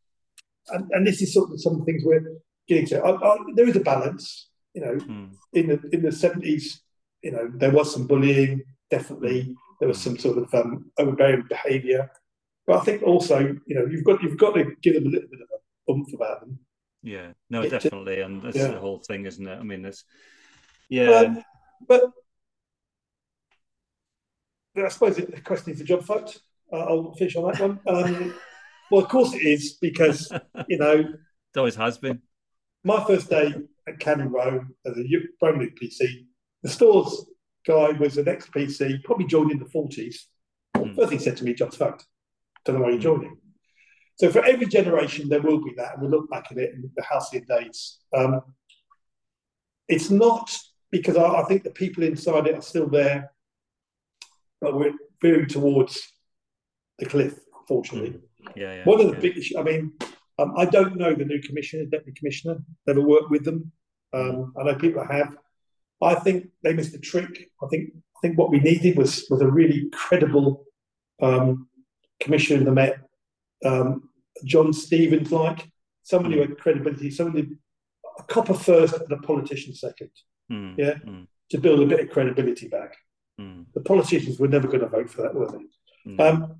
[0.67, 2.23] And, and, this is sort of some things we're
[2.67, 3.01] getting to.
[3.01, 4.93] I, I, there is a balance, you know.
[4.95, 5.31] Mm.
[5.53, 6.81] In the in the seventies,
[7.23, 8.61] you know, there was some bullying.
[8.91, 12.11] Definitely, there was some sort of um, overbearing behaviour.
[12.67, 15.29] But I think also, you know, you've got you've got to give them a little
[15.29, 16.59] bit of a oomph about them.
[17.03, 18.67] Yeah, no, It- definitely, and that's yeah.
[18.67, 19.57] the whole thing, isn't it?
[19.57, 20.03] I mean, it's
[20.89, 21.43] yeah, Um,
[21.87, 22.11] but
[24.77, 26.39] I suppose the question is the job, folks.
[26.71, 27.79] Uh, I'll finish on that one.
[27.87, 28.33] Um,
[28.91, 30.31] well, of course it is because
[30.67, 32.21] you know it always has been.
[32.83, 33.53] my first day
[33.87, 36.25] at Cannon Row as a new PC,
[36.63, 37.25] the stores
[37.67, 40.27] guy was an ex PC, probably joined in the forties.
[40.75, 40.95] Mm.
[40.95, 42.05] First thing he said to me, "Job's fucked.
[42.63, 43.03] Don't know why you're Mm.
[43.03, 43.37] joining."
[44.21, 46.91] So for every generation, there will be that, and we'll look back at it in
[46.95, 47.97] the halcyon days.
[48.15, 48.43] Um,
[49.87, 50.55] it's not
[50.91, 53.31] because I, I think the people inside it are still there,
[54.61, 54.93] but we're
[55.23, 56.13] veering towards
[56.99, 58.19] the cliff, unfortunately.
[58.55, 58.83] Yeah, yeah.
[58.83, 59.21] One of the yeah.
[59.21, 59.93] big issues, I mean,
[60.37, 63.71] um, I don't know the new commissioner, deputy commissioner, never worked with them.
[64.13, 65.35] Um, I know people have.
[65.99, 67.49] I think they missed a trick.
[67.63, 70.65] I think I think what we needed was was a really credible
[71.23, 71.69] um,
[72.19, 72.99] commissioner in the Met,
[73.65, 74.09] um,
[74.45, 75.69] John Stevens like,
[76.03, 77.49] somebody who had credibility, somebody
[78.19, 80.09] a copper first and a politician second,
[80.51, 80.95] Mm, yeah.
[81.05, 82.95] mm, to build a bit of credibility back.
[83.39, 86.11] mm, The politicians were never going to vote for that, were they?
[86.11, 86.19] mm.
[86.19, 86.55] Um,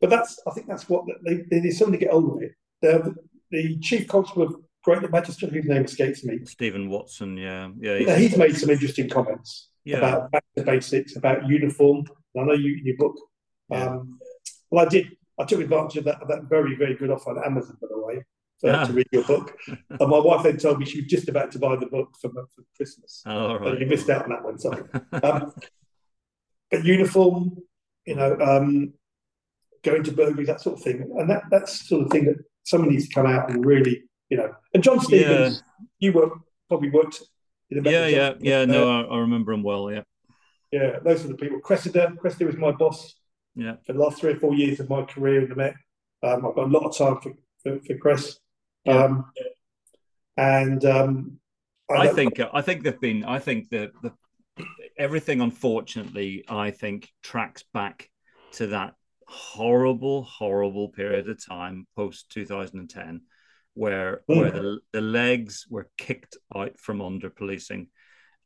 [0.00, 2.52] but that's, I think that's what they, they something to get on with it.
[2.82, 3.14] The,
[3.50, 8.16] the chief constable of Greater Manchester, whose name escapes me, Stephen Watson, yeah, yeah, yeah,
[8.16, 12.04] he's made some interesting comments yeah, about back to basics, about uniform.
[12.38, 13.16] I know you in your book.
[13.70, 13.84] Yeah.
[13.84, 14.18] Um,
[14.70, 15.16] well, I did.
[15.38, 17.98] I took advantage of that, of that very, very good offer on Amazon, by the
[18.00, 18.24] way,
[18.60, 18.84] for, Ah.
[18.86, 19.56] to read your book.
[19.68, 22.30] and my wife then told me she was just about to buy the book for,
[22.30, 23.22] for Christmas.
[23.26, 23.78] Oh, right.
[23.78, 24.82] you missed out on that one, sorry.
[25.22, 25.52] Um,
[26.70, 27.58] but uniform,
[28.06, 28.92] you know, um,
[29.84, 32.90] going to burglaries, that sort of thing, and that that's sort of thing that someone
[32.90, 34.52] needs to come out and really, you know.
[34.74, 35.62] And John Stevens,
[36.00, 36.30] you were
[36.68, 37.22] probably worked
[37.70, 38.60] in the Yeah, yeah, yeah.
[38.60, 39.90] uh, No, I, I remember him well.
[39.92, 40.02] Yeah,
[40.72, 41.60] yeah, those are the people.
[41.60, 43.14] Cressida, Cressida was my boss
[43.56, 45.74] yeah, for the last three or four years of my career in the Met.
[46.22, 48.38] Um, I've got a lot of time for for, for Cress,
[48.84, 49.04] Yeah.
[49.04, 49.24] um,
[50.36, 51.40] and um,
[51.90, 53.24] I don't- think I think they've been.
[53.24, 54.12] I think that the
[54.98, 58.08] everything, unfortunately, I think tracks back
[58.52, 58.94] to that
[59.28, 63.22] horrible, horrible period of time post 2010,
[63.74, 64.36] where Mm.
[64.36, 67.88] where the the legs were kicked out from under policing,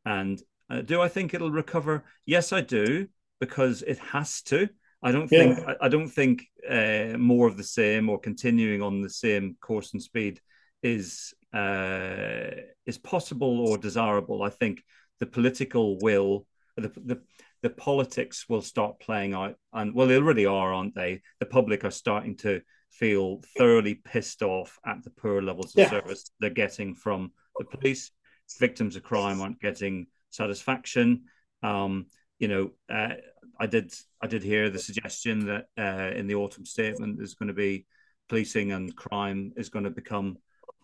[0.05, 2.05] and uh, do I think it'll recover?
[2.27, 3.09] Yes, I do,
[3.41, 4.69] because it has to.
[5.02, 5.55] I don't Yeah.
[5.55, 9.56] think I, I don't think uh, more of the same or continuing on the same
[9.60, 10.40] course and speed
[10.82, 12.51] is uh,
[12.86, 14.43] is possible or desirable.
[14.43, 14.82] I think
[15.18, 16.47] the political will,
[16.77, 17.20] the, the
[17.62, 21.22] the politics will start playing out, and well, they already are, aren't they?
[21.40, 25.90] The public are starting to feel thoroughly pissed off at the poor levels of Yeah.
[25.90, 28.10] service they're getting from the police.
[28.59, 31.24] Victims of crime aren't getting satisfaction.
[31.62, 32.06] Um,
[32.41, 33.15] you know, uh,
[33.61, 37.49] I did I did hear the suggestion that uh, in the autumn statement there's going
[37.49, 37.87] to be
[38.29, 40.39] policing and crime is going to become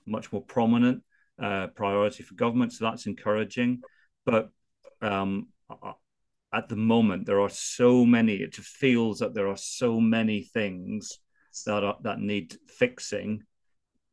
[0.07, 1.03] much more prominent
[1.43, 2.73] uh, priority for government.
[2.73, 3.83] So that's encouraging.
[4.27, 4.51] But
[5.01, 5.49] um,
[6.53, 8.35] at the moment, there are so many.
[8.35, 11.19] It just feels that there are so many things
[11.65, 13.43] that are, that need fixing.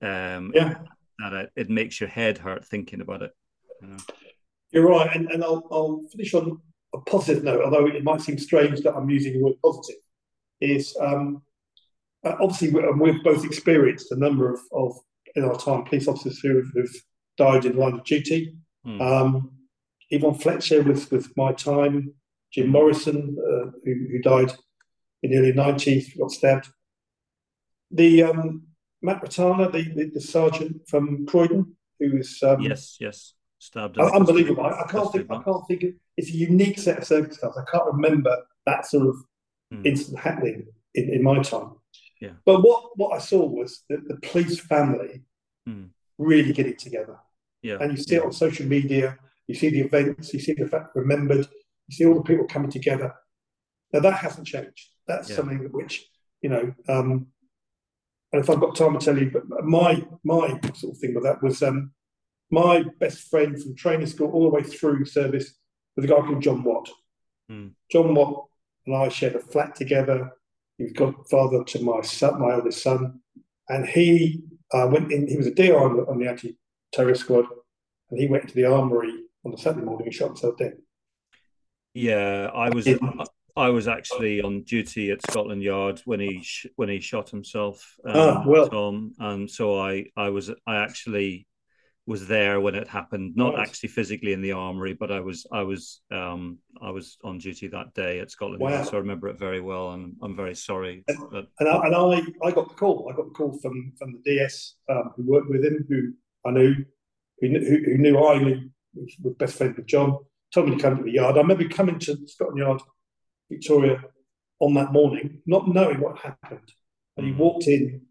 [0.02, 0.76] Um, Yeah.
[1.20, 3.32] that it, it makes your head hurt thinking about it.
[3.82, 3.98] You know?
[4.72, 6.62] You're right, and, and I'll, I'll finish on
[6.94, 10.02] a positive note, although it might seem strange that I'm using the word positive.
[10.62, 11.42] Is um,
[12.24, 14.98] uh, obviously we- we've both experienced a number of, of
[15.36, 16.90] in our time police officers who have,
[17.36, 18.56] died in line of duty.
[18.86, 19.02] Hmm.
[19.02, 19.52] Um,
[20.12, 22.14] Yvonne Fletcher with with my time,
[22.54, 24.54] Jim Morrison uh, who, who died
[25.24, 26.68] in the early nineties, got stabbed.
[27.90, 28.68] The um,
[29.02, 33.34] Matt Ratana, the, the the sergeant from Croydon, who was um, yes, yes,
[33.64, 33.96] stabbed.
[33.96, 34.64] the Unbelievable.
[34.64, 35.32] I, I can't think.
[35.32, 35.84] I can't think.
[35.84, 37.58] Of, it's a unique set of circumstances.
[37.62, 38.36] I can't remember
[38.66, 39.16] that sort of
[39.72, 39.86] Hmm.
[39.86, 41.72] incident happening in, in my time.
[42.22, 42.34] Yeah.
[42.46, 45.24] But what what I saw was that the police family
[45.66, 45.86] Hmm.
[46.18, 47.18] really getting together,
[47.62, 48.22] yeah, and you see yeah.
[48.22, 49.18] it on social media.
[49.48, 50.34] You see the events.
[50.34, 51.48] You see the fact remembered.
[51.88, 53.14] You see all the people coming together.
[53.92, 54.90] Now that hasn't changed.
[55.08, 55.36] That's Yeah.
[55.38, 55.96] something which
[56.42, 56.74] you know.
[56.88, 57.28] Um,
[58.32, 59.44] and if I've got time to tell you, but
[59.78, 61.92] my my sort of thing with that was um,
[62.54, 65.56] my best friend from training school all the way through service
[65.96, 66.88] was a guy called John Watt.
[67.50, 67.70] Hmm.
[67.92, 68.46] John Watt
[68.86, 70.32] and I shared a flat together.
[70.78, 73.22] He was godfather to my son, my eldest son,
[73.70, 75.28] and he uh, went in.
[75.28, 77.46] He was a DI on the, on the anti-terrorist squad,
[78.12, 79.14] and he went to the armory
[79.46, 80.78] on the Saturday morning and shot himself dead.
[81.94, 82.88] Yeah, I was
[83.56, 87.96] I was actually on duty at Scotland Yard when he sh- when he shot himself.
[88.06, 91.48] Um, ah, well, Tom, and so I I was I actually
[92.06, 93.68] was there when it happened, not right.
[93.68, 97.68] actually physically in the armory, but I was I was um, I was on duty
[97.68, 98.70] that day at Scotland wow.
[98.70, 101.04] Yard, so I remember it very well, and I'm very sorry.
[101.08, 103.10] And, but, and, I, and I, I got the call.
[103.12, 106.14] I got the call from from the DS um, who worked with him, who
[106.46, 106.76] I knew,
[107.40, 110.18] who, who, who knew I knew was best friend with John.
[110.54, 111.38] Told me to come to the yard.
[111.38, 112.82] I remember coming to Scotland Yard,
[113.50, 114.04] Victoria,
[114.60, 116.72] on that morning, not knowing what happened,
[117.16, 117.38] and you mm.
[117.38, 118.02] walked in,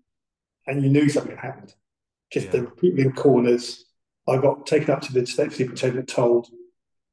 [0.67, 1.75] and you knew something had happened
[2.33, 2.61] just yeah.
[2.61, 3.85] the people in corners.
[4.29, 6.49] I got taken up to the state superintendent, told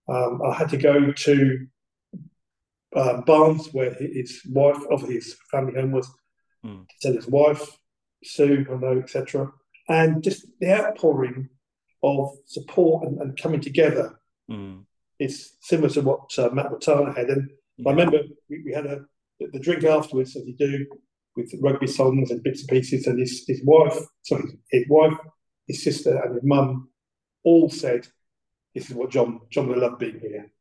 [0.08, 1.68] um, I had to go to
[2.96, 6.10] uh, Barnes, where his wife of his family home was,
[6.66, 6.86] mm.
[6.88, 7.78] to tell his wife,
[8.24, 9.52] Sue, I know, etc.
[9.88, 11.50] And just the outpouring
[12.04, 14.20] of support and, and coming together
[14.50, 14.84] mm.
[15.20, 17.30] is similar to what uh, Matt Ratana had.
[17.30, 17.90] And yeah.
[17.90, 18.20] I remember
[18.50, 19.06] we, we had a
[19.40, 20.86] the drink afterwards, as you do,
[21.36, 23.08] with rugby songs and bits and pieces.
[23.08, 25.18] And his, his wife, sorry, his wife,
[25.68, 26.90] his sister, and his mum
[27.44, 28.08] all said,
[28.76, 30.52] "This is what John John will love being here."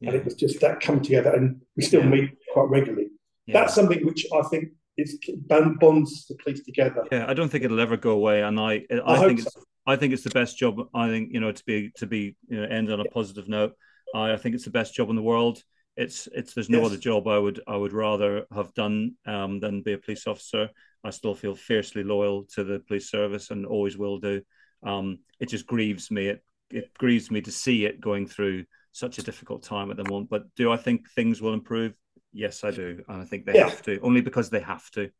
[0.00, 0.10] Yeah.
[0.10, 2.08] And it was just that come together, and we still yeah.
[2.08, 3.08] meet quite regularly.
[3.46, 3.60] Yeah.
[3.60, 5.18] That's something which I think is
[5.48, 7.04] bonds the police together.
[7.10, 9.60] Yeah, I don't think it'll ever go away, and I I, I think it's so.
[9.86, 10.76] I think it's the best job.
[10.94, 13.72] I think you know to be to be you know end on a positive note.
[14.14, 15.62] I, I think it's the best job in the world
[15.96, 16.86] it's it's there's no yes.
[16.86, 20.70] other job I would I would rather have done um, than be a police officer.
[21.04, 24.42] I still feel fiercely loyal to the police service and always will do.
[24.82, 26.28] Um, it just grieves me.
[26.28, 30.08] It it grieves me to see it going through such a difficult time at the
[30.08, 30.30] moment.
[30.30, 31.94] But do I think things will improve?
[32.32, 33.68] Yes, I do, and I think they yeah.
[33.68, 35.10] have to only because they have to.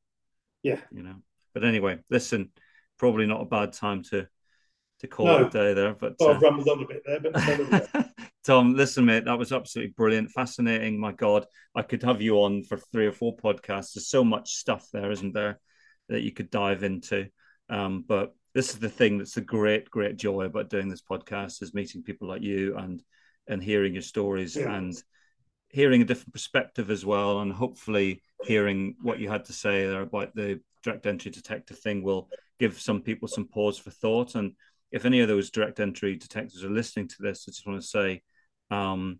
[0.63, 1.17] Yeah, you know.
[1.53, 2.51] But anyway, listen,
[2.99, 4.27] probably not a bad time to
[5.01, 5.37] to call no.
[5.37, 5.95] it a day there.
[5.95, 8.07] But uh, I've rambled on a bit there, but
[8.45, 11.01] Tom, listen, mate, that was absolutely brilliant, fascinating.
[11.01, 13.95] My God, I could have you on for three or four podcasts.
[13.95, 15.59] There's so much stuff there, isn't there,
[16.11, 17.29] that you could dive into.
[17.71, 21.63] Um, but this is the thing that's the great, great joy about doing this podcast
[21.63, 23.03] is meeting people like you and
[23.47, 24.75] and hearing your stories yeah.
[24.75, 24.95] and
[25.69, 30.03] hearing a different perspective as well, and hopefully hearing what you had to say there
[30.03, 34.53] about the direct entry detective thing will give some people some pause for thought and
[34.95, 37.87] if any of those direct entry detectives are listening to this, I just want to
[37.87, 38.23] say,
[38.71, 39.19] um,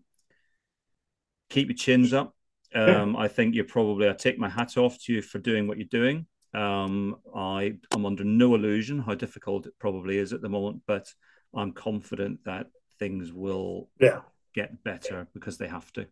[1.49, 2.35] keep your chins up.
[2.73, 5.77] Um, I think you're probably, I take my hat off to you for doing what
[5.77, 6.25] you're doing.
[6.53, 11.07] Um, I am under no illusion how difficult it probably is at the moment, but
[11.53, 12.67] I'm confident that
[12.99, 14.21] things will yeah.
[14.53, 16.07] get better because they have to.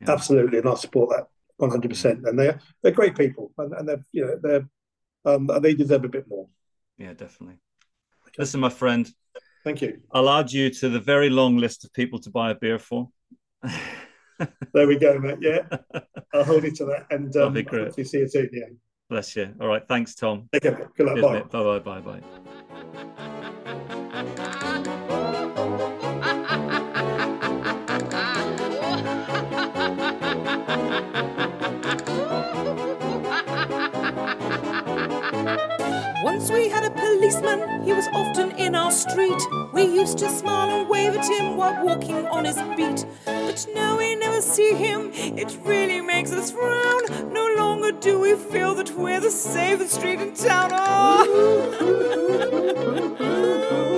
[0.00, 0.12] Yeah.
[0.12, 1.28] Absolutely, and I support that
[1.58, 1.88] 100.
[1.88, 4.68] percent And they're they're great people, and, and they're you know they're
[5.24, 6.48] um, they deserve a bit more.
[6.98, 7.58] Yeah, definitely.
[8.38, 9.10] Listen, my friend.
[9.64, 10.00] Thank you.
[10.12, 13.08] I'll add you to the very long list of people to buy a beer for.
[14.72, 15.38] there we go, mate.
[15.40, 15.60] Yeah,
[16.34, 18.50] I'll hold you to that, and um, That'll see you soon.
[18.52, 18.64] Yeah.
[19.08, 19.54] Bless you.
[19.60, 19.86] All right.
[19.86, 20.48] Thanks, Tom.
[20.52, 20.90] Take care.
[20.96, 21.50] Good luck.
[21.50, 21.62] Bye.
[21.62, 21.78] Bye.
[21.78, 22.00] Bye.
[22.00, 22.20] Bye.
[22.20, 23.30] Bye.
[37.44, 39.40] policeman, he was often in our street.
[39.72, 43.06] We used to smile and wave at him while walking on his beat.
[43.24, 47.32] But now we never see him, it really makes us frown.
[47.32, 50.70] No longer do we feel that we're the safest street in town.
[50.72, 52.20] Oh.